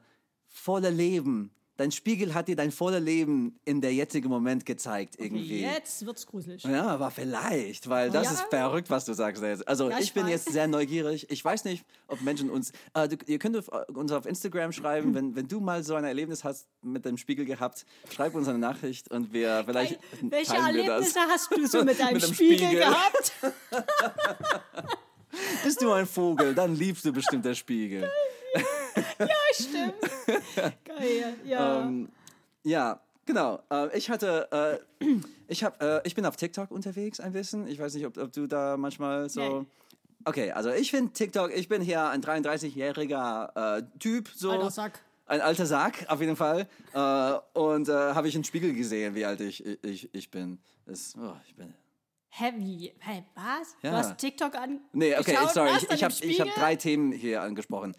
volle 0.49 0.91
Leben. 0.91 1.51
Dein 1.79 1.91
Spiegel 1.91 2.35
hat 2.35 2.49
dir 2.49 2.55
dein 2.57 2.71
volle 2.71 2.99
Leben 2.99 3.59
in 3.65 3.81
der 3.81 3.95
jetzigen 3.95 4.29
Moment 4.29 4.67
gezeigt 4.67 5.15
irgendwie. 5.19 5.63
Jetzt 5.63 6.05
wird's 6.05 6.27
gruselig. 6.27 6.63
Ja, 6.65 6.87
aber 6.87 7.11
vielleicht, 7.11 7.89
weil 7.89 8.11
das 8.11 8.27
Ja. 8.27 8.33
ist 8.33 8.45
verrückt, 8.51 8.91
was 8.91 9.07
du 9.07 9.15
sagst 9.15 9.43
jetzt. 9.43 9.67
Also 9.67 9.89
Ja, 9.89 9.97
ich, 9.99 10.05
ich 10.05 10.13
bin 10.13 10.29
jetzt 10.29 10.53
sehr 10.53 10.67
neugierig. 10.69 11.27
Ich 11.31 11.43
weiß 11.43 11.65
nicht, 11.65 11.85
ob 12.09 12.21
Menschen 12.21 12.51
uns, 12.51 12.73
äh, 12.93 13.09
du, 13.09 13.17
ihr 13.27 13.39
könnt 13.39 13.57
auf- 13.57 13.71
uns 13.89 14.13
auf 14.13 14.27
Instagram 14.27 14.73
schreiben, 14.73 15.15
wenn, 15.15 15.35
wenn 15.35 15.49
du 15.49 15.61
mal 15.61 15.83
so 15.83 15.95
ein 15.95 16.05
Erlebnis 16.05 16.45
hast 16.45 16.69
mit 16.83 17.07
dem 17.07 17.17
Spiegel 17.17 17.47
gehabt, 17.47 17.87
schreib 18.15 18.35
uns 18.35 18.49
eine 18.49 18.59
Nachricht 18.59 19.11
und 19.11 19.33
wir 19.33 19.63
vielleicht 19.65 19.99
Welche 20.21 20.53
teilen 20.53 20.77
wir 20.77 20.85
Erlebnisse 20.85 21.15
das. 21.15 21.29
hast 21.31 21.57
du 21.57 21.67
so 21.67 21.85
mit 21.85 21.99
deinem 22.01 22.15
Mit 22.15 22.23
Spiegel, 22.25 22.57
Spiegel. 22.59 22.79
gehabt? 22.81 23.33
Bist 25.65 25.81
du 25.81 25.91
ein 25.93 26.07
Vogel, 26.07 26.55
dann 26.55 26.77
liebst 26.77 27.05
du 27.07 27.13
bestimmt 27.13 27.45
der 27.47 27.55
Spiegel. 27.55 28.11
Stimmt. 29.55 29.95
Geil, 30.85 31.35
ja. 31.45 31.81
Ähm, 31.83 32.09
ja, 32.63 33.01
genau. 33.27 33.63
Äh, 33.71 33.97
ich 33.97 34.11
hatte, 34.11 34.81
äh, 35.01 35.05
ich 35.49 35.65
hab, 35.65 35.83
äh, 35.83 36.01
ich 36.05 36.15
bin 36.15 36.27
auf 36.27 36.37
TikTok 36.37 36.71
unterwegs 36.71 37.21
ein 37.21 37.33
bisschen. 37.33 37.67
Ich 37.67 37.79
weiß 37.79 37.95
nicht, 37.95 38.07
ob, 38.07 38.17
ob 38.17 38.33
du 38.33 38.47
da 38.47 38.77
manchmal 38.77 39.29
so. 39.29 39.61
Nee. 39.61 39.67
Okay, 40.25 40.53
also 40.53 40.71
ich 40.71 40.91
finde 40.91 41.13
TikTok, 41.13 41.53
ich 41.53 41.69
bin 41.69 41.83
hier 41.83 42.09
ein 42.09 42.23
33-jähriger 42.23 43.79
äh, 43.79 43.83
Typ, 43.99 44.31
so. 44.35 44.53
Alter 44.53 44.71
Sack. 44.71 45.01
Ein 45.27 45.41
alter 45.41 45.67
Sack, 45.67 46.07
auf 46.09 46.21
jeden 46.21 46.37
Fall. 46.37 46.69
Äh, 46.93 47.59
und 47.59 47.89
äh, 47.89 47.93
habe 47.93 48.29
ich 48.29 48.35
einen 48.35 48.45
Spiegel 48.45 48.75
gesehen, 48.75 49.15
wie 49.15 49.25
alt 49.25 49.41
ich, 49.41 49.65
ich, 49.83 50.13
ich 50.15 50.31
bin. 50.31 50.59
Das, 50.87 51.17
oh, 51.17 51.35
ich 51.47 51.55
bin. 51.55 51.73
Wie? 52.57 52.93
Hä, 52.99 53.25
was? 53.35 53.77
Ja. 53.83 53.91
Du 53.91 53.97
hast 53.97 54.19
TikTok 54.19 54.55
an. 54.55 54.81
Nee, 54.93 55.17
okay, 55.17 55.37
sorry, 55.53 55.71
ich, 55.77 55.91
ich 55.91 56.39
im 56.39 56.47
habe 56.47 56.51
hab 56.51 56.55
drei 56.57 56.77
Themen 56.77 57.13
hier 57.13 57.43
angesprochen. 57.43 57.95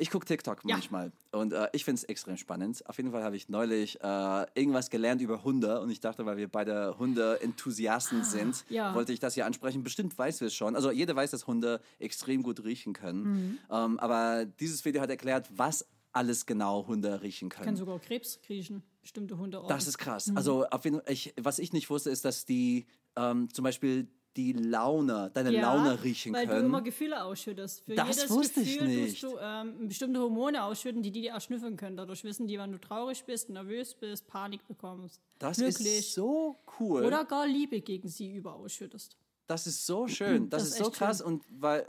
Ich 0.00 0.10
gucke 0.10 0.24
TikTok 0.26 0.60
Ja. 0.64 0.76
manchmal 0.76 1.10
und 1.32 1.52
äh, 1.52 1.68
ich 1.72 1.84
finde 1.84 1.98
es 1.98 2.04
extrem 2.04 2.36
spannend. 2.36 2.88
Auf 2.88 2.96
jeden 2.98 3.10
Fall 3.10 3.24
habe 3.24 3.34
ich 3.36 3.48
neulich 3.48 4.00
äh, 4.00 4.46
irgendwas 4.54 4.90
gelernt 4.90 5.20
über 5.20 5.42
Hunde 5.42 5.80
und 5.80 5.90
ich 5.90 5.98
dachte, 6.00 6.24
weil 6.24 6.36
wir 6.36 6.46
beide 6.48 6.96
Hunde-Enthusiasten 6.98 8.22
sind, 8.24 8.64
Ah, 8.70 8.72
ja. 8.72 8.94
wollte 8.94 9.12
ich 9.12 9.20
das 9.20 9.34
hier 9.34 9.46
ansprechen. 9.46 9.82
Bestimmt 9.82 10.16
weiß 10.16 10.40
wir 10.40 10.46
es 10.48 10.54
schon. 10.54 10.76
Also 10.76 10.90
jeder 10.90 11.16
weiß, 11.16 11.30
dass 11.32 11.46
Hunde 11.46 11.80
extrem 11.98 12.42
gut 12.42 12.62
riechen 12.64 12.92
können. 12.92 13.22
Mhm. 13.22 13.58
Ähm, 13.70 13.98
aber 13.98 14.44
dieses 14.46 14.84
Video 14.84 15.00
hat 15.02 15.10
erklärt, 15.10 15.48
was 15.56 15.86
alles 16.12 16.46
genau 16.46 16.86
Hunde 16.86 17.20
riechen 17.22 17.48
können. 17.48 17.64
Kann 17.66 17.76
sogar 17.76 17.98
Krebs 17.98 18.40
kriechen. 18.42 18.82
Bestimmte 19.02 19.36
Hunde 19.38 19.60
auch. 19.60 19.68
Das 19.68 19.86
ist 19.86 19.98
krass. 19.98 20.30
Also, 20.34 20.66
auf 20.66 20.84
jeden, 20.84 21.00
ich, 21.06 21.34
was 21.40 21.58
ich 21.58 21.72
nicht 21.72 21.90
wusste, 21.90 22.10
ist, 22.10 22.24
dass 22.24 22.44
die 22.44 22.86
ähm, 23.16 23.52
zum 23.52 23.62
Beispiel 23.64 24.08
die 24.38 24.52
Laune, 24.52 25.32
deine 25.34 25.50
Laune 25.50 26.00
riechen 26.04 26.32
weil 26.32 26.46
können. 26.46 26.60
du 26.60 26.66
immer 26.66 26.80
Gefühle 26.80 27.24
ausschüttest. 27.24 27.84
Für 27.84 27.96
Das 27.96 28.16
jedes 28.16 28.30
wusste 28.30 28.60
ich 28.60 28.78
Gefühl 28.78 28.88
nicht. 28.88 29.20
tust 29.20 29.34
du 29.34 29.38
ähm, 29.40 29.88
bestimmte 29.88 30.20
Hormone 30.20 30.62
ausschütten, 30.62 31.02
die 31.02 31.10
die 31.10 31.22
dir 31.22 31.32
erschnüffeln 31.32 31.76
können. 31.76 31.96
Dadurch 31.96 32.22
wissen 32.22 32.46
die, 32.46 32.56
wann 32.56 32.70
du 32.70 32.78
traurig 32.78 33.24
bist, 33.24 33.50
nervös 33.50 33.94
bist, 33.94 34.28
Panik 34.28 34.66
bekommst, 34.68 35.20
das 35.40 35.56
glücklich 35.56 35.98
ist 35.98 36.14
so 36.14 36.56
cool. 36.78 37.04
oder 37.04 37.24
gar 37.24 37.48
Liebe 37.48 37.80
gegen 37.80 38.08
sie 38.08 38.30
über 38.32 38.54
ausschüttest. 38.54 39.16
Das 39.48 39.66
ist 39.66 39.84
so 39.84 40.06
schön. 40.06 40.48
Das, 40.48 40.62
Das 40.62 40.68
ist, 40.68 40.78
ist 40.78 40.84
so 40.84 40.90
krass 40.92 41.20
und 41.20 41.42
weil 41.50 41.80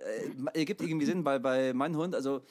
äh, 0.54 0.58
ergibt 0.60 0.82
irgendwie 0.82 1.06
Sinn, 1.06 1.24
weil 1.24 1.40
bei 1.40 1.72
meinem 1.74 1.98
Hund, 1.98 2.16
also 2.16 2.42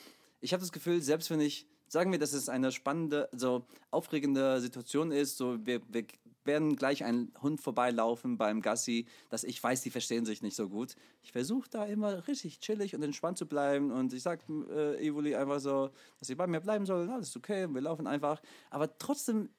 ich 0.40 0.52
habe 0.52 0.60
das 0.60 0.70
Gefühl, 0.70 1.02
selbst 1.02 1.28
wenn 1.30 1.40
ich, 1.40 1.66
sagen 1.88 2.12
wir, 2.12 2.20
dass 2.20 2.32
es 2.34 2.48
eine 2.48 2.70
spannende, 2.70 3.28
so 3.32 3.66
aufregende 3.90 4.60
Situation 4.60 5.10
ist, 5.10 5.36
so 5.38 5.58
wir, 5.66 5.80
wir 5.88 6.04
werden 6.48 6.74
gleich 6.74 7.04
einen 7.04 7.32
Hund 7.40 7.60
vorbeilaufen 7.60 8.36
beim 8.38 8.60
Gassi, 8.60 9.06
dass 9.28 9.44
ich 9.44 9.62
weiß, 9.62 9.82
die 9.82 9.90
verstehen 9.90 10.24
sich 10.26 10.42
nicht 10.42 10.56
so 10.56 10.68
gut. 10.68 10.96
Ich 11.22 11.30
versuche 11.30 11.70
da 11.70 11.84
immer 11.84 12.26
richtig 12.26 12.58
chillig 12.58 12.96
und 12.96 13.02
entspannt 13.04 13.38
zu 13.38 13.46
bleiben 13.46 13.92
und 13.92 14.12
ich 14.12 14.24
sage 14.24 14.42
äh, 14.68 15.06
Evoli 15.06 15.36
einfach 15.36 15.60
so, 15.60 15.90
dass 16.18 16.26
sie 16.26 16.34
bei 16.34 16.48
mir 16.48 16.60
bleiben 16.60 16.84
soll, 16.86 17.08
alles 17.08 17.28
ist 17.28 17.36
okay, 17.36 17.68
wir 17.68 17.80
laufen 17.80 18.08
einfach. 18.08 18.42
Aber 18.70 18.98
trotzdem 18.98 19.50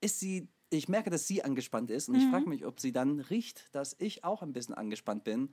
ist 0.00 0.20
sie, 0.20 0.46
ich 0.70 0.88
merke, 0.88 1.10
dass 1.10 1.26
sie 1.26 1.42
angespannt 1.42 1.90
ist 1.90 2.08
und 2.08 2.14
Mhm. 2.14 2.20
ich 2.20 2.26
frage 2.28 2.48
mich, 2.48 2.64
ob 2.64 2.78
sie 2.78 2.92
dann 2.92 3.18
riecht, 3.18 3.74
dass 3.74 3.96
ich 3.98 4.22
auch 4.22 4.42
ein 4.42 4.52
bisschen 4.52 4.74
angespannt 4.74 5.24
bin, 5.24 5.52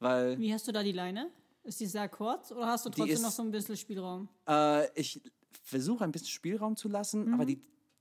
weil 0.00 0.38
Wie 0.38 0.52
hast 0.52 0.66
du 0.66 0.72
da 0.72 0.82
die 0.82 0.92
Leine? 0.92 1.30
Ist 1.62 1.80
die 1.80 1.86
sehr 1.86 2.08
kurz 2.08 2.50
oder 2.50 2.66
hast 2.66 2.86
du 2.86 2.90
trotzdem 2.90 3.14
ist- 3.16 3.22
noch 3.22 3.30
so 3.30 3.42
ein 3.42 3.50
bisschen 3.50 3.76
Spielraum? 3.76 4.28
äh, 4.48 4.88
ich 4.98 5.20
versuche 5.62 6.02
ein 6.04 6.12
bisschen 6.12 6.28
Spielraum 6.28 6.76
zu 6.76 6.88
lassen, 6.88 7.34
aber 7.34 7.44
die 7.44 7.60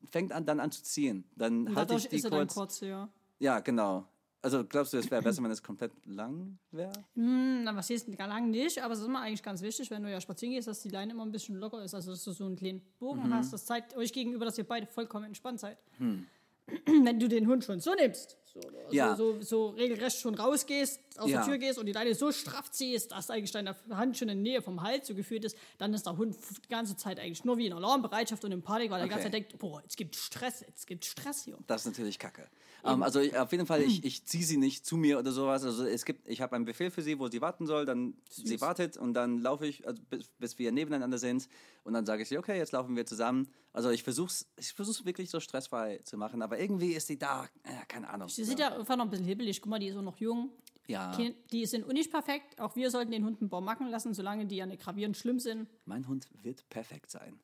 fängt 0.10 0.32
an, 0.32 0.46
dann 0.46 0.60
an 0.60 0.72
zu 0.72 0.84
ziehen. 0.84 1.24
Dann 1.36 1.76
halte 1.76 1.96
ich 1.96 2.08
die 2.10 2.18
ist 2.18 2.30
kurz. 2.30 2.54
kurz, 2.54 2.80
ja. 2.82 3.10
Ja, 3.40 3.60
genau. 3.60 4.08
Also 4.42 4.64
glaubst 4.64 4.94
du, 4.94 4.98
es 4.98 5.10
wäre 5.10 5.22
besser, 5.22 5.44
wenn 5.44 5.52
es 5.52 5.62
komplett 5.64 5.92
lang 6.06 6.58
wäre? 6.72 6.94
Hm, 7.16 7.64
na, 7.64 7.76
was 7.76 7.92
gar 8.16 8.28
lang 8.28 8.50
nicht, 8.50 8.82
aber 8.82 8.94
es 8.94 9.00
ist 9.00 9.06
immer 9.08 9.22
eigentlich 9.22 9.44
ganz 9.44 9.62
wichtig, 9.62 9.90
wenn 9.92 10.04
du 10.04 10.12
ja 10.12 10.22
spazieren 10.22 10.54
gehst, 10.54 10.68
dass 10.68 10.82
die 10.82 10.90
Leine 10.90 11.12
immer 11.14 11.26
ein 11.26 11.32
bisschen 11.32 11.56
locker 11.56 11.84
ist, 11.84 11.94
also 11.94 12.12
dass 12.12 12.24
du 12.24 12.32
so 12.32 12.46
einen 12.46 12.56
kleinen 12.56 12.82
Bogen 13.00 13.24
Mhm. 13.28 13.34
hast. 13.34 13.52
Das 13.52 13.66
zeigt 13.66 13.96
euch 13.98 14.14
gegenüber, 14.14 14.46
dass 14.46 14.58
ihr 14.58 14.64
beide 14.64 14.86
vollkommen 14.88 15.26
entspannt 15.26 15.60
seid. 15.60 15.78
Hm. 15.98 16.28
Wenn 16.86 17.20
du 17.20 17.28
den 17.28 17.48
Hund 17.48 17.64
schon 17.64 17.80
so 17.80 17.94
nimmst, 17.96 18.38
so, 18.62 18.68
also 18.68 18.94
Ja. 18.96 19.16
so, 19.16 19.42
so 19.42 19.70
regelrecht 19.70 20.18
schon 20.20 20.36
rausgehst, 20.36 21.00
aus 21.20 21.30
Ja. 21.30 21.38
der 21.40 21.48
Tür 21.48 21.58
gehst 21.58 21.78
und 21.80 21.86
die 21.86 21.92
Leine 21.92 22.16
so 22.16 22.32
straff 22.32 22.72
ziehst, 22.72 23.12
dass 23.12 23.30
eigentlich 23.30 23.52
deine 23.52 23.76
Hand 23.90 24.18
schon 24.18 24.30
in 24.30 24.44
der 24.44 24.52
Nähe 24.54 24.62
vom 24.62 24.82
Hals 24.82 25.08
so 25.08 25.16
gefühlt 25.16 25.44
ist, 25.46 25.58
dann 25.78 25.94
ist 25.94 26.06
der 26.06 26.18
Hund 26.18 26.36
die 26.66 26.70
ganze 26.70 26.96
Zeit 26.96 27.20
eigentlich 27.20 27.44
nur 27.44 27.58
wie 27.58 27.68
in 27.68 27.74
Alarmbereitschaft 27.74 28.44
und 28.46 28.52
in 28.52 28.62
Panik, 28.62 28.92
weil 28.92 29.00
er 29.02 29.06
die 29.06 29.10
ganze 29.10 29.28
Okay. 29.28 29.38
Zeit 29.44 29.50
denkt, 29.52 29.60
boah, 29.60 29.82
jetzt 29.82 29.98
gibt 29.98 30.16
Stress, 30.16 30.62
jetzt 30.62 30.88
gibt 30.88 31.06
Stress 31.06 31.44
hier. 31.44 31.58
Das 31.68 31.82
ist 31.82 31.88
natürlich 31.88 32.20
kacke. 32.20 32.48
Ähm, 32.86 33.02
also 33.04 33.20
ich- 33.20 33.36
auf 33.36 33.52
jeden 33.52 33.66
Fall, 33.66 33.82
ich, 33.82 34.04
ich 34.06 34.24
ziehe 34.26 34.44
sie 34.46 34.58
nicht 34.58 34.86
zu 34.86 34.98
mir 34.98 35.18
oder 35.20 35.32
sowas. 35.32 35.64
Also 35.64 35.84
es 35.86 36.06
gibt, 36.06 36.28
ich 36.28 36.42
habe 36.42 36.56
einen 36.56 36.66
Befehl 36.66 36.92
für 36.92 37.02
sie, 37.02 37.18
wo 37.20 37.28
sie 37.28 37.42
warten 37.42 37.66
soll, 37.66 37.86
dann 37.86 38.14
sie 38.30 38.62
wartet 38.62 38.98
und 38.98 39.14
dann 39.16 39.40
laufe 39.40 39.66
ich, 39.66 39.86
also 39.88 40.02
bis, 40.10 40.28
bis 40.38 40.60
wir 40.60 40.72
nebeneinander 40.72 41.18
sind 41.18 41.48
und 41.84 41.94
dann 41.94 42.06
sage 42.06 42.22
ich 42.22 42.30
sie, 42.30 42.38
okay, 42.38 42.58
jetzt 42.58 42.72
laufen 42.72 42.96
wir 42.96 43.06
zusammen. 43.06 43.48
Also 43.74 43.90
ich 43.90 44.04
versuche 44.04 44.28
es 44.28 44.48
ich 44.58 44.74
versuch's 44.74 45.06
wirklich 45.06 45.30
so 45.30 45.40
stressfrei 45.40 46.00
zu 46.04 46.18
machen, 46.18 46.42
aber 46.42 46.60
irgendwie 46.60 46.94
ist 46.94 47.08
sie 47.08 47.18
da, 47.20 47.46
äh, 47.64 47.70
keine 47.88 48.10
Ahnung. 48.10 48.30
Sie 48.30 48.44
sind 48.48 48.60
ja 48.60 48.76
einfach 48.78 48.96
noch 48.98 49.06
ein 49.06 49.10
bisschen 49.10 49.26
hibbelig. 49.26 49.62
Guck 49.62 49.70
mal, 49.70 49.80
die 49.80 49.88
ist 49.88 49.96
auch 49.98 50.02
noch 50.02 50.18
jung. 50.18 50.52
Ja. 50.88 51.12
Kind- 51.16 51.36
Die 51.52 51.66
sind 51.66 51.86
auch 51.86 51.94
nicht 51.94 52.10
perfekt. 52.12 52.60
Auch 52.60 52.76
wir 52.76 52.90
sollten 52.92 53.12
den 53.12 53.26
Hunden 53.26 53.46
ein 53.46 53.50
paar 53.50 53.62
Macken 53.62 53.90
lassen, 53.90 54.14
solange 54.14 54.46
die 54.46 54.56
ja 54.56 54.66
nicht 54.66 54.82
gravierend 54.82 55.18
schlimm 55.18 55.40
sind. 55.40 55.68
Mein 55.86 56.08
Hund 56.08 56.28
wird 56.42 56.68
perfekt 56.70 57.12
sein. 57.12 57.40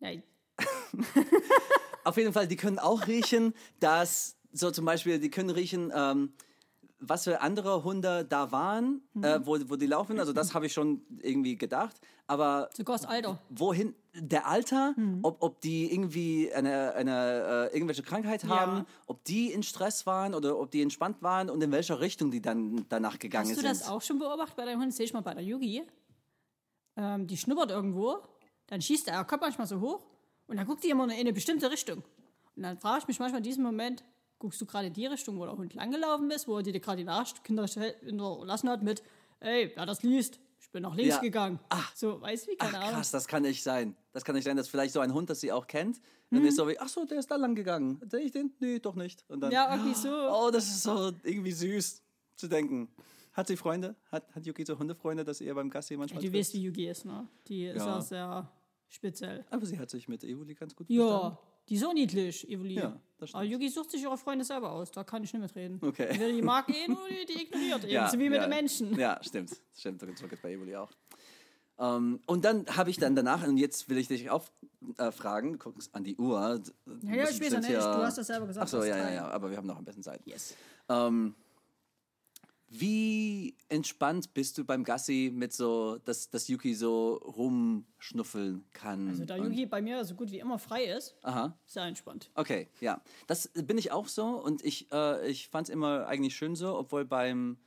Ja, 0.00 0.10
Auf 2.04 2.16
jeden 2.16 2.32
Fall, 2.32 2.48
die 2.48 2.56
können 2.56 2.78
auch 2.78 3.06
riechen, 3.06 3.54
dass 3.78 4.36
so 4.52 4.70
zum 4.70 4.84
Beispiel, 4.84 5.18
die 5.20 5.30
können 5.30 5.50
riechen, 5.50 5.92
ähm, 5.94 6.32
was 7.00 7.24
für 7.24 7.40
andere 7.40 7.82
Hunde 7.84 8.24
da 8.24 8.52
waren, 8.52 9.02
äh, 9.22 9.40
wo, 9.42 9.58
wo 9.68 9.76
die 9.76 9.86
laufen. 9.86 10.18
Also 10.20 10.32
das 10.32 10.54
habe 10.54 10.66
ich 10.66 10.72
schon 10.72 11.02
irgendwie 11.20 11.56
gedacht. 11.56 12.00
Aber 12.26 12.70
sogar 12.74 12.96
das 12.96 13.06
Alter. 13.06 13.40
wohin 13.48 13.94
der 14.14 14.46
Alter, 14.46 14.94
ob, 15.22 15.42
ob 15.42 15.60
die 15.60 15.92
irgendwie 15.92 16.52
eine, 16.52 16.94
eine 16.94 17.68
äh, 17.70 17.74
irgendwelche 17.74 18.02
Krankheit 18.02 18.44
haben, 18.44 18.78
Ja. 18.78 18.86
ob 19.06 19.24
die 19.24 19.50
in 19.52 19.62
Stress 19.62 20.06
waren 20.06 20.34
oder 20.34 20.58
ob 20.58 20.70
die 20.70 20.82
entspannt 20.82 21.22
waren 21.22 21.50
und 21.50 21.62
in 21.62 21.72
welcher 21.72 22.00
Richtung 22.00 22.30
die 22.30 22.40
dann 22.42 22.84
danach 22.88 23.18
gegangen 23.18 23.48
Hast 23.48 23.56
du 23.56 23.60
sind. 23.62 23.70
das 23.70 23.88
auch 23.88 24.02
schon 24.02 24.18
beobachtet 24.18 24.56
bei 24.56 24.64
deinem 24.64 24.80
Hund? 24.80 24.94
Sehe 24.94 25.06
ich 25.06 25.12
mal 25.12 25.22
bei 25.22 25.34
der 25.34 25.42
Yugi. 25.42 25.82
Ähm, 26.96 27.26
die 27.26 27.36
schnuppert 27.36 27.70
irgendwo, 27.70 28.18
dann 28.66 28.80
schießt 28.82 29.08
er, 29.08 29.14
er 29.14 29.24
kommt 29.24 29.42
manchmal 29.42 29.66
so 29.66 29.80
hoch 29.80 30.04
und 30.46 30.56
dann 30.56 30.66
guckt 30.66 30.84
die 30.84 30.90
immer 30.90 31.04
in 31.04 31.10
eine 31.12 31.32
bestimmte 31.32 31.70
Richtung. 31.70 32.02
Und 32.56 32.62
dann 32.62 32.78
frage 32.78 33.00
ich 33.02 33.08
mich 33.08 33.18
manchmal 33.18 33.38
in 33.38 33.44
diesem 33.44 33.62
Moment, 33.64 34.04
guckst 34.40 34.60
du 34.60 34.66
gerade 34.66 34.88
in 34.88 34.92
die 34.92 35.06
Richtung, 35.06 35.38
wo 35.38 35.44
der 35.44 35.56
Hund 35.56 35.74
langgelaufen 35.74 36.28
ist, 36.32 36.48
wo 36.48 36.56
er 36.56 36.62
dir 36.64 36.72
gerade 36.80 36.96
die 36.96 37.04
Nachricht 37.04 37.40
hinterlassen 37.46 38.68
hat 38.68 38.82
mit, 38.82 39.02
ey, 39.38 39.70
wer 39.76 39.86
das 39.86 40.02
liest, 40.02 40.40
ich 40.58 40.70
bin 40.72 40.82
nach 40.82 40.94
links 40.96 41.14
Ja. 41.16 41.20
gegangen. 41.20 41.60
Ach. 41.68 41.94
So, 41.94 42.20
weißt 42.20 42.46
du 42.46 42.50
wie, 42.52 42.56
keine 42.56 42.78
Ach, 42.78 42.82
Ahnung. 42.82 42.94
krass, 42.94 43.10
das 43.12 43.28
kann 43.28 43.42
nicht 43.42 43.62
sein. 43.62 43.96
Das 44.12 44.24
kann 44.24 44.34
nicht 44.34 44.44
sein, 44.44 44.56
dass 44.56 44.68
vielleicht 44.68 44.92
so 44.92 45.00
ein 45.00 45.14
Hund, 45.14 45.30
das 45.30 45.40
sie 45.40 45.52
auch 45.52 45.66
kennt, 45.66 46.00
Mhm. 46.30 46.38
und 46.38 46.44
ist 46.46 46.56
so 46.56 46.66
wie, 46.68 46.78
ach 46.78 46.88
so, 46.88 47.04
der 47.04 47.18
ist 47.18 47.30
da 47.30 47.36
lang 47.36 47.54
gegangen. 47.54 48.00
Sehe 48.10 48.20
ich 48.20 48.32
den? 48.32 48.52
Nee, 48.60 48.78
doch 48.78 48.94
nicht. 48.94 49.24
Und 49.28 49.40
dann, 49.40 49.52
Ja, 49.52 49.70
irgendwie 49.74 49.94
so. 49.94 50.08
Oh, 50.08 50.50
das 50.50 50.64
ist 50.68 50.82
so 50.82 51.12
irgendwie 51.22 51.52
süß 51.52 52.02
zu 52.36 52.48
denken. 52.48 52.88
Hat 53.32 53.46
sie 53.46 53.56
Freunde? 53.56 53.94
Hat, 54.10 54.34
hat 54.34 54.44
Yuki 54.46 54.64
so 54.64 54.78
Hundefreunde, 54.78 55.24
dass 55.24 55.40
ihr 55.40 55.54
beim 55.54 55.70
Gassi 55.70 55.96
manchmal 55.96 56.22
Du 56.22 56.28
trifft? 56.28 56.38
weißt, 56.38 56.54
wie 56.54 56.62
Yugi 56.62 56.88
ist, 56.88 57.04
ne? 57.04 57.26
Die 57.46 57.66
ist 57.66 57.76
Ja. 57.76 57.86
ja 57.96 58.00
sehr 58.00 58.50
speziell. 58.88 59.44
Aber 59.50 59.64
sie 59.66 59.78
hat 59.78 59.88
sich 59.90 60.08
mit 60.08 60.24
Evoli 60.24 60.54
ganz 60.54 60.74
gut 60.74 60.88
Ja, 60.90 61.06
verstanden. 61.06 61.38
Die 61.68 61.76
so 61.76 61.92
niedlich, 61.92 62.48
Evelyn. 62.48 62.78
Ja, 62.78 63.00
das 63.18 63.34
Aber 63.34 63.44
stimmt. 63.44 63.62
Yugi 63.62 63.68
sucht 63.68 63.90
sich 63.90 64.02
ihre 64.02 64.16
Freunde 64.16 64.44
selber 64.44 64.72
aus, 64.72 64.90
da 64.90 65.04
kann 65.04 65.22
ich 65.22 65.32
nicht 65.32 65.42
mitreden. 65.42 65.78
Okay. 65.82 66.08
Wer 66.16 66.32
die 66.32 66.42
mag 66.42 66.68
eh 66.68 66.88
nur, 66.88 67.06
die, 67.28 67.42
ignoriert 67.42 67.84
eben, 67.84 68.08
so 68.08 68.18
wie 68.18 68.28
mit 68.28 68.38
ja. 68.38 68.46
den 68.46 68.50
Menschen. 68.50 68.98
Ja, 68.98 69.20
stimmt. 69.22 69.50
Stimmt, 69.74 70.00
so 70.18 70.26
geht 70.26 70.42
bei 70.42 70.52
Evoli 70.52 70.76
auch. 70.76 70.90
Ähm, 71.78 72.20
und 72.26 72.44
dann 72.44 72.66
habe 72.76 72.90
ich 72.90 72.98
dann 72.98 73.16
danach, 73.16 73.46
und 73.46 73.56
jetzt 73.56 73.88
will 73.88 73.96
ich 73.96 74.08
dich 74.08 74.30
auch 74.30 74.44
äh, 74.98 75.10
fragen, 75.10 75.58
guck 75.58 75.76
an 75.92 76.04
die 76.04 76.16
Uhr. 76.16 76.60
Ja, 77.02 77.14
ja, 77.14 77.28
ich 77.28 77.40
weiß 77.40 77.52
ja 77.52 77.60
nicht, 77.60 77.70
du 77.70 78.02
hast 78.02 78.18
das 78.18 78.26
selber 78.26 78.46
gesagt. 78.46 78.64
Ach 78.64 78.68
so, 78.68 78.78
das 78.78 78.88
ja, 78.88 78.96
ja, 78.98 79.12
ja, 79.12 79.28
aber 79.28 79.50
wir 79.50 79.56
haben 79.56 79.66
noch 79.66 79.78
ein 79.78 79.84
bisschen 79.84 80.02
Zeit. 80.02 80.20
Yes. 80.26 80.54
Ähm, 80.88 81.34
wie 82.70 83.56
entspannt 83.68 84.32
bist 84.32 84.56
du 84.56 84.64
beim 84.64 84.84
Gassi 84.84 85.32
mit 85.34 85.52
so, 85.52 85.98
dass, 86.04 86.30
dass 86.30 86.46
Yuki 86.46 86.74
so 86.74 87.14
rumschnuffeln 87.14 88.64
kann? 88.72 89.08
Also 89.08 89.24
da 89.24 89.36
Yugi 89.36 89.66
bei 89.66 89.82
mir 89.82 90.04
so 90.04 90.14
gut 90.14 90.30
wie 90.30 90.38
immer 90.38 90.58
frei 90.58 90.84
ist, 90.84 91.16
Aha. 91.22 91.58
sehr 91.66 91.84
entspannt. 91.84 92.30
Okay, 92.34 92.68
ja. 92.80 93.02
Das 93.26 93.48
bin 93.48 93.76
ich 93.76 93.90
auch 93.90 94.06
so 94.06 94.40
und 94.40 94.64
ich, 94.64 94.90
äh, 94.92 95.28
ich 95.28 95.48
fand 95.48 95.68
es 95.68 95.74
immer 95.74 96.06
eigentlich 96.06 96.36
schön 96.36 96.54
so, 96.54 96.76
obwohl 96.76 97.04
beim 97.04 97.58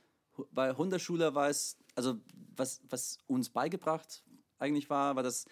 bei 0.52 0.72
Hundeschule 0.72 1.34
war 1.34 1.48
es, 1.48 1.76
also 1.94 2.18
was, 2.56 2.80
was 2.88 3.18
uns 3.26 3.50
beigebracht 3.50 4.24
eigentlich 4.58 4.90
war, 4.90 5.16
war 5.16 5.22
das 5.22 5.46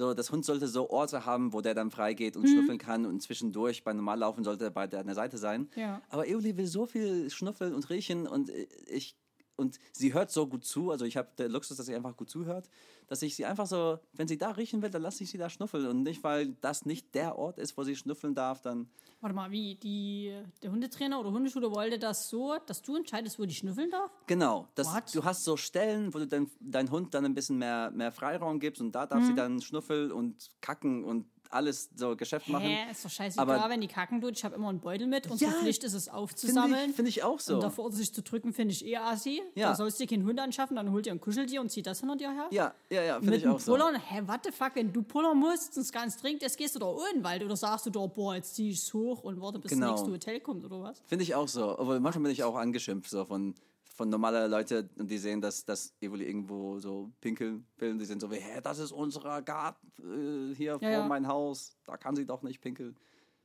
so, 0.00 0.14
das 0.14 0.32
Hund 0.32 0.46
sollte 0.46 0.66
so 0.66 0.88
Orte 0.88 1.26
haben, 1.26 1.52
wo 1.52 1.60
der 1.60 1.74
dann 1.74 1.90
frei 1.90 2.14
geht 2.14 2.34
Mhm. 2.34 2.42
und 2.42 2.48
schnuffeln 2.48 2.78
kann 2.78 3.04
und 3.04 3.20
zwischendurch 3.22 3.84
bei 3.84 3.92
Normallaufen 3.92 4.44
sollte 4.44 4.64
er 4.64 4.70
bei 4.70 4.86
der, 4.86 5.00
an 5.00 5.06
der 5.06 5.14
Seite 5.14 5.36
sein. 5.36 5.68
Ja. 5.76 6.00
Aber 6.08 6.22
Euli 6.22 6.56
will 6.56 6.66
so 6.66 6.86
viel 6.86 7.28
schnuffeln 7.30 7.74
und 7.74 7.90
riechen 7.90 8.26
und 8.26 8.48
äh, 8.48 8.66
ich 8.86 9.14
und 9.56 9.78
sie 9.92 10.14
hört 10.14 10.30
so 10.30 10.46
gut 10.46 10.64
zu, 10.64 10.90
also 10.90 11.04
ich 11.04 11.18
habe 11.18 11.28
der 11.36 11.50
Luxus, 11.50 11.76
dass 11.76 11.84
sie 11.84 11.94
einfach 11.94 12.16
gut 12.16 12.30
zuhört, 12.30 12.70
dass 13.10 13.22
ich 13.22 13.34
sie 13.36 13.44
einfach 13.44 13.66
so, 13.66 13.98
wenn 14.14 14.28
sie 14.28 14.38
da 14.38 14.52
riechen 14.52 14.80
will, 14.82 14.88
dann 14.90 15.02
lasse 15.02 15.24
ich 15.24 15.30
sie 15.30 15.36
da 15.36 15.50
schnuffeln 15.50 15.86
und 15.86 16.04
nicht, 16.04 16.22
weil 16.24 16.54
das 16.60 16.86
nicht 16.86 17.14
der 17.14 17.36
Ort 17.36 17.58
ist, 17.58 17.76
wo 17.76 17.82
sie 17.82 17.96
schnuffeln 17.96 18.34
darf, 18.34 18.62
dann 18.62 18.88
Warte 19.20 19.36
mal, 19.36 19.50
wie 19.50 19.74
die, 19.74 20.32
der 20.62 20.70
Hundetrainer 20.70 21.20
oder 21.20 21.30
Hundeschule 21.30 21.70
wollte 21.70 21.98
das 21.98 22.30
so, 22.30 22.56
dass 22.66 22.80
du 22.80 22.96
entscheidest, 22.96 23.38
wo 23.38 23.44
die 23.44 23.54
schnüffeln 23.54 23.90
darf? 23.90 24.10
Genau, 24.26 24.68
das, 24.76 24.86
What? 24.94 25.14
du 25.14 25.24
hast 25.24 25.44
so 25.44 25.58
Stellen, 25.58 26.14
wo 26.14 26.18
du 26.20 26.26
dein, 26.26 26.50
dein 26.60 26.90
Hund 26.90 27.12
dann 27.12 27.26
ein 27.26 27.34
bisschen 27.34 27.58
mehr, 27.58 27.90
mehr 27.90 28.12
Freiraum 28.12 28.58
gibst 28.60 28.80
und 28.80 28.92
da 28.92 29.04
darf 29.06 29.20
Mhm. 29.20 29.26
sie 29.26 29.34
dann 29.34 29.60
schnuffeln 29.60 30.10
und 30.12 30.48
kacken 30.62 31.04
und 31.04 31.26
alles 31.52 31.90
so 31.96 32.14
Geschäft 32.14 32.48
machen. 32.48 32.64
Hä, 32.64 32.92
ist 32.92 33.04
doch 33.04 33.10
scheißegal, 33.10 33.58
Aber- 33.58 33.68
wenn 33.70 33.80
die 33.80 33.88
kacken 33.88 34.20
tut. 34.20 34.36
Ich 34.38 34.44
habe 34.44 34.54
immer 34.54 34.68
einen 34.68 34.78
Beutel 34.80 35.08
mit. 35.08 35.28
Unsere 35.28 35.50
Ja, 35.50 35.58
Pflicht 35.58 35.82
ist 35.82 35.94
es 35.94 36.04
Finde 36.04 36.16
aufzusammeln. 36.18 36.90
ich, 36.90 36.94
find 36.96 37.08
ich 37.08 37.24
auch 37.24 37.40
so. 37.40 37.54
Und 37.56 37.62
davor 37.64 37.90
sich 37.90 38.14
zu 38.14 38.22
drücken, 38.22 38.52
finde 38.52 38.72
ich 38.72 38.86
eh 38.86 38.96
assi. 38.98 39.42
Ja. 39.56 39.70
Da 39.70 39.74
sollst 39.74 39.98
du 39.98 40.04
dir 40.06 40.16
keinen 40.16 40.26
Hund 40.28 40.38
anschaffen, 40.38 40.76
dann 40.76 40.92
holt 40.92 41.06
dir 41.06 41.10
ein 41.10 41.20
Kuscheltier 41.20 41.60
und 41.60 41.68
zieht 41.68 41.88
das 41.88 41.98
hinter 42.00 42.14
dir 42.14 42.30
her. 42.30 42.46
ja, 42.52 42.72
ja, 42.88 42.99
ja, 43.06 43.14
finde 43.16 43.30
Mit 43.32 43.40
ich 43.40 43.48
auch 43.48 43.60
so. 43.60 43.72
Pullern, 43.72 43.94
hä, 44.00 44.22
what 44.26 44.40
the 44.44 44.50
fuck, 44.52 44.74
wenn 44.74 44.92
du 44.92 45.02
pullern 45.02 45.38
musst 45.38 45.76
und 45.76 45.82
es 45.82 45.92
ganz 45.92 46.16
dringend 46.16 46.42
ist, 46.42 46.56
gehst 46.56 46.74
du 46.74 46.78
doch 46.78 46.98
in 47.14 47.22
Wald 47.24 47.42
oder 47.42 47.56
sagst 47.56 47.86
du 47.86 47.90
doch, 47.90 48.08
boah, 48.08 48.34
jetzt 48.34 48.54
zieh 48.54 48.70
ich's 48.70 48.92
hoch 48.94 49.22
und 49.22 49.40
warte, 49.40 49.58
bis 49.58 49.70
Genau. 49.72 49.92
das 49.92 50.00
nächste 50.00 50.12
Hotel 50.12 50.40
kommt 50.40 50.64
oder 50.64 50.82
was? 50.82 51.00
Finde 51.06 51.22
ich 51.24 51.34
auch 51.34 51.48
so. 51.48 51.78
Aber 51.78 51.98
manchmal 52.00 52.24
bin 52.24 52.32
ich 52.32 52.42
auch 52.42 52.56
angeschimpft 52.56 53.10
so 53.10 53.24
von, 53.24 53.54
von 53.94 54.08
normalen 54.08 54.50
Leuten 54.50 54.88
und 54.98 55.10
die 55.10 55.18
sehen, 55.18 55.40
dass, 55.40 55.64
dass 55.64 55.92
Evoli 56.00 56.24
irgendwo 56.26 56.78
so 56.78 57.10
pinkeln 57.20 57.66
will 57.78 57.92
und 57.92 57.98
die 57.98 58.04
sind 58.06 58.20
so 58.20 58.30
wie, 58.30 58.36
hä, 58.36 58.60
das 58.62 58.78
ist 58.78 58.92
unser 58.92 59.42
Garten 59.42 60.52
äh, 60.52 60.54
hier 60.54 60.78
vor 60.78 60.88
ja. 60.88 61.06
mein 61.06 61.26
Haus, 61.26 61.76
da 61.84 61.96
kann 61.96 62.16
sie 62.16 62.24
doch 62.24 62.42
nicht 62.42 62.60
pinkeln. 62.60 62.96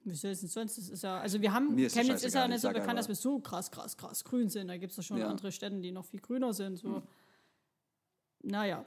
Wie 0.07 0.13
soll 0.13 0.31
es 0.31 0.41
denn 0.41 0.49
sonst? 0.49 0.77
Das 0.77 0.87
ist 0.87 1.01
ja, 1.01 1.17
also 1.17 1.41
wir 1.41 1.51
haben, 1.51 1.75
Chemnitz 1.89 2.23
ist 2.23 2.35
ja 2.35 2.47
nicht 2.47 2.57
ich 2.57 2.61
so 2.61 2.69
bekannt, 2.69 2.99
dass 2.99 3.07
wir 3.07 3.15
so 3.15 3.39
krass, 3.39 3.71
krass, 3.71 3.97
krass 3.97 4.23
grün 4.23 4.49
sind. 4.49 4.67
Da 4.67 4.77
gibt 4.77 4.91
es 4.91 4.97
ja 4.97 5.01
schon 5.03 5.17
Ja. 5.17 5.27
andere 5.27 5.51
Städte, 5.51 5.77
die 5.81 5.91
noch 5.91 6.05
viel 6.05 6.19
grüner 6.19 6.53
sind. 6.53 6.77
So. 6.77 7.01
Naja. 8.43 8.85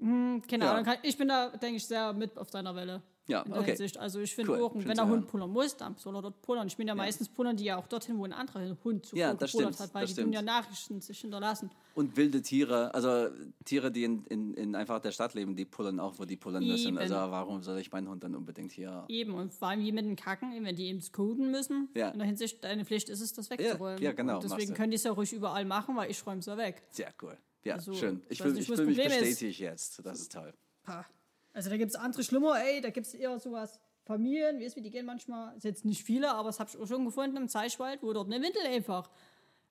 Hm, 0.00 0.42
keine 0.48 0.64
Ja. 0.64 0.72
Ahnung, 0.72 0.84
kann- 0.84 0.98
ich 1.02 1.16
bin 1.16 1.28
da, 1.28 1.50
denke 1.50 1.76
ich, 1.76 1.86
sehr 1.86 2.12
mit 2.12 2.36
auf 2.38 2.50
deiner 2.50 2.74
Welle. 2.74 3.02
Ja, 3.26 3.40
in 3.40 3.52
der 3.52 3.60
okay. 3.62 3.70
Hinsicht. 3.70 3.96
Also 3.96 4.20
ich 4.20 4.34
finde 4.34 4.52
Cool, 4.52 4.62
auch, 4.64 4.74
wenn 4.74 4.82
zu 4.82 4.88
der 4.94 5.06
Hund 5.08 5.26
pullern 5.28 5.48
muss, 5.48 5.74
dann 5.78 5.96
soll 5.96 6.14
er 6.14 6.20
dort 6.20 6.42
pullern. 6.42 6.66
Ich 6.66 6.76
bin 6.76 6.86
ja, 6.86 6.94
meistens 6.94 7.26
pullern 7.30 7.56
die 7.56 7.64
ja 7.64 7.78
auch 7.78 7.86
dorthin, 7.88 8.18
wo 8.18 8.24
ein 8.26 8.34
anderer 8.34 8.76
Hund 8.84 9.06
zuvor 9.06 9.18
Ja, 9.18 9.28
hat, 9.28 9.40
weil 9.40 10.02
das 10.02 10.10
die 10.10 10.12
stimmt. 10.12 10.34
ja 10.34 10.42
Nachrichten 10.42 11.00
sich 11.00 11.20
hinterlassen. 11.20 11.70
Und 11.94 12.18
wilde 12.18 12.42
Tiere, 12.42 12.92
also 12.92 13.28
Tiere, 13.64 13.90
die 13.90 14.04
in, 14.04 14.26
in, 14.26 14.52
in 14.52 14.74
einfach 14.74 15.00
der 15.00 15.10
Stadt 15.10 15.32
leben, 15.32 15.56
die 15.56 15.64
pullern 15.64 16.00
auch, 16.00 16.18
wo 16.18 16.26
die 16.26 16.36
pullern 16.36 16.66
müssen. 16.66 16.98
Also 16.98 17.14
warum 17.14 17.62
soll 17.62 17.78
ich 17.78 17.90
meinen 17.92 18.10
Hund 18.10 18.22
dann 18.24 18.34
unbedingt 18.34 18.72
hier... 18.72 19.04
Eben, 19.08 19.32
und 19.32 19.54
vor 19.54 19.68
allem 19.68 19.80
wie 19.80 19.92
mit 19.92 20.04
den 20.04 20.16
Kacken, 20.16 20.52
wenn 20.62 20.76
die 20.76 20.88
eben 20.88 21.00
coden 21.10 21.50
müssen, 21.50 21.88
Ja. 21.94 22.10
in 22.10 22.18
der 22.18 22.26
Hinsicht, 22.26 22.62
deine 22.62 22.84
Pflicht 22.84 23.08
ist 23.08 23.22
es, 23.22 23.32
das 23.32 23.48
wegzuräumen. 23.48 24.02
ja, 24.02 24.12
genau, 24.12 24.34
Und 24.34 24.44
deswegen 24.44 24.74
können 24.74 24.90
die 24.90 24.96
es 24.96 25.04
ja 25.04 25.12
ruhig 25.12 25.32
überall 25.32 25.64
machen, 25.64 25.96
weil 25.96 26.10
ich 26.10 26.26
räume 26.26 26.40
es 26.40 26.46
ja 26.46 26.58
weg. 26.58 26.82
Sehr 26.90 27.14
cool. 27.22 27.38
Ja, 27.64 27.74
Also, 27.74 27.94
schön. 27.94 28.22
Ich 28.28 28.32
ich 28.32 28.42
fühle 28.42 28.60
ich 28.60 28.68
mich 28.68 28.96
bestätigt 28.96 29.58
jetzt. 29.58 30.04
Das 30.04 30.20
ist 30.20 30.32
toll. 30.32 30.52
Pah. 30.82 31.04
Also 31.52 31.70
da 31.70 31.76
gibt 31.76 31.90
es 31.90 31.96
andere 31.96 32.24
schlimmer, 32.24 32.60
ey, 32.62 32.80
da 32.80 32.90
gibt 32.90 33.06
es 33.06 33.14
eher 33.14 33.38
sowas, 33.38 33.78
Familien, 34.04 34.60
weißt 34.60 34.74
du, 34.74 34.80
wie 34.80 34.82
die 34.82 34.90
gehen 34.90 35.06
manchmal, 35.06 35.56
ist 35.56 35.64
jetzt 35.64 35.84
nicht 35.84 36.02
viele, 36.02 36.30
aber 36.30 36.48
das 36.48 36.60
habe 36.60 36.68
ich 36.70 36.76
auch 36.76 36.86
schon 36.86 37.04
gefunden 37.04 37.36
im 37.36 37.48
Zeichwald, 37.48 38.02
wo 38.02 38.12
dort 38.12 38.26
eine 38.26 38.44
Windel 38.44 38.62
einfach 38.66 39.08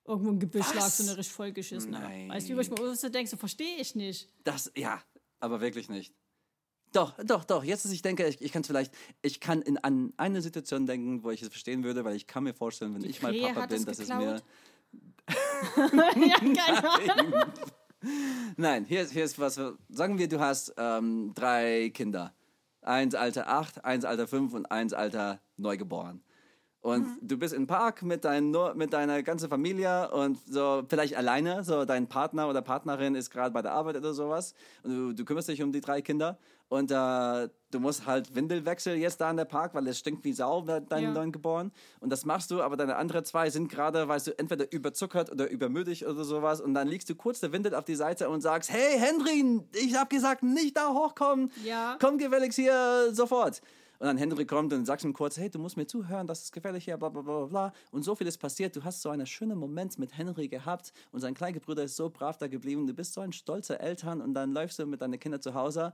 irgendwo 0.06 0.30
im 0.30 0.40
Gebüsch 0.40 0.74
lag, 0.74 0.88
so 0.88 1.02
eine 1.04 1.16
richtig 1.16 1.34
vollgeschissene. 1.34 1.98
Nein. 1.98 2.30
Weißt 2.30 2.48
du, 2.48 2.56
wie 2.56 2.60
ich 2.62 2.70
mir 2.70 2.96
so 2.96 3.08
denke, 3.10 3.30
so 3.30 3.36
verstehe 3.36 3.76
ich 3.76 3.94
nicht. 3.94 4.28
Das, 4.42 4.72
ja, 4.76 5.00
aber 5.40 5.60
wirklich 5.60 5.88
nicht. 5.88 6.14
Doch, 6.92 7.14
doch, 7.24 7.44
doch. 7.44 7.64
Jetzt, 7.64 7.84
dass 7.84 7.92
ich 7.92 8.02
denke, 8.02 8.26
ich, 8.26 8.40
ich 8.40 8.52
kann 8.52 8.62
es 8.62 8.68
vielleicht, 8.68 8.94
ich 9.22 9.40
kann 9.40 9.62
in, 9.62 9.78
an 9.78 10.12
eine 10.16 10.42
Situation 10.42 10.86
denken, 10.86 11.22
wo 11.22 11.30
ich 11.30 11.42
es 11.42 11.48
verstehen 11.48 11.84
würde, 11.84 12.04
weil 12.04 12.14
ich 12.16 12.26
kann 12.26 12.44
mir 12.44 12.54
vorstellen, 12.54 12.94
wenn 12.94 13.04
ich 13.04 13.20
mal 13.20 13.32
Krähe 13.32 13.48
Papa 13.48 13.62
hat 13.62 13.70
bin, 13.70 13.84
dass 13.84 13.98
es 13.98 14.08
mir. 14.08 14.40
ja, 15.76 16.38
keine 16.38 17.08
Ahnung. 17.18 17.52
Nein, 18.56 18.84
hier 18.84 19.02
ist, 19.02 19.12
hier 19.12 19.24
ist 19.24 19.38
was. 19.38 19.54
Sagen 19.88 20.18
wir, 20.18 20.28
du 20.28 20.40
hast 20.40 20.74
ähm, 20.76 21.32
drei 21.34 21.90
Kinder. 21.94 22.32
Eins 22.82 23.14
Alter 23.14 23.48
acht, 23.48 23.84
eins 23.84 24.04
Alter 24.04 24.26
fünf 24.26 24.52
und 24.52 24.66
eins 24.66 24.92
Alter 24.92 25.40
neugeboren. 25.56 26.22
Und 26.82 27.06
Mhm. 27.06 27.18
du 27.22 27.38
bist 27.38 27.54
im 27.54 27.66
Park 27.66 28.02
mit, 28.02 28.26
dein, 28.26 28.54
mit 28.74 28.92
deiner 28.92 29.22
ganzen 29.22 29.48
Familie 29.48 30.10
und 30.10 30.38
so 30.46 30.84
vielleicht 30.86 31.16
alleine, 31.16 31.64
so 31.64 31.86
dein 31.86 32.08
Partner 32.08 32.46
oder 32.46 32.60
Partnerin 32.60 33.14
ist 33.14 33.30
gerade 33.30 33.52
bei 33.54 33.62
der 33.62 33.72
Arbeit 33.72 33.96
oder 33.96 34.12
sowas 34.12 34.52
und 34.82 34.94
du, 34.94 35.12
du 35.14 35.24
kümmerst 35.24 35.48
dich 35.48 35.62
um 35.62 35.72
die 35.72 35.80
drei 35.80 36.02
Kinder 36.02 36.36
und 36.74 36.90
äh, 36.90 37.48
du 37.70 37.80
musst 37.80 38.06
halt 38.06 38.34
Windelwechsel 38.34 38.96
jetzt 38.96 39.20
da 39.20 39.30
in 39.30 39.36
der 39.36 39.44
Park, 39.44 39.74
weil 39.74 39.86
es 39.88 39.98
stinkt 39.98 40.24
wie 40.24 40.32
Sau, 40.32 40.62
bei 40.62 40.80
deinen 40.80 41.04
Ja. 41.04 41.12
Neugeboren. 41.12 41.72
Und 42.00 42.10
das 42.10 42.24
machst 42.24 42.50
du, 42.50 42.62
aber 42.62 42.76
deine 42.76 42.96
anderen 42.96 43.24
zwei 43.24 43.50
sind 43.50 43.68
gerade, 43.68 44.06
weißt 44.08 44.28
du, 44.28 44.38
entweder 44.38 44.70
überzuckert 44.72 45.30
oder 45.30 45.48
übermüdig 45.50 46.06
oder 46.06 46.24
sowas 46.24 46.60
und 46.60 46.74
dann 46.74 46.88
legst 46.88 47.08
du 47.10 47.14
kurz 47.14 47.40
der 47.40 47.52
Windel 47.52 47.74
auf 47.74 47.84
die 47.84 47.94
Seite 47.96 48.28
und 48.28 48.40
sagst, 48.42 48.70
hey 48.72 48.98
Henry, 48.98 49.62
ich 49.72 49.94
hab 49.96 50.10
gesagt, 50.10 50.42
nicht 50.42 50.76
da 50.76 50.92
hochkommen, 50.92 51.50
Ja. 51.64 51.96
komm 52.00 52.18
gefälligst 52.18 52.58
hier 52.58 53.08
sofort. 53.12 53.60
Und 54.00 54.08
dann 54.08 54.18
Henry 54.18 54.44
kommt 54.44 54.72
und 54.72 54.84
sagst 54.84 55.04
ihm 55.04 55.12
kurz, 55.12 55.36
hey, 55.38 55.48
du 55.48 55.58
musst 55.60 55.76
mir 55.76 55.86
zuhören, 55.86 56.26
das 56.26 56.42
ist 56.42 56.52
gefährlich 56.52 56.84
hier, 56.84 56.96
bla 56.96 57.08
bla 57.08 57.22
bla 57.22 57.38
bla, 57.38 57.46
bla. 57.46 57.72
Und 57.92 58.02
so 58.02 58.14
viel 58.16 58.26
ist 58.26 58.38
passiert. 58.38 58.74
Du 58.74 58.82
hast 58.82 59.00
so 59.00 59.08
einen 59.08 59.24
schönen 59.24 59.56
Moment 59.56 59.98
mit 60.00 60.18
Henry 60.18 60.48
gehabt 60.48 60.92
und 61.12 61.20
sein 61.20 61.32
kleiner 61.32 61.60
Bruder 61.60 61.84
ist 61.84 61.94
so 61.96 62.10
brav 62.10 62.36
da 62.36 62.48
geblieben. 62.48 62.86
Du 62.88 62.92
bist 62.92 63.14
so 63.14 63.20
ein 63.20 63.32
stolzer 63.32 63.80
Eltern 63.80 64.20
und 64.20 64.34
dann 64.34 64.52
läufst 64.52 64.80
du 64.80 64.86
mit 64.86 65.00
deinen 65.00 65.18
Kindern 65.20 65.40
zu 65.40 65.54
Hause 65.54 65.92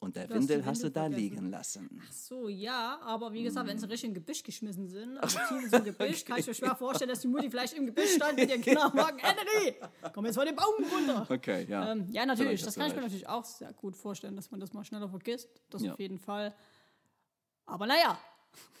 und 0.00 0.16
der 0.16 0.24
hast 0.24 0.34
Windel 0.34 0.64
hast 0.66 0.78
du 0.82 0.86
Windel 0.86 0.92
da 0.92 1.00
vergessen. 1.02 1.22
liegen 1.22 1.50
lassen. 1.50 2.02
So, 2.10 2.48
ja, 2.48 2.98
aber 3.02 3.32
wie 3.32 3.42
gesagt, 3.42 3.66
wenn 3.68 3.78
sie 3.78 3.86
richtig 3.88 4.08
in 4.10 4.14
Gebüsch 4.14 4.42
geschmissen 4.42 4.88
sind, 4.88 5.16
also 5.22 5.38
tief 5.48 5.70
so 5.70 5.82
Gebüsch, 5.82 6.24
kann 6.24 6.38
ich 6.38 6.46
mir 6.46 6.54
schwer 6.54 6.76
vorstellen, 6.76 7.08
dass 7.10 7.20
die 7.20 7.28
Mutti 7.28 7.50
vielleicht 7.50 7.72
im 7.74 7.86
Gebüsch 7.86 8.14
stand 8.16 8.36
mit 8.36 8.50
ihren 8.50 8.74
Morgen, 8.94 9.18
Henry, 9.18 9.76
komm 10.12 10.26
jetzt 10.26 10.34
von 10.34 10.46
dem 10.46 10.56
Baum 10.56 10.74
runter. 10.92 11.26
Okay, 11.30 11.64
ja. 11.68 11.92
Ähm, 11.92 12.06
ja, 12.10 12.26
natürlich, 12.26 12.60
das 12.60 12.68
hast 12.68 12.76
kann 12.76 12.86
ich 12.88 12.92
mir 12.92 13.02
recht. 13.02 13.12
natürlich 13.12 13.28
auch 13.28 13.44
sehr 13.44 13.72
gut 13.72 13.96
vorstellen, 13.96 14.36
dass 14.36 14.50
man 14.50 14.60
das 14.60 14.72
mal 14.72 14.84
schneller 14.84 15.08
vergisst. 15.08 15.48
Das 15.70 15.82
Ja. 15.82 15.92
auf 15.92 15.98
jeden 15.98 16.18
Fall. 16.18 16.54
Aber 17.66 17.86
naja, 17.86 18.18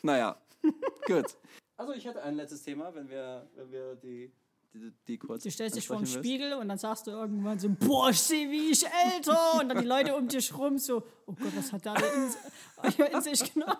Naja, 0.02 0.36
gut. 1.06 1.36
Also 1.76 1.92
ich 1.94 2.04
hätte 2.04 2.22
ein 2.22 2.34
letztes 2.36 2.62
Thema, 2.62 2.94
wenn 2.94 3.08
wir, 3.08 3.48
wenn 3.56 3.72
wir 3.72 3.94
die, 3.96 4.30
die, 4.74 4.92
die 5.06 5.18
kurz 5.18 5.44
du 5.44 5.50
stellst 5.50 5.76
dich 5.76 5.86
vor 5.86 5.98
den. 5.98 6.06
Spiegel 6.06 6.54
und 6.54 6.68
dann 6.68 6.78
sagst 6.78 7.06
du 7.06 7.12
irgendwann 7.12 7.58
so, 7.58 7.68
boah, 7.70 8.10
ich 8.10 8.20
sehe, 8.20 8.50
wie 8.50 8.70
ich 8.70 8.84
älter. 8.84 9.60
Und 9.60 9.68
dann 9.68 9.78
die 9.78 9.86
Leute 9.86 10.14
um 10.16 10.28
dich 10.28 10.56
rum 10.56 10.78
so, 10.78 11.02
oh 11.26 11.32
Gott, 11.32 11.56
was 11.56 11.72
hat 11.72 11.84
der 11.84 11.96
in, 11.96 13.06
in 13.12 13.22
sich 13.22 13.54
genommen? 13.54 13.76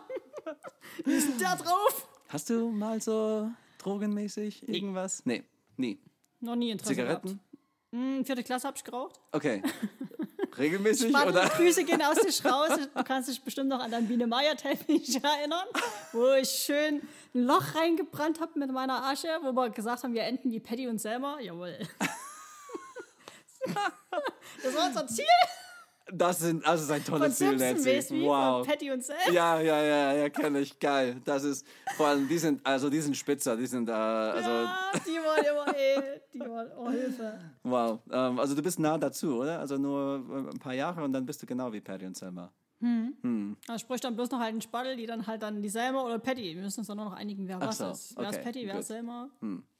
Wie 1.05 1.13
ist 1.13 1.29
denn 1.29 1.39
der 1.39 1.57
drauf? 1.57 2.09
Hast 2.29 2.51
du 2.51 2.71
mal 2.71 3.01
so 3.01 3.51
drogenmäßig 3.79 4.69
irgendwas? 4.69 5.25
Nee, 5.25 5.45
nie. 5.77 5.99
Noch 6.41 6.57
nie 6.57 6.71
Interesse 6.71 6.95
Zigaretten? 6.95 7.29
gehabt. 7.29 7.41
Hm, 7.93 8.25
vierte 8.25 8.43
Klasse 8.43 8.69
hab 8.69 8.77
ich 8.77 8.85
geraucht. 8.85 9.21
Okay. 9.33 9.63
Regelmäßig 10.57 11.13
Warte, 11.13 11.31
oder? 11.31 11.49
Grüße 11.49 11.85
gehen 11.85 12.03
aus 12.03 12.19
dich 12.19 12.45
raus. 12.45 12.71
Du 12.95 13.05
kannst 13.05 13.29
dich 13.29 13.43
bestimmt 13.43 13.69
noch 13.69 13.81
an 13.81 13.91
deinen 13.91 14.07
Biene 14.09 14.27
Meier-Teppich 14.27 15.23
erinnern, 15.23 15.67
wo 16.13 16.33
ich 16.35 16.49
schön 16.49 17.03
ein 17.35 17.45
Loch 17.45 17.75
reingebrannt 17.75 18.41
habe 18.41 18.59
mit 18.59 18.71
meiner 18.71 19.05
Asche, 19.05 19.29
wo 19.43 19.53
wir 19.53 19.71
gesagt 19.71 20.05
haben, 20.05 20.15
wir 20.15 20.23
enden 20.23 20.53
wie 20.53 20.61
Patty 20.61 20.87
und 20.89 20.99
Selma. 21.01 21.39
Jawohl. 21.41 21.79
Das 24.63 24.75
war 24.77 24.87
unser 24.89 25.07
Ziel 25.07 25.25
Das 26.17 26.39
sind, 26.39 26.65
also 26.67 26.87
das 26.87 26.91
ist 26.91 26.91
ein 26.91 27.03
von 27.03 27.19
tolles 27.21 27.39
du, 27.39 28.11
wie? 28.15 28.23
Wow. 28.25 28.59
Von 28.59 28.67
Patty 28.67 28.91
und 28.91 29.05
Selma. 29.05 29.31
Ja, 29.33 29.61
ja, 29.61 29.83
ja, 29.83 30.13
ja, 30.15 30.29
kenne 30.31 30.61
ich. 30.61 30.79
Geil. 30.79 31.21
Das 31.25 31.45
ist, 31.45 31.67
vor 31.97 32.07
allem, 32.09 32.29
die 32.29 32.39
sind, 32.39 32.65
also 32.65 32.89
die 32.91 33.01
sind 33.01 33.17
spitzer, 33.17 33.57
die 33.57 33.67
sind, 33.67 33.89
äh, 33.89 33.93
also, 33.93 34.51
Ja, 34.51 34.91
die 35.07 35.17
waren 35.19 35.45
immer, 35.45 35.77
ey, 35.77 36.21
die 36.33 36.41
waren, 36.41 36.71
oh 36.77 36.91
Hilfe. 36.91 37.39
wow. 37.63 37.99
Ähm, 38.11 38.39
also 38.39 38.55
du 38.55 38.63
bist 38.63 38.79
nah 38.79 38.99
dazu, 38.99 39.37
oder? 39.37 39.59
Also 39.61 39.77
nur 39.77 40.25
äh, 40.31 40.51
ein 40.55 40.59
paar 40.59 40.75
Jahre 40.75 41.03
und 41.05 41.13
dann 41.13 41.27
bist 41.27 41.43
du 41.43 41.47
genau 41.47 41.73
wie 41.73 41.81
Patty 41.81 42.07
und 42.07 42.17
Selma. 42.17 42.53
Da 43.67 43.79
spricht 43.79 44.05
dann 44.05 44.15
bloß 44.15 44.31
noch 44.31 44.41
halt 44.41 44.55
ein 44.55 44.61
Spaddel, 44.61 44.97
die 44.97 45.07
dann 45.07 45.27
halt 45.27 45.43
dann 45.43 45.63
die 45.63 45.71
Selma 45.71 46.03
oder 46.03 46.19
Patty. 46.19 46.55
Wir 46.55 46.63
müssen 46.63 46.81
uns 46.81 46.87
dann 46.89 46.99
noch 46.99 47.15
einigen, 47.15 47.49
wer 47.49 47.57
Ach 47.61 47.69
was 47.69 47.79
so, 47.79 47.91
ist. 47.91 48.15
Wer 48.19 48.29
ist 48.29 48.35
okay, 48.37 48.45
Patty, 48.45 48.67
wer 48.67 48.73
gut. 48.75 48.81
ist 48.81 48.89
Selma? 48.89 49.31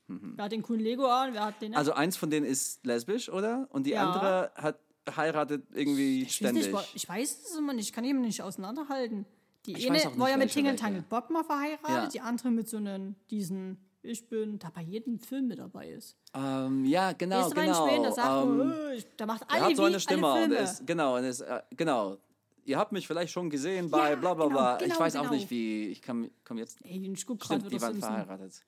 Wer 0.07 0.45
hat 0.45 0.53
den 0.53 0.63
coolen 0.63 0.81
Lego 0.81 1.07
an, 1.07 1.35
wer 1.35 1.47
hat 1.47 1.61
den? 1.61 1.75
Also 1.75 1.93
eins 1.93 2.17
von 2.17 2.31
denen 2.31 2.47
ist 2.47 2.85
lesbisch, 2.87 3.29
oder? 3.29 3.67
Und 3.71 3.85
die 3.87 3.91
Ja. 3.91 4.07
andere 4.11 4.53
hat 4.55 4.79
heiratet 5.17 5.65
irgendwie 5.73 6.23
ich, 6.23 6.29
weiß 6.29 6.35
ständig. 6.35 6.73
nicht, 6.73 6.91
ich 6.95 7.09
weiß 7.09 7.39
es 7.51 7.57
immer 7.57 7.73
nicht, 7.73 7.87
ich 7.89 7.93
kann 7.93 8.05
ihn 8.05 8.21
nicht 8.21 8.43
auseinanderhalten. 8.43 9.27
Die 9.67 9.73
Ich 9.73 9.89
eine 9.89 9.99
weiß 9.99 10.07
auch 10.09 10.19
war 10.19 10.29
ja 10.31 10.37
mit. 10.37 10.53
Tangle 10.79 11.03
Bob 11.09 11.31
mal 11.31 11.43
verheiratet, 11.45 11.89
Ja. 11.89 12.07
die 12.09 12.21
andere 12.21 12.51
mit 12.51 12.69
so 12.69 12.77
einem, 12.77 13.15
diesen, 13.31 13.79
ich 14.03 14.29
bin, 14.29 14.59
da 14.59 14.69
bei 14.71 14.83
jedem 14.83 15.19
Film 15.19 15.49
mit 15.49 15.59
dabei 15.59 15.89
ist. 15.91 16.17
ähm, 16.35 16.85
ja, 16.85 17.13
genau, 17.13 17.49
du, 17.49 17.57
wann 17.57 17.65
genau. 17.67 17.87
ich 17.87 17.93
meine? 17.93 18.05
Da 18.09 18.13
sagt 18.13 18.45
ähm, 18.47 18.57
man, 18.59 18.73
äh, 18.73 18.95
ich- 18.97 19.07
da 19.17 19.27
macht 19.27 19.43
er 19.43 19.51
alle 19.53 19.65
hat 19.65 19.77
so 19.77 19.85
eine 19.85 20.01
Stimme 20.01 20.27
alle 20.27 20.45
und 20.45 20.51
Filme. 20.51 20.65
ist, 20.65 20.87
genau, 20.87 21.17
und 21.17 21.25
ist, 21.25 21.41
äh, 21.41 21.63
genau. 21.71 22.19
Ihr 22.67 22.79
habt 22.79 22.93
mich 22.93 23.07
vielleicht 23.07 23.31
schon 23.33 23.51
gesehen 23.51 23.91
bei 23.91 24.11
Ja, 24.11 24.17
bla 24.17 24.33
bla 24.35 24.45
genau, 24.47 24.57
bla. 24.59 24.77
ich 24.81 24.85
genau, 24.85 25.01
weiß 25.01 25.17
auch 25.17 25.21
genau. 25.23 25.35
nicht, 25.35 25.51
wie. 25.51 25.89
Ich 25.89 26.01
komme 26.03 26.31
komm 26.45 26.57
jetzt. 26.59 26.79
Ey, 26.83 27.11
ich 27.13 27.27
guck 27.27 27.39
gerade 27.41 27.61
Stimmt, 27.61 27.73
die 27.75 27.81
waren 27.83 27.99
verheiratet. 27.99 28.63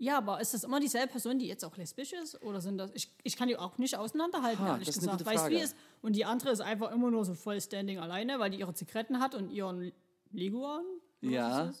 Ja, 0.00 0.18
aber 0.18 0.40
ist 0.40 0.54
das 0.54 0.62
immer 0.62 0.78
dieselbe 0.78 1.10
Person, 1.10 1.38
die 1.40 1.46
jetzt 1.48 1.64
auch 1.64 1.76
lesbisch 1.76 2.12
ist? 2.12 2.40
Oder 2.42 2.60
sind 2.60 2.78
das. 2.78 2.92
Ich, 2.94 3.12
ich 3.24 3.36
kann 3.36 3.48
die 3.48 3.56
auch 3.56 3.78
nicht 3.78 3.96
auseinanderhalten, 3.96 4.64
Ha, 4.64 4.72
ehrlich 4.74 4.92
gesagt. 4.92 5.26
Weißt 5.26 5.46
du, 5.46 5.50
wie 5.50 5.56
es. 5.60 5.74
Und 6.02 6.14
die 6.14 6.24
andere 6.24 6.50
ist 6.50 6.60
einfach 6.60 6.92
immer 6.92 7.10
nur 7.10 7.24
so 7.24 7.34
voll 7.34 7.60
Standing 7.60 7.98
alleine, 7.98 8.38
weil 8.38 8.50
die 8.50 8.60
ihre 8.60 8.72
Zigaretten 8.74 9.18
hat 9.18 9.34
und 9.34 9.50
ihren 9.50 9.92
Lego 10.30 10.66
an. 10.66 10.84
oder 11.22 11.30
Ja. 11.32 11.72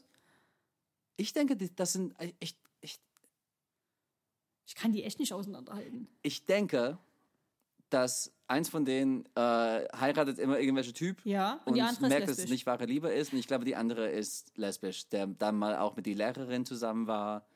Ich 1.16 1.32
denke, 1.32 1.56
das 1.56 1.92
sind 1.92 2.18
äh, 2.20 2.32
echt. 2.40 2.58
Ich, 2.80 2.98
Ich 4.66 4.74
kann 4.74 4.92
die 4.92 5.04
echt 5.04 5.20
nicht 5.20 5.32
auseinanderhalten. 5.32 6.08
ich 6.22 6.44
denke, 6.44 6.98
dass 7.88 8.32
eins 8.48 8.68
von 8.68 8.84
denen 8.84 9.26
äh, 9.34 9.40
heiratet 9.96 10.38
immer 10.38 10.58
irgendwelche 10.58 10.92
Typ. 10.92 11.24
Ja, 11.24 11.54
und, 11.64 11.68
Und 11.68 11.74
die 11.74 11.82
andere 11.82 12.08
merkt, 12.08 12.28
ist 12.28 12.38
dass 12.38 12.44
es 12.44 12.50
nicht 12.50 12.66
wahre 12.66 12.84
Liebe 12.84 13.10
ist. 13.10 13.32
Und 13.32 13.38
ich 13.38 13.46
glaube, 13.46 13.64
die 13.64 13.76
andere 13.76 14.10
ist 14.10 14.56
lesbisch, 14.58 15.08
der 15.08 15.26
dann 15.28 15.56
mal 15.56 15.76
auch 15.76 15.94
mit 15.96 16.04
die 16.06 16.14
Lehrerin 16.14 16.66
zusammen 16.66 17.06
war. 17.06 17.46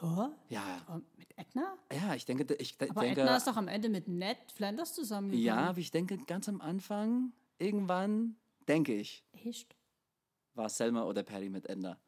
Ja? 0.00 0.32
Ja, 0.48 1.00
mit 1.16 1.28
Edna? 1.36 1.76
ja, 1.92 2.14
ich 2.14 2.24
denke, 2.24 2.54
ich 2.54 2.78
de- 2.78 2.90
Aber 2.90 3.00
denke, 3.02 3.20
Edna 3.22 3.36
ist 3.36 3.46
doch 3.46 3.56
am 3.56 3.68
Ende 3.68 3.88
mit 3.88 4.06
Ned 4.08 4.38
Flanders 4.54 4.94
zusammengekommen. 4.94 5.44
ja, 5.44 5.56
aber 5.56 5.78
ich 5.78 5.90
denke, 5.90 6.18
ganz 6.18 6.48
am 6.48 6.60
Anfang, 6.60 7.32
irgendwann, 7.58 8.36
denke 8.68 8.94
ich, 8.94 9.24
Echt? 9.32 9.74
war 10.54 10.68
Selma 10.68 11.04
oder 11.04 11.22
Patty 11.22 11.48
mit 11.48 11.68
Edna. 11.68 11.98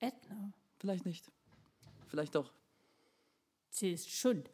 Edna? 0.00 0.52
Vielleicht 0.78 1.04
nicht. 1.06 1.30
Vielleicht 2.08 2.34
doch. 2.34 2.52
Erzählst 3.70 4.10
Schund. 4.10 4.50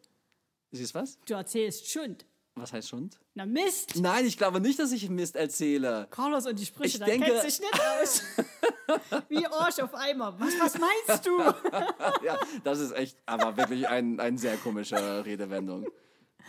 Ist 0.70 0.80
es 0.82 0.94
was? 0.94 1.18
Du 1.26 1.34
erzählst 1.34 1.88
Schund. 1.88 2.26
Was 2.54 2.72
heißt 2.72 2.88
Schund? 2.88 3.18
Na 3.34 3.44
Mist! 3.46 3.96
Nein, 3.96 4.24
ich 4.26 4.36
glaube 4.38 4.60
nicht, 4.60 4.78
dass 4.78 4.90
ich 4.92 5.08
Mist 5.10 5.36
erzähle. 5.36 6.06
Carlos 6.10 6.46
und 6.46 6.58
die 6.58 6.66
Sprüche, 6.66 6.94
Ich 6.94 6.98
da 6.98 7.04
denke- 7.06 7.26
kennt 7.30 7.42
sich 7.42 7.60
nicht 7.60 7.80
aus. 8.02 8.22
Wie 9.28 9.46
Arsch 9.46 9.78
auf 9.80 9.94
Eimer. 9.94 10.38
Was, 10.38 10.54
was 10.60 10.78
meinst 10.78 11.26
du? 11.26 11.38
ja, 12.24 12.38
das 12.64 12.80
ist 12.80 12.92
echt, 12.92 13.18
aber 13.26 13.56
wirklich 13.56 13.88
ein, 13.88 14.20
ein 14.20 14.38
sehr 14.38 14.56
komische 14.56 15.24
Redewendung. 15.24 15.86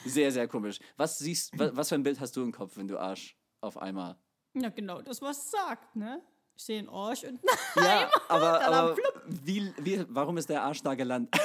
Sehr, 0.05 0.31
sehr 0.31 0.47
komisch. 0.47 0.79
Was 0.95 1.17
siehst, 1.17 1.57
was, 1.57 1.75
was 1.75 1.89
für 1.89 1.95
ein 1.95 2.03
Bild 2.03 2.19
hast 2.19 2.35
du 2.35 2.43
im 2.43 2.51
Kopf, 2.51 2.77
wenn 2.77 2.87
du 2.87 2.97
Arsch 2.97 3.35
auf 3.61 3.77
einmal? 3.77 4.17
Ja, 4.53 4.69
genau, 4.69 5.01
das, 5.01 5.21
was 5.21 5.37
es 5.45 5.51
sagt, 5.51 5.95
ne? 5.95 6.21
Ich 6.55 6.63
sehe 6.63 6.79
einen 6.79 6.89
Arsch 6.89 7.23
und 7.23 7.39
Ja, 7.75 8.09
aber, 8.27 8.59
dann 8.59 8.73
aber 8.73 8.97
wie, 9.27 9.71
wie, 9.77 10.05
warum 10.09 10.37
ist 10.37 10.49
der 10.49 10.63
Arsch 10.63 10.81
da 10.81 10.95
gelandet? 10.95 11.33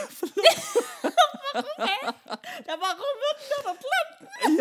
Ja, 1.54 2.76
warum 2.80 3.12
wird 3.20 3.38
denn 3.50 3.64
da 3.64 3.72
platt? 3.74 4.58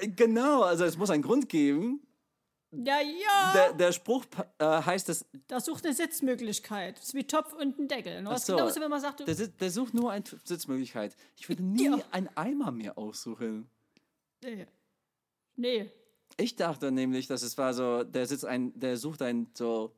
ja, 0.00 0.08
genau. 0.16 0.62
Also 0.62 0.84
es 0.84 0.96
muss 0.96 1.10
einen 1.10 1.22
Grund 1.22 1.48
geben. 1.48 2.00
Ja, 2.84 3.00
ja. 3.00 3.52
Der, 3.54 3.72
der 3.74 3.92
Spruch 3.92 4.24
äh, 4.58 4.64
heißt 4.64 5.08
es, 5.10 5.24
Da 5.46 5.60
sucht 5.60 5.84
eine 5.84 5.94
Sitzmöglichkeit. 5.94 6.96
Das 6.98 7.06
ist 7.08 7.14
wie 7.14 7.24
Topf 7.24 7.52
und 7.52 7.78
ein 7.78 7.88
Deckel. 7.88 8.22
Ne? 8.22 8.38
So. 8.38 8.56
genauso, 8.56 8.80
wenn 8.80 8.90
man 8.90 9.00
sagt, 9.00 9.20
du, 9.20 9.24
der, 9.24 9.34
der 9.48 9.70
sucht 9.70 9.94
nur 9.94 10.10
eine 10.10 10.24
Sitzmöglichkeit. 10.44 11.14
Ich 11.36 11.48
würde 11.48 11.62
nie 11.62 11.84
Ja. 11.86 11.98
einen 12.10 12.28
Eimer 12.36 12.70
mehr 12.72 12.96
aussuchen. 12.98 13.68
nee. 14.42 14.66
nee. 15.56 15.90
Ich 16.36 16.56
dachte 16.56 16.90
nämlich, 16.90 17.28
dass 17.28 17.42
es 17.42 17.56
war 17.58 17.72
so, 17.74 18.02
der 18.02 18.26
sitzt 18.26 18.44
ein, 18.44 18.72
der 18.78 18.96
sucht 18.96 19.22
ein 19.22 19.46
so 19.54 19.94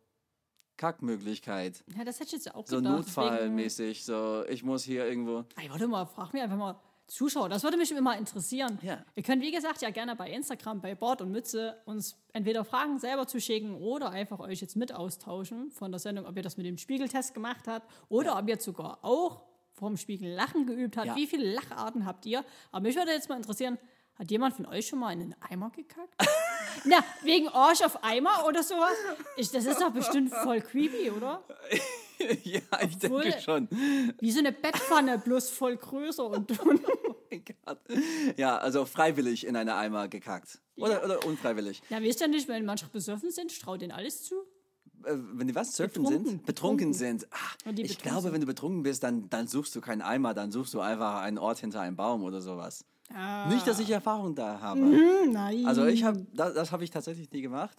Kackmöglichkeit. 0.76 1.82
Ja, 1.96 2.04
das 2.04 2.16
hätte 2.20 2.26
ich 2.36 2.44
jetzt 2.44 2.54
auch 2.54 2.66
So 2.66 2.76
gedacht. 2.76 2.96
notfallmäßig, 2.96 4.04
so 4.04 4.44
ich 4.48 4.62
muss 4.62 4.84
hier 4.84 5.06
irgendwo. 5.06 5.44
Ey, 5.56 5.70
warte 5.70 5.88
mal, 5.88 6.04
frag 6.04 6.34
mir 6.34 6.42
einfach 6.42 6.56
mal 6.58 6.78
Zuschauer. 7.06 7.48
Das 7.48 7.62
würde 7.62 7.76
mich 7.76 7.92
immer 7.92 8.18
interessieren. 8.18 8.78
Ja. 8.82 9.04
Ihr 9.14 9.22
könnt, 9.22 9.42
wie 9.42 9.52
gesagt, 9.52 9.80
ja 9.82 9.90
gerne 9.90 10.16
bei 10.16 10.30
Instagram, 10.30 10.80
bei 10.80 10.94
Bord 10.94 11.22
und 11.22 11.30
Mütze 11.30 11.80
uns 11.84 12.16
entweder 12.32 12.64
Fragen 12.64 12.98
selber 12.98 13.26
zuschicken 13.26 13.74
oder 13.74 14.10
einfach 14.10 14.40
euch 14.40 14.60
jetzt 14.60 14.76
mit 14.76 14.92
austauschen 14.92 15.70
von 15.70 15.92
der 15.92 16.00
Sendung, 16.00 16.26
ob 16.26 16.36
ihr 16.36 16.42
das 16.42 16.56
mit 16.56 16.66
dem 16.66 16.78
Spiegeltest 16.78 17.32
gemacht 17.34 17.68
habt 17.68 17.88
oder 18.08 18.38
ob 18.38 18.48
ihr 18.48 18.60
sogar 18.60 18.98
auch 19.02 19.44
vom 19.72 19.96
Spiegel 19.96 20.32
Lachen 20.32 20.66
geübt 20.66 20.96
habt. 20.96 21.06
Ja. 21.06 21.16
Wie 21.16 21.26
viele 21.26 21.52
Lacharten 21.52 22.06
habt 22.06 22.26
ihr? 22.26 22.44
Aber 22.72 22.82
mich 22.82 22.96
würde 22.96 23.12
jetzt 23.12 23.28
mal 23.28 23.36
interessieren, 23.36 23.78
hat 24.18 24.30
jemand 24.30 24.54
von 24.54 24.66
euch 24.66 24.86
schon 24.86 24.98
mal 24.98 25.12
in 25.12 25.20
einen 25.20 25.36
Eimer 25.40 25.70
gekackt? 25.70 26.14
Na, 26.84 27.04
wegen 27.22 27.48
Arsch 27.48 27.82
auf 27.82 28.02
Eimer 28.02 28.46
oder 28.48 28.62
sowas? 28.62 28.94
Ich, 29.36 29.50
das 29.50 29.66
ist 29.66 29.80
doch 29.80 29.90
bestimmt 29.90 30.32
voll 30.32 30.60
creepy, 30.60 31.10
oder? 31.10 31.42
ja, 32.44 32.60
ich 32.82 32.96
Obwohl- 33.04 33.22
denke 33.22 33.40
schon. 33.40 33.68
Wie 34.20 34.30
so 34.32 34.38
eine 34.40 34.52
Bettpfanne, 34.52 35.18
bloß 35.18 35.50
voll 35.50 35.76
größer 35.76 36.26
und 36.26 36.50
dünn. 36.50 36.80
mein 37.30 37.44
Gott. 37.64 37.78
Ja, 38.36 38.58
also 38.58 38.84
freiwillig 38.84 39.46
in 39.46 39.56
eine 39.56 39.74
Eimer 39.74 40.08
gekackt. 40.08 40.60
Oder, 40.76 41.04
oder 41.04 41.24
unfreiwillig. 41.24 41.82
Ja, 41.90 42.00
wisst 42.02 42.20
ihr 42.20 42.28
nicht, 42.28 42.48
wenn 42.48 42.64
manche 42.64 42.86
besoffen 42.86 43.30
sind, 43.30 43.52
straut 43.52 43.80
denen 43.80 43.92
alles 43.92 44.24
zu? 44.24 44.34
Äh, 45.04 45.14
wenn 45.34 45.46
die 45.48 45.54
was 45.54 45.74
surfen 45.74 46.02
Betrunken, 46.02 46.26
sind? 46.26 46.46
Betrunken, 46.46 46.90
betrunken. 46.90 46.94
sind. 46.94 47.26
Ach, 47.30 47.56
ich 47.56 47.64
betrunken 47.74 47.96
glaube, 48.02 48.22
sind. 48.22 48.32
wenn 48.32 48.40
du 48.40 48.46
betrunken 48.46 48.82
bist, 48.82 49.02
dann, 49.02 49.28
dann 49.30 49.46
suchst 49.48 49.74
du 49.74 49.80
keinen 49.80 50.02
Eimer, 50.02 50.34
dann 50.34 50.50
suchst 50.50 50.74
du 50.74 50.80
einfach 50.80 51.22
einen 51.22 51.38
Ort 51.38 51.58
hinter 51.58 51.80
einem 51.80 51.96
Baum 51.96 52.22
oder 52.22 52.40
sowas. 52.40 52.84
Ah. 53.14 53.48
Nicht, 53.48 53.66
dass 53.66 53.78
ich 53.78 53.90
Erfahrung 53.90 54.34
da 54.34 54.60
habe. 54.60 54.80
Hm, 54.80 55.32
nein. 55.32 55.64
Also 55.64 55.86
ich 55.86 56.02
habe, 56.04 56.26
das, 56.32 56.54
das 56.54 56.72
habe 56.72 56.82
ich 56.84 56.90
tatsächlich 56.90 57.30
nie 57.30 57.40
gemacht. 57.40 57.76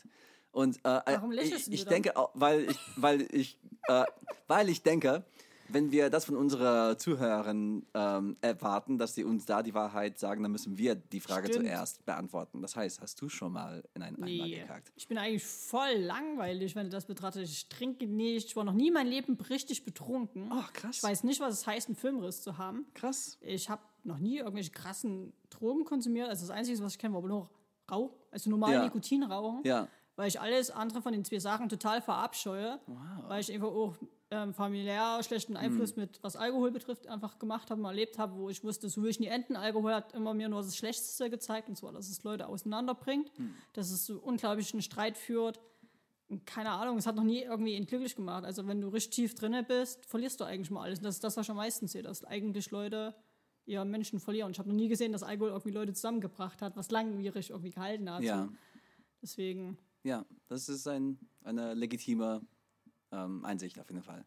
Und 0.57 0.77
äh, 0.77 1.01
Warum 1.05 1.31
ich, 1.33 1.39
lächelst 1.41 1.67
ich 1.67 1.83
dann? 1.85 1.93
denke, 1.93 2.13
weil 2.33 2.69
ich, 2.71 2.79
weil 2.95 3.21
ich, 3.31 3.59
äh, 3.87 4.05
weil 4.47 4.69
ich 4.69 4.81
denke, 4.81 5.23
wenn 5.69 5.91
wir 5.91 6.09
das 6.09 6.25
von 6.25 6.35
unserer 6.35 6.97
Zuhörerin 6.97 7.85
ähm, 7.93 8.37
erwarten, 8.41 8.97
dass 8.97 9.13
sie 9.13 9.23
uns 9.23 9.45
da 9.45 9.61
die 9.61 9.73
Wahrheit 9.75 10.17
sagen, 10.17 10.41
dann 10.41 10.51
müssen 10.51 10.77
wir 10.79 10.95
die 10.95 11.19
Frage 11.19 11.49
Stimmt. 11.49 11.65
zuerst 11.67 12.05
beantworten. 12.05 12.61
Das 12.63 12.75
heißt, 12.75 13.01
hast 13.01 13.21
du 13.21 13.29
schon 13.29 13.51
mal 13.51 13.83
in 13.93 14.01
einen 14.01 14.15
Eimer 14.15 14.25
Nee. 14.25 14.61
gekackt? 14.61 14.91
Ich 14.95 15.07
bin 15.07 15.17
eigentlich 15.19 15.43
voll 15.45 15.93
langweilig, 15.99 16.75
wenn 16.75 16.85
du 16.85 16.89
das 16.89 17.05
betrachtet. 17.05 17.43
Ich 17.43 17.67
trinke 17.69 18.07
nicht. 18.07 18.47
Ich 18.47 18.55
war 18.55 18.63
noch 18.63 18.73
nie 18.73 18.89
mein 18.89 19.05
Leben 19.07 19.35
richtig 19.49 19.85
betrunken. 19.85 20.47
Ach, 20.51 20.73
krass. 20.73 20.95
Ich 20.97 21.03
weiß 21.03 21.23
nicht, 21.23 21.39
was 21.39 21.53
es 21.53 21.67
heißt, 21.67 21.87
einen 21.89 21.95
Filmriss 21.97 22.41
zu 22.41 22.57
haben. 22.57 22.87
Krass. 22.95 23.37
Ich 23.41 23.69
habe 23.69 23.81
noch 24.05 24.17
nie 24.17 24.37
irgendwelche 24.37 24.71
krassen 24.71 25.33
Drogen 25.51 25.83
konsumiert. 25.85 26.29
Also 26.29 26.47
das 26.47 26.55
Einzige, 26.55 26.81
was 26.81 26.93
ich 26.93 26.97
kenne, 26.99 27.13
war 27.13 27.21
nur 27.21 27.47
Rauch. 27.91 28.15
Also 28.31 28.49
normal 28.49 28.71
Ja. 28.73 28.83
Nikotinrauchen. 28.85 29.61
Ja. 29.65 29.87
Weil 30.17 30.27
ich 30.27 30.41
alles 30.41 30.71
andere 30.71 31.01
von 31.01 31.13
den 31.13 31.23
zwei 31.23 31.39
Sachen 31.39 31.69
total 31.69 32.01
verabscheue. 32.01 32.80
Weil 33.27 33.39
ich 33.39 33.51
einfach 33.53 33.67
auch 33.69 33.95
ähm, 34.32 34.53
familiär 34.53 35.21
schlechten 35.23 35.56
Einfluss 35.56 35.95
Mhm. 35.95 36.01
mit, 36.01 36.21
was 36.21 36.36
Alkohol 36.36 36.71
betrifft, 36.71 37.08
einfach 37.08 37.39
gemacht 37.39 37.71
habe, 37.71 37.82
erlebt 37.84 38.17
habe, 38.19 38.36
wo 38.36 38.49
ich 38.49 38.62
wusste, 38.63 38.89
so 38.89 39.01
will 39.03 39.10
ich 39.12 39.21
nie 39.21 39.27
enden. 39.27 39.56
Alkohol 39.56 39.93
hat 39.93 40.13
immer 40.13 40.34
mir 40.34 40.49
nur 40.49 40.62
das 40.63 40.75
Schlechteste 40.75 41.30
gezeigt, 41.30 41.69
und 41.69 41.77
zwar, 41.77 41.93
dass 41.93 42.10
es 42.10 42.23
Leute 42.23 42.47
auseinanderbringt, 42.47 43.32
Mhm. 43.39 43.53
dass 43.71 43.89
es 43.89 44.03
zu 44.03 44.19
unglaublichen 44.21 44.82
Streit 44.82 45.17
führt. 45.17 45.62
Und 46.30 46.45
keine 46.45 46.71
Ahnung, 46.71 46.97
es 46.97 47.06
hat 47.08 47.15
noch 47.15 47.23
nie 47.23 47.43
irgendwie 47.43 47.75
ihn 47.75 47.86
glücklich 47.86 48.15
gemacht. 48.17 48.43
Also 48.43 48.67
wenn 48.67 48.82
du 48.82 48.89
richtig 48.89 49.12
tief 49.15 49.36
drinne 49.36 49.63
bist, 49.63 50.06
verlierst 50.06 50.41
du 50.41 50.43
eigentlich 50.43 50.71
mal 50.71 50.82
alles. 50.84 50.99
Und 50.99 51.06
das 51.06 51.15
ist 51.15 51.23
das, 51.23 51.38
was 51.38 51.45
ich 51.45 51.51
am 51.51 51.56
meisten 51.58 51.88
sehe, 51.88 52.01
dass 52.03 52.25
eigentlich 52.25 52.69
Leute 52.71 53.15
ihr 53.65 53.86
Menschen 53.86 54.19
verlieren. 54.19 54.51
Ich 54.51 54.60
habe 54.60 54.67
noch 54.67 54.75
nie 54.75 54.89
gesehen, 54.89 55.13
dass 55.13 55.23
Alkohol 55.23 55.51
irgendwie 55.51 55.71
Leute 55.71 55.93
zusammengebracht 55.93 56.62
hat, 56.62 56.75
was 56.75 56.89
langwierig 56.91 57.51
irgendwie 57.51 57.69
gehalten 57.71 58.10
hat. 58.12 58.23
Ja. 58.23 58.45
So. 58.45 58.51
Deswegen, 59.21 59.77
Ja, 60.03 60.25
das 60.47 60.69
ist 60.69 60.88
ein, 60.88 61.17
eine 61.43 61.73
legitime 61.73 62.41
ähm, 63.12 63.43
Einsicht 63.45 63.79
auf 63.79 63.89
jeden 63.89 64.03
Fall. 64.03 64.25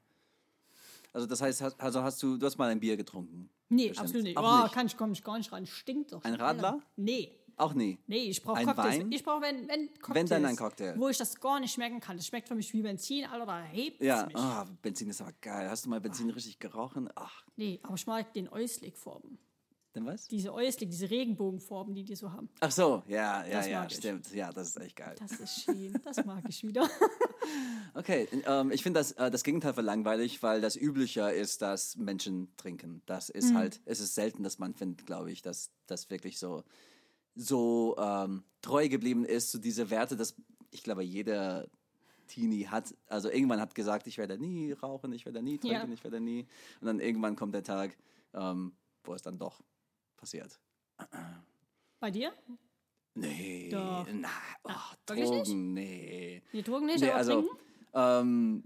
Also 1.12 1.26
das 1.26 1.40
heißt, 1.40 1.61
hast- 1.62 1.80
also 1.80 2.02
hast 2.02 2.22
du, 2.22 2.37
du 2.37 2.46
hast 2.46 2.56
mal 2.59 2.70
ein 2.70 2.80
Bier 2.80 2.96
getrunken? 2.96 3.50
nee, 3.68 3.88
Bestimmt. 3.88 4.06
absolut 4.09 4.24
nicht. 4.24 4.37
Auch 4.37 4.61
Oh, 4.61 4.62
nicht. 4.64 4.74
kann 4.74 4.87
ich, 4.87 4.96
komm 4.96 5.12
ich 5.12 5.22
gar 5.24 5.38
nicht 5.38 5.50
ran. 5.52 5.66
Stinkt 5.66 6.12
doch. 6.12 6.22
Ein. 6.24 6.35
Radler? 6.35 6.80
Nee. 6.96 7.37
Auch 7.56 7.74
nie. 7.74 7.98
Nee, 8.06 8.24
ich 8.30 8.42
brauche 8.42 8.64
Cocktails. 8.64 9.00
Wein? 9.00 9.12
Ich 9.12 9.22
brauche, 9.22 9.42
wenn, 9.42 9.68
wenn 9.68 9.88
Cocktails. 10.00 10.14
Wenn, 10.14 10.26
dann 10.26 10.44
ein 10.46 10.56
Cocktail. 10.56 10.94
Wo 10.96 11.09
ich 11.09 11.18
das 11.18 11.38
gar 11.40 11.61
nicht 11.61 11.72
schmecken 11.74 12.00
kann. 12.00 12.16
Das 12.16 12.26
schmeckt 12.26 12.48
für 12.48 12.54
mich 12.54 12.72
wie 12.72 12.80
Benzin, 12.80 13.26
Alter, 13.26 13.44
da 13.44 13.62
hebt 13.64 14.00
Ja, 14.02 14.24
mich. 14.26 14.37
ah, 14.37 14.66
Benzin 14.80 15.11
ist 15.11 15.20
aber 15.20 15.33
geil. 15.42 15.68
Hast 15.68 15.85
du 15.85 15.90
mal 15.90 16.00
Benzin 16.00 16.30
richtig 16.30 16.59
gerochen? 16.59 17.11
Ach, 17.16 17.44
Nee, 17.56 17.78
aber 17.83 17.94
ich 17.96 18.06
mag 18.06 18.33
den 18.33 18.48
Euslig-Farben. 18.48 19.38
Denn 19.94 20.07
was? 20.07 20.29
Diese 20.29 20.53
Euslig, 20.53 20.90
diese 20.90 21.11
Regenbogenfarben, 21.11 21.94
die 21.94 22.05
die 22.05 22.14
so 22.16 22.33
haben. 22.33 22.48
Ach 22.61 22.70
so, 22.70 23.03
ja, 23.09 23.44
ja, 23.46 23.57
Das 23.59 23.66
ja, 23.68 23.81
mag 23.81 23.90
ich. 23.90 23.96
stimmt. 23.98 24.33
Ja, 24.35 24.53
das 24.53 24.68
ist 24.68 24.81
echt 24.81 24.96
geil. 24.96 25.14
Das 25.18 25.33
ist 25.33 25.62
schön. 25.64 25.92
Das 26.05 26.24
mag 26.24 26.44
ich 26.48 26.62
wieder. 26.62 26.88
Okay, 27.94 28.29
ähm, 28.46 28.70
ich 28.70 28.83
finde 28.85 29.00
das, 29.00 29.12
äh, 29.12 29.31
das 29.31 29.42
Gegenteil 29.42 29.74
von 29.74 29.85
langweilig, 29.85 30.40
weil 30.42 30.61
das 30.61 30.76
Übliche 30.76 31.31
ist, 31.33 31.61
dass 31.62 31.96
Menschen 31.96 32.48
trinken. 32.57 33.03
Das 33.07 33.29
Mhm. 33.31 33.35
ist 33.38 33.55
halt, 33.55 33.81
es 33.85 33.98
ist 33.98 34.14
selten, 34.14 34.44
dass 34.44 34.59
man 34.61 34.74
findet, 34.74 35.07
glaube 35.07 35.33
ich, 35.33 35.42
dass 35.42 35.70
das 35.87 36.09
wirklich 36.11 36.38
so 36.38 36.62
so 37.35 37.96
ähm, 37.98 38.44
treu 38.61 38.88
geblieben 38.88 39.24
ist 39.24 39.50
zu 39.50 39.59
diese 39.59 39.90
Werte, 39.90 40.16
dass 40.16 40.35
ich 40.70 40.83
glaube, 40.85 41.03
jeder 41.03 41.66
Teenie 42.29 42.66
hat, 42.68 42.94
also 43.09 43.29
irgendwann 43.31 43.61
hat 43.61 43.74
gesagt, 43.74 44.07
ich 44.07 44.18
werde 44.18 44.38
nie 44.38 44.72
rauchen, 44.72 45.12
ich 45.12 45.24
werde 45.24 45.42
nie 45.42 45.59
trinken, 45.59 45.88
Ja. 45.88 45.94
ich 45.94 46.05
werde 46.05 46.20
nie. 46.20 46.46
Und 46.81 46.87
dann 46.87 47.00
irgendwann 47.00 47.35
kommt 47.35 47.55
der 47.55 47.64
Tag, 47.64 47.96
ähm, 48.35 48.72
wo 49.05 49.14
es 49.14 49.22
dann 49.22 49.38
doch 49.38 49.61
passiert. 50.20 50.61
Bei 51.98 52.11
dir? 52.11 52.33
Nee, 53.14 53.68
Doch. 53.72 54.06
na, 54.12 54.28
oh, 54.64 55.14
nicht? 55.14 55.33
Drogen, 55.33 55.74
nee. 55.74 56.42
Die 56.52 56.62
Drogen 56.62 56.87
nicht, 56.87 57.00
Nee, 57.00 57.09
aber 57.09 57.16
also, 57.16 57.50
ähm, 57.94 58.64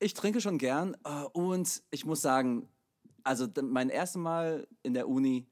ich 0.00 0.14
trinke 0.14 0.40
schon 0.40 0.58
gern 0.58 0.96
äh, 1.04 1.24
und 1.32 1.82
ich 1.90 2.04
muss 2.04 2.20
sagen, 2.20 2.68
also 3.22 3.46
mein 3.62 3.90
erstes 3.90 4.20
Mal 4.20 4.66
in 4.82 4.94
der 4.94 5.08
Uni, 5.08 5.46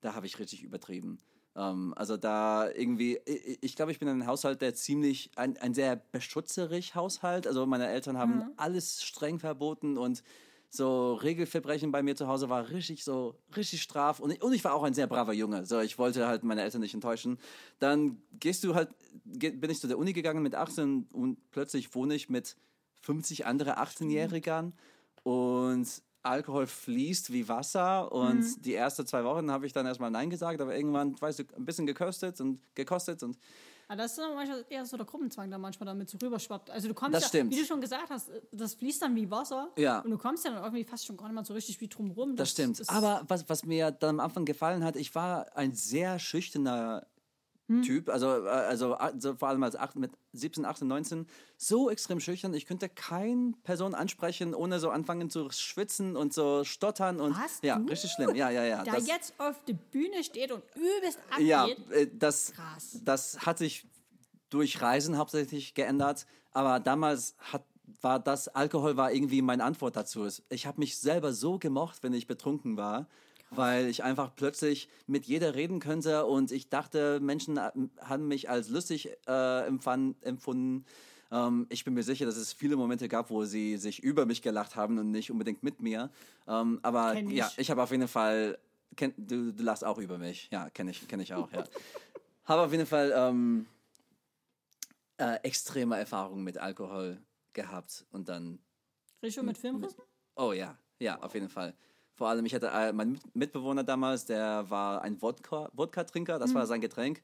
da 0.00 0.14
habe 0.14 0.26
ich 0.26 0.38
richtig 0.38 0.62
übertrieben. 0.62 1.18
Ähm, 1.56 1.92
also 1.96 2.16
da 2.16 2.70
irgendwie, 2.70 3.18
ich, 3.26 3.58
ich 3.62 3.76
glaube, 3.76 3.92
ich 3.92 3.98
bin 3.98 4.08
ein 4.08 4.26
Haushalt, 4.26 4.62
der 4.62 4.74
ziemlich, 4.74 5.30
ein, 5.36 5.56
ein 5.58 5.74
sehr 5.74 5.96
beschützerig 5.96 6.94
Haushalt. 6.94 7.46
Also 7.46 7.66
meine 7.66 7.88
Eltern 7.88 8.16
haben 8.16 8.36
Mhm. 8.36 8.52
alles 8.56 9.02
streng 9.02 9.38
verboten 9.40 9.98
und 9.98 10.22
so 10.70 11.14
Regelverbrechen 11.14 11.90
bei 11.90 12.02
mir 12.02 12.14
zu 12.14 12.28
Hause 12.28 12.48
war 12.48 12.70
richtig 12.70 13.02
so, 13.02 13.34
richtig 13.56 13.82
straf. 13.82 14.20
Und 14.20 14.30
ich, 14.30 14.42
und 14.42 14.52
ich 14.52 14.64
war 14.64 14.72
auch 14.72 14.84
ein 14.84 14.94
sehr 14.94 15.08
braver 15.08 15.32
Junge. 15.32 15.66
So, 15.66 15.80
ich 15.80 15.98
wollte 15.98 16.28
halt 16.28 16.44
meine 16.44 16.62
Eltern 16.62 16.80
nicht 16.80 16.94
enttäuschen. 16.94 17.38
Dann 17.80 18.22
gehst 18.38 18.62
du 18.62 18.74
halt, 18.74 18.88
bin 19.24 19.68
ich 19.68 19.80
zu 19.80 19.88
der 19.88 19.98
Uni 19.98 20.12
gegangen 20.12 20.42
mit 20.42 20.54
18 20.54 21.08
und 21.12 21.38
plötzlich 21.50 21.92
wohne 21.94 22.14
ich 22.14 22.28
mit 22.30 22.56
50 23.02 23.46
andere 23.46 23.78
18-Jährigern 23.78 24.72
und 25.24 26.02
Alkohol 26.22 26.66
fließt 26.66 27.32
wie 27.32 27.48
Wasser 27.48 28.12
und 28.12 28.64
die 28.64 28.74
ersten 28.74 29.06
zwei 29.06 29.24
Wochen 29.24 29.50
habe 29.50 29.66
ich 29.66 29.72
dann 29.72 29.86
erstmal 29.86 30.10
Nein 30.10 30.28
gesagt, 30.28 30.60
aber 30.60 30.76
irgendwann, 30.76 31.18
weißt 31.20 31.40
du, 31.40 31.44
ein 31.56 31.64
bisschen 31.64 31.86
gekostet 31.86 32.40
und 32.40 32.60
gekostet 32.74 33.22
und 33.22 33.38
Aber 33.90 33.96
das 33.96 34.12
ist 34.12 34.18
dann 34.18 34.32
manchmal 34.36 34.64
eher 34.68 34.86
so 34.86 34.96
der 34.96 35.04
Gruppenzwang, 35.04 35.50
der 35.50 35.58
manchmal 35.58 35.84
damit 35.84 36.08
so 36.08 36.16
rüberschwappt. 36.22 36.70
Also 36.70 36.86
du 36.86 36.94
kommst 36.94 37.16
Das 37.16 37.24
ja, 37.24 37.28
stimmt. 37.28 37.50
wie 37.50 37.58
du 37.58 37.64
schon 37.64 37.80
gesagt 37.80 38.08
hast, 38.08 38.30
das 38.52 38.74
fließt 38.74 39.02
dann 39.02 39.16
wie 39.16 39.28
Wasser. 39.28 39.72
Ja. 39.76 39.98
Und 39.98 40.12
du 40.12 40.16
kommst 40.16 40.44
ja 40.44 40.52
dann 40.52 40.62
irgendwie 40.62 40.84
fast 40.84 41.06
schon 41.06 41.16
gar 41.16 41.26
nicht 41.26 41.34
mal 41.34 41.44
so 41.44 41.54
richtig 41.54 41.80
wie 41.80 41.88
drum 41.88 42.12
rum. 42.12 42.36
Das 42.36 42.50
stimmt. 42.50 42.80
Aber 42.88 43.24
was, 43.26 43.48
was 43.48 43.64
mir 43.64 43.90
dann 43.90 44.20
am 44.20 44.26
Anfang 44.26 44.44
gefallen 44.44 44.84
hat, 44.84 44.94
ich 44.94 45.12
war 45.16 45.56
ein 45.56 45.74
sehr 45.74 46.20
schüchterner 46.20 47.04
Typ, 47.82 48.08
also, 48.08 48.26
äh, 48.44 48.48
also, 48.48 48.94
also 48.94 49.34
vor 49.36 49.48
allem 49.48 49.62
als 49.62 49.76
acht, 49.76 49.96
mit 49.96 50.10
17, 50.32 50.64
18, 50.64 50.88
19, 50.88 51.26
so 51.56 51.88
extrem 51.88 52.20
schüchtern. 52.20 52.52
Ich 52.54 52.66
könnte 52.66 52.88
keine 52.88 53.52
Person 53.62 53.94
ansprechen, 53.94 54.54
ohne 54.54 54.80
so 54.80 54.90
anfangen 54.90 55.30
zu 55.30 55.50
schwitzen 55.50 56.16
und 56.16 56.34
so 56.34 56.64
stottern 56.64 57.20
und 57.20 57.36
Was, 57.36 57.60
ja, 57.62 57.78
du? 57.78 57.86
richtig 57.86 58.10
schlimm. 58.10 58.34
Ja, 58.34 58.50
ja, 58.50 58.64
ja. 58.64 58.82
der 58.82 58.94
das, 58.94 59.06
jetzt 59.06 59.34
auf 59.38 59.64
der 59.64 59.74
Bühne 59.74 60.24
steht 60.24 60.52
und 60.52 60.62
übelst 60.74 61.18
abgeht. 61.30 61.46
ja, 61.46 61.66
äh, 61.90 62.08
das, 62.12 62.52
Krass. 62.52 63.00
das 63.04 63.46
hat 63.46 63.58
sich 63.58 63.86
durch 64.48 64.82
Reisen 64.82 65.16
hauptsächlich 65.16 65.74
geändert, 65.74 66.26
aber 66.52 66.80
damals 66.80 67.36
hat 67.38 67.64
war 68.02 68.20
das 68.20 68.48
Alkohol 68.48 68.96
war 68.96 69.12
irgendwie 69.12 69.42
meine 69.42 69.64
Antwort 69.64 69.96
dazu. 69.96 70.28
Ich 70.48 70.66
habe 70.66 70.78
mich 70.78 70.98
selber 70.98 71.32
so 71.32 71.58
gemocht, 71.58 72.02
wenn 72.02 72.12
ich 72.12 72.26
betrunken 72.26 72.76
war, 72.76 73.08
weil 73.50 73.88
ich 73.88 74.02
einfach 74.02 74.34
plötzlich 74.34 74.88
mit 75.06 75.26
jeder 75.26 75.54
reden 75.54 75.80
könnte 75.80 76.24
und 76.26 76.52
ich 76.52 76.68
dachte, 76.68 77.20
Menschen 77.20 77.58
haben 77.58 78.28
mich 78.28 78.48
als 78.48 78.68
lustig 78.68 79.10
äh, 79.26 79.66
empfunden. 79.66 80.84
Ähm, 81.32 81.66
ich 81.68 81.84
bin 81.84 81.94
mir 81.94 82.02
sicher, 82.02 82.26
dass 82.26 82.36
es 82.36 82.52
viele 82.52 82.76
Momente 82.76 83.08
gab, 83.08 83.30
wo 83.30 83.44
sie 83.44 83.76
sich 83.76 84.02
über 84.02 84.26
mich 84.26 84.42
gelacht 84.42 84.76
haben 84.76 84.98
und 84.98 85.10
nicht 85.10 85.30
unbedingt 85.30 85.62
mit 85.62 85.80
mir. 85.80 86.10
Ähm, 86.46 86.78
aber 86.82 87.14
ich. 87.14 87.30
ja, 87.30 87.50
ich 87.56 87.70
habe 87.70 87.82
auf 87.82 87.90
jeden 87.90 88.08
Fall, 88.08 88.58
kenn, 88.96 89.14
du, 89.16 89.52
du 89.52 89.62
lachst 89.62 89.84
auch 89.84 89.98
über 89.98 90.18
mich. 90.18 90.48
Ja, 90.50 90.70
kenne 90.70 90.92
ich, 90.92 91.06
kenn 91.08 91.20
ich 91.20 91.34
auch, 91.34 91.50
ja. 91.52 91.64
habe 92.44 92.62
auf 92.62 92.72
jeden 92.72 92.86
Fall 92.86 93.12
ähm, 93.14 93.66
äh, 95.18 95.36
extreme 95.42 95.98
Erfahrungen 95.98 96.44
mit 96.44 96.58
Alkohol 96.58 97.20
gehabt 97.52 98.06
und 98.10 98.28
dann 98.28 98.58
Richtig 99.22 99.34
schon 99.34 99.46
mit 99.46 99.58
Filmrissen? 99.58 100.02
Oh 100.36 100.52
ja, 100.52 100.78
ja, 100.98 101.20
auf 101.20 101.34
jeden 101.34 101.48
Fall. 101.48 101.74
Vor 102.20 102.28
allem, 102.28 102.44
ich 102.44 102.54
hatte 102.54 102.66
äh, 102.66 102.92
meinen 102.92 103.12
Mit- 103.12 103.34
Mitbewohner 103.34 103.82
damals, 103.82 104.26
der 104.26 104.68
war 104.68 105.00
ein 105.00 105.18
Wodka- 105.22 105.70
Wodka-Trinker, 105.72 106.38
das 106.38 106.52
war 106.52 106.66
sein 106.66 106.82
Getränk. 106.82 107.22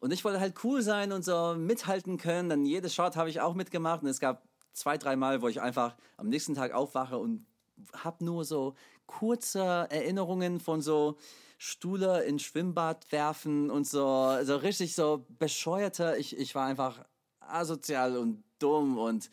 Und 0.00 0.10
ich 0.10 0.24
wollte 0.24 0.40
halt 0.40 0.54
cool 0.64 0.80
sein 0.80 1.12
und 1.12 1.22
so 1.22 1.54
mithalten 1.54 2.16
können. 2.16 2.48
Dann 2.48 2.64
jedes 2.64 2.94
Shot 2.94 3.14
habe 3.16 3.28
ich 3.28 3.42
auch 3.42 3.52
mitgemacht. 3.52 4.02
Und 4.02 4.08
es 4.08 4.20
gab 4.20 4.42
zwei, 4.72 4.96
drei 4.96 5.16
Mal, 5.16 5.42
wo 5.42 5.48
ich 5.48 5.60
einfach 5.60 5.96
am 6.16 6.30
nächsten 6.30 6.54
Tag 6.54 6.72
aufwache 6.72 7.18
und 7.18 7.44
habe 7.92 8.24
nur 8.24 8.46
so 8.46 8.74
kurze 9.04 9.86
Erinnerungen 9.90 10.60
von 10.60 10.80
so 10.80 11.18
Stühle 11.58 12.22
in 12.22 12.38
Schwimmbad 12.38 13.12
werfen 13.12 13.70
und 13.70 13.86
so, 13.86 14.34
so 14.44 14.56
richtig 14.56 14.94
so 14.94 15.26
bescheuerte. 15.38 16.16
Ich, 16.18 16.34
ich 16.38 16.54
war 16.54 16.64
einfach 16.64 17.04
asozial 17.40 18.16
und 18.16 18.42
dumm 18.58 18.96
und 18.96 19.28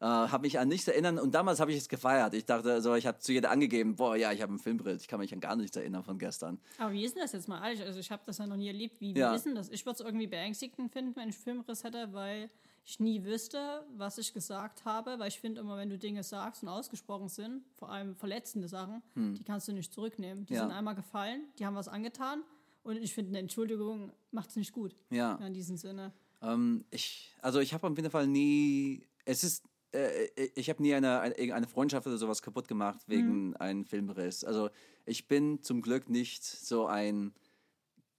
äh, 0.00 0.04
habe 0.06 0.42
mich 0.42 0.58
an 0.58 0.68
nichts 0.68 0.88
erinnern. 0.88 1.18
Und 1.18 1.34
damals 1.34 1.60
habe 1.60 1.72
ich 1.72 1.78
es 1.78 1.88
gefeiert. 1.88 2.34
Ich 2.34 2.44
dachte, 2.46 2.80
so, 2.80 2.94
ich 2.94 3.06
habe 3.06 3.18
zu 3.18 3.32
jeder 3.32 3.50
angegeben, 3.50 3.96
boah, 3.96 4.16
ja, 4.16 4.32
ich 4.32 4.40
habe 4.42 4.52
ein 4.54 4.58
Filmbild. 4.58 5.00
Ich 5.00 5.08
kann 5.08 5.20
mich 5.20 5.32
an 5.32 5.40
gar 5.40 5.56
nichts 5.56 5.76
erinnern 5.76 6.02
von 6.02 6.18
gestern. 6.18 6.58
Aber 6.78 6.92
wie 6.92 7.04
ist 7.04 7.14
denn 7.16 7.22
das 7.22 7.32
jetzt 7.32 7.48
mal 7.48 7.62
ehrlich? 7.64 7.82
Also 7.82 8.00
ich 8.00 8.10
habe 8.10 8.22
das 8.26 8.38
ja 8.38 8.46
noch 8.46 8.56
nie 8.56 8.68
erlebt. 8.68 9.00
Wie, 9.00 9.12
Ja. 9.12 9.32
wie 9.32 9.36
ist 9.36 9.44
denn 9.46 9.54
das? 9.54 9.68
Ich 9.68 9.84
würde 9.86 9.94
es 9.94 10.00
irgendwie 10.00 10.26
beängstigend 10.26 10.90
finden, 10.92 11.14
wenn 11.16 11.28
ich 11.28 11.36
einen 11.36 11.42
Filmriss 11.44 11.84
hätte, 11.84 12.12
weil 12.12 12.50
ich 12.86 12.98
nie 12.98 13.22
wüsste, 13.24 13.84
was 13.96 14.16
ich 14.18 14.32
gesagt 14.32 14.84
habe. 14.86 15.18
Weil 15.18 15.28
ich 15.28 15.38
finde 15.38 15.60
immer, 15.60 15.76
wenn 15.76 15.90
du 15.90 15.98
Dinge 15.98 16.22
sagst 16.22 16.62
und 16.62 16.68
ausgesprochen 16.70 17.28
sind, 17.28 17.62
vor 17.74 17.90
allem 17.90 18.16
verletzende 18.16 18.68
Sachen, 18.68 19.02
die 19.14 19.44
kannst 19.44 19.68
du 19.68 19.72
nicht 19.72 19.92
zurücknehmen. 19.92 20.46
Die 20.46 20.54
Hm. 20.54 20.56
Ja. 20.56 20.62
sind 20.62 20.72
einmal 20.72 20.94
gefallen, 20.94 21.42
die 21.58 21.66
haben 21.66 21.76
was 21.76 21.88
angetan. 21.88 22.42
Und 22.82 22.96
ich 22.96 23.12
finde, 23.12 23.28
eine 23.32 23.40
Entschuldigung 23.40 24.10
macht 24.30 24.48
es 24.48 24.56
nicht 24.56 24.72
gut. 24.72 24.96
Ja. 25.10 25.34
In 25.44 25.52
diesem 25.52 25.76
Sinne. 25.76 26.12
Ähm, 26.40 26.86
ich, 26.90 27.34
also 27.42 27.60
ich 27.60 27.74
habe 27.74 27.86
auf 27.86 27.94
jeden 27.94 28.10
Fall 28.10 28.26
nie, 28.26 29.06
es 29.26 29.44
ist, 29.44 29.62
äh, 29.92 30.28
ich 30.54 30.68
habe 30.70 30.82
nie 30.82 30.94
eine, 30.94 31.20
eine, 31.20 31.54
eine 31.54 31.66
Freundschaft 31.66 32.06
oder 32.06 32.16
sowas 32.18 32.42
kaputt 32.42 32.68
gemacht 32.68 33.00
wegen 33.06 33.56
einem 33.56 33.84
Filmriss. 33.84 34.44
Also 34.44 34.70
ich 35.06 35.28
bin 35.28 35.62
zum 35.62 35.82
Glück 35.82 36.08
nicht 36.08 36.44
so 36.44 36.86
ein 36.86 37.32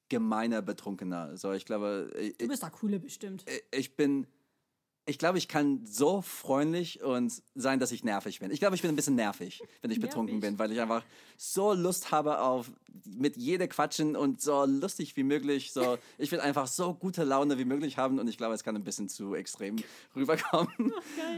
gemeiner 0.10 0.62
Betrunkener. 0.62 1.38
So, 1.38 1.54
ich 1.54 1.66
glaube, 1.66 2.12
ich, 2.20 2.38
Du 2.38 2.48
bist 2.48 2.64
da 2.64 2.70
coole 2.70 3.00
bestimmt. 3.00 3.46
ich 3.72 3.96
bin, 3.96 4.28
ich 5.06 5.18
glaube, 5.18 5.38
ich 5.38 5.48
kann 5.48 5.86
so 5.86 6.22
freundlich 6.22 7.02
und 7.02 7.42
sein, 7.56 7.80
dass 7.80 7.92
ich 7.92 8.04
nervig 8.04 8.40
bin. 8.40 8.52
Ich 8.52 8.60
glaube, 8.60 8.76
ich 8.76 8.82
bin 8.82 8.90
ein 8.92 8.96
bisschen 8.96 9.16
nervig, 9.16 9.62
wenn 9.82 9.90
ich 9.90 10.00
betrunken 10.00 10.36
Nervig. 10.36 10.52
bin, 10.52 10.60
weil 10.60 10.72
ich 10.72 10.80
einfach 10.80 11.04
so 11.38 11.74
Lust 11.74 12.12
habe 12.12 12.40
auf 12.40 12.72
mit 13.06 13.36
jeder 13.36 13.68
quatschen 13.68 14.16
und 14.16 14.42
so 14.42 14.64
lustig 14.66 15.16
wie 15.18 15.24
möglich. 15.24 15.74
So, 15.74 15.98
ich 16.18 16.32
will 16.32 16.40
einfach 16.40 16.68
so 16.68 16.94
gute 16.94 17.24
Laune 17.24 17.58
wie 17.58 17.66
möglich 17.66 17.98
haben 17.98 18.20
und 18.20 18.28
ich 18.28 18.38
glaube, 18.38 18.54
es 18.54 18.64
kann 18.64 18.76
ein 18.76 18.84
bisschen 18.84 19.10
zu 19.10 19.34
extrem 19.34 19.78
rüberkommen. 20.16 20.94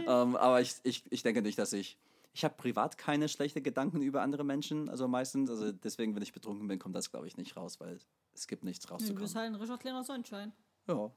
Ähm, 0.08 0.36
aber 0.36 0.60
ich, 0.62 0.76
ich, 0.84 1.04
ich 1.10 1.24
denke 1.24 1.42
nicht, 1.42 1.58
dass 1.58 1.74
ich 1.74 1.98
ich 2.36 2.44
habe 2.44 2.56
privat 2.58 2.98
keine 2.98 3.30
schlechten 3.30 3.62
Gedanken 3.62 4.02
über 4.02 4.24
andere 4.24 4.44
Menschen, 4.44 4.90
also 4.90 5.08
meistens. 5.08 5.52
Also 5.52 5.72
deswegen, 5.72 6.16
wenn 6.16 6.24
ich 6.24 6.34
betrunken 6.34 6.68
bin, 6.68 6.80
kommt 6.80 6.96
das, 6.96 7.12
glaube 7.12 7.28
ich, 7.28 7.38
nicht 7.38 7.56
raus, 7.56 7.80
weil 7.80 8.00
es 8.34 8.48
gibt 8.48 8.64
nichts 8.64 8.86
Du 8.86 8.92
rauszukommen. 8.92 9.22
bist 9.22 9.36
halt 9.36 9.54
ein 9.54 9.56
Richard 9.56 9.80
kleiner 9.80 10.04
Sonnenschein. 10.04 10.52
Ja. 10.88 11.12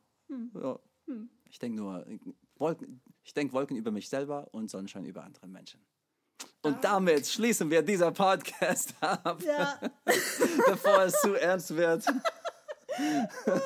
ja. 0.55 0.79
Ich 1.49 1.59
denke 1.59 1.77
nur, 1.81 2.05
Wolken, 2.57 3.01
ich 3.23 3.33
denke 3.35 3.53
Wolken 3.55 3.77
über 3.77 3.90
mich 3.90 4.09
selber 4.09 4.49
und 4.53 4.71
Sonnenschein 4.71 5.05
über 5.05 5.25
andere 5.25 5.47
Menschen. 5.47 5.81
Und 6.62 6.83
damit 6.83 7.27
schließen 7.27 7.71
wir 7.71 7.83
dieser 7.83 8.11
Podcast 8.12 8.95
ab, 9.01 9.42
Ja. 9.42 9.79
bevor 10.66 11.03
es 11.03 11.21
zu 11.21 11.35
ernst 11.35 11.75
wird. 11.77 12.05
Weil 12.07 13.62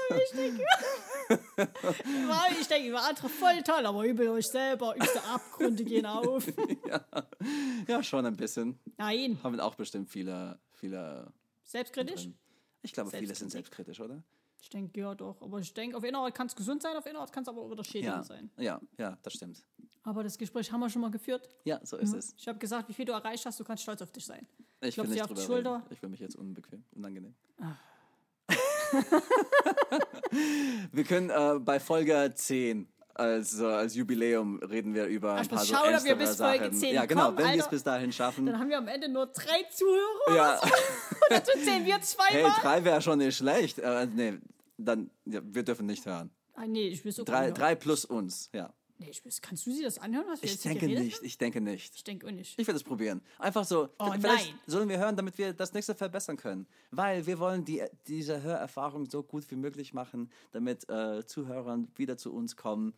ich 2.60 2.66
denke 2.66 2.88
über 2.88 3.02
andere 3.02 3.28
voll 3.28 3.62
toll, 3.62 3.86
aber 3.86 4.04
über 4.04 4.30
euch 4.32 4.46
selber, 4.46 4.94
über 4.96 5.06
die 5.06 5.18
Abgründe 5.28 5.84
gehen 5.84 6.06
auf. 6.06 6.46
Ja, 7.86 8.02
schon 8.02 8.26
ein 8.26 8.36
bisschen. 8.36 8.78
Nein, 8.98 9.38
Haben 9.42 9.60
auch 9.60 9.74
bestimmt 9.76 10.10
viele, 10.10 10.58
viele. 10.72 11.32
selbstkritisch? 11.64 12.28
Ich 12.82 12.92
glaube, 12.92 13.10
viele 13.10 13.34
sind 13.34 13.50
selbstkritisch, 13.50 14.00
oder? 14.00 14.22
Ich 14.62 14.68
denke, 14.68 15.00
ja 15.00 15.14
doch. 15.14 15.40
Aber 15.42 15.58
ich 15.58 15.72
denke, 15.72 15.96
auf 15.96 16.04
einer 16.04 16.18
Art 16.18 16.34
kann 16.34 16.46
es 16.46 16.54
gesund 16.54 16.82
sein, 16.82 16.96
auf 16.96 17.06
einer 17.06 17.20
Art 17.20 17.32
kann 17.32 17.42
es 17.42 17.48
aber 17.48 17.62
auch 17.62 17.70
wieder 17.70 17.84
schädigend 17.84 18.16
Ja, 18.16 18.22
sein. 18.22 18.50
ja, 18.58 18.80
ja, 18.98 19.18
das 19.22 19.32
stimmt. 19.32 19.64
Aber 20.02 20.22
das 20.22 20.38
Gespräch 20.38 20.70
haben 20.72 20.80
wir 20.80 20.88
schon 20.88 21.02
mal 21.02 21.10
geführt. 21.10 21.48
Ja, 21.64 21.80
so 21.84 21.96
ist 21.96 22.14
es. 22.14 22.34
Ich 22.38 22.48
habe 22.48 22.58
gesagt, 22.58 22.88
wie 22.88 22.94
viel 22.94 23.04
du 23.04 23.12
erreicht 23.12 23.44
hast, 23.44 23.60
du 23.60 23.64
kannst 23.64 23.82
stolz 23.82 24.00
auf 24.02 24.10
dich 24.12 24.24
sein. 24.24 24.46
Ich 24.80 24.94
dir 24.94 25.04
nicht 25.04 25.22
auf 25.22 25.32
die 25.32 25.40
Schulter. 25.42 25.76
reden. 25.76 25.86
Ich 25.90 25.98
fühle 25.98 26.10
mich 26.10 26.20
jetzt 26.20 26.36
unbequem, 26.36 26.84
unangenehm. 26.92 27.34
Ah. 27.60 27.74
wir 30.92 31.04
können 31.04 31.30
äh, 31.30 31.58
bei 31.60 31.78
Folge 31.78 32.32
10 32.34 32.88
als, 33.14 33.60
äh, 33.60 33.64
als 33.64 33.94
Jubiläum 33.94 34.58
reden 34.62 34.94
wir 34.94 35.04
über 35.06 35.34
ein 35.34 35.42
ich 35.42 35.48
paar 35.50 35.58
so 35.64 35.74
schauen, 35.74 35.94
ob 35.94 36.04
wir 36.04 36.16
bis 36.16 36.36
Folge 36.36 36.64
Sachen. 36.64 36.74
10 36.74 36.94
Ja, 36.94 37.04
genau, 37.04 37.26
kommen, 37.26 37.38
wenn 37.38 37.52
wir 37.54 37.60
es 37.60 37.68
bis 37.68 37.82
dahin 37.84 38.12
schaffen. 38.12 38.46
Dann 38.46 38.58
haben 38.58 38.70
wir 38.70 38.78
am 38.78 38.88
Ende 38.88 39.08
nur 39.08 39.26
drei 39.26 39.62
Zuhörer. 39.70 40.34
Ja, 40.34 40.60
Dazu 41.30 41.52
zählen 41.62 41.84
wir 41.84 41.94
hey, 41.94 42.02
zweimal. 42.02 42.52
drei 42.60 42.84
wäre 42.84 43.02
schon 43.02 43.18
nicht 43.18 43.36
schlecht. 43.36 43.78
Äh, 43.78 44.06
nee, 44.06 44.38
dann, 44.84 45.10
ja, 45.24 45.40
wir 45.44 45.62
dürfen 45.62 45.86
nicht 45.86 46.06
hören. 46.06 46.30
ah, 46.54 46.66
nee, 46.66 46.88
ich 46.88 47.04
will 47.04 47.12
so 47.12 47.24
Drei, 47.24 47.50
drei 47.50 47.74
plus 47.74 48.04
uns, 48.04 48.50
ja. 48.52 48.72
Nee, 48.98 49.08
ich 49.08 49.24
weiß, 49.24 49.40
kannst 49.40 49.66
du 49.66 49.72
sie 49.72 49.82
das 49.82 49.98
anhören, 49.98 50.26
was 50.28 50.42
wir 50.42 50.50
Ich 50.50 50.60
denke 50.60 50.86
nicht, 50.86 51.16
Haben? 51.16 51.24
ich 51.24 51.38
denke 51.38 51.60
nicht. 51.62 51.94
Ich 51.96 52.04
denke 52.04 52.30
nicht. 52.32 52.58
Ich 52.58 52.66
werde 52.66 52.76
es 52.76 52.84
probieren. 52.84 53.22
Einfach 53.38 53.64
so. 53.64 53.88
Oh, 53.98 54.10
vielleicht 54.12 54.50
nein. 54.50 54.60
sollen 54.66 54.90
wir 54.90 54.98
hören, 54.98 55.16
damit 55.16 55.38
wir 55.38 55.54
das 55.54 55.72
nächste 55.72 55.94
verbessern 55.94 56.36
können. 56.36 56.66
Weil 56.90 57.24
wir 57.26 57.38
wollen 57.38 57.64
die, 57.64 57.82
diese 58.06 58.42
Hörerfahrung 58.42 59.08
so 59.08 59.22
gut 59.22 59.50
wie 59.50 59.56
möglich 59.56 59.94
machen, 59.94 60.30
damit 60.52 60.86
äh, 60.90 61.24
Zuhörer 61.24 61.82
wieder 61.96 62.18
zu 62.18 62.30
uns 62.34 62.56
kommen. 62.56 62.92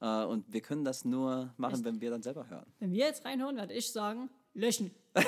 Äh, 0.00 0.24
und 0.24 0.52
wir 0.52 0.60
können 0.60 0.84
das 0.84 1.04
nur 1.04 1.54
machen, 1.56 1.84
wenn 1.84 2.00
wir 2.00 2.10
dann 2.10 2.22
selber 2.24 2.48
hören. 2.48 2.66
Wenn 2.80 2.90
wir 2.90 3.06
jetzt 3.06 3.24
reinhören, 3.24 3.56
werde 3.56 3.74
ich 3.74 3.92
sagen, 3.92 4.30
löschen. 4.54 4.90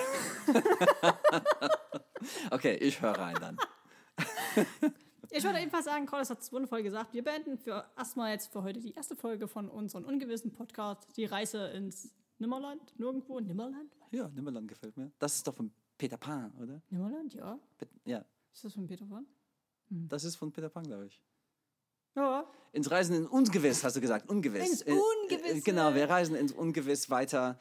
Okay, 2.50 2.74
ich 2.76 3.00
höre 3.00 3.12
rein 3.12 3.36
dann. 3.40 3.56
Ich 5.36 5.44
wollte 5.44 5.58
ebenfalls 5.60 5.84
sagen, 5.84 6.06
Carlos 6.06 6.30
hat 6.30 6.40
es 6.40 6.50
wundervoll 6.52 6.82
gesagt. 6.82 7.12
Wir 7.12 7.22
beenden 7.22 7.58
für 7.58 7.84
erstmal 7.96 8.32
jetzt 8.32 8.50
für 8.52 8.62
heute 8.62 8.80
die 8.80 8.92
erste 8.94 9.14
Folge 9.16 9.46
von 9.48 9.68
unserem 9.68 10.04
ungewissen 10.04 10.50
Podcast, 10.52 11.16
die 11.16 11.24
Reise 11.26 11.68
ins 11.68 12.10
Nimmerland, 12.38 12.98
nirgendwo, 12.98 13.38
Nimmerland? 13.40 13.92
Ja, 14.12 14.28
Nimmerland 14.28 14.68
gefällt 14.68 14.96
mir. 14.96 15.10
Das 15.18 15.34
ist 15.36 15.46
doch 15.46 15.54
von 15.54 15.70
Peter 15.98 16.16
Pan, 16.16 16.52
oder? 16.60 16.80
Nimmerland, 16.90 17.34
ja. 17.34 17.58
Pet- 17.78 17.88
Ja, 18.04 18.24
Ist 18.52 18.64
das 18.64 18.72
von 18.74 18.86
Peter 18.86 19.04
Pan? 19.06 19.26
das 19.88 20.24
ist 20.24 20.36
von 20.36 20.50
Peter 20.52 20.68
Pan, 20.68 20.84
glaube 20.84 21.06
ich. 21.06 21.20
Ja. 22.14 22.44
Ins 22.72 22.90
Reisen 22.90 23.14
ins 23.16 23.28
Ungewiss, 23.28 23.84
hast 23.84 23.96
du 23.96 24.00
gesagt. 24.00 24.28
Ungewiss. 24.30 24.68
Ins 24.70 24.82
Äh, 24.82 24.92
Ungewisse. 24.92 25.56
Äh, 25.58 25.60
genau, 25.60 25.94
wir 25.94 26.08
reisen 26.08 26.34
ins 26.34 26.52
Ungewiss 26.52 27.10
weiter. 27.10 27.58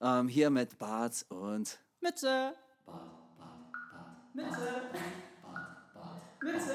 Ähm, 0.00 0.28
hier 0.28 0.50
mit 0.50 0.78
Bart 0.78 1.24
und 1.30 1.78
Mütze. 2.00 2.54
Mütze. 4.34 4.82
Mütze. 6.42 6.74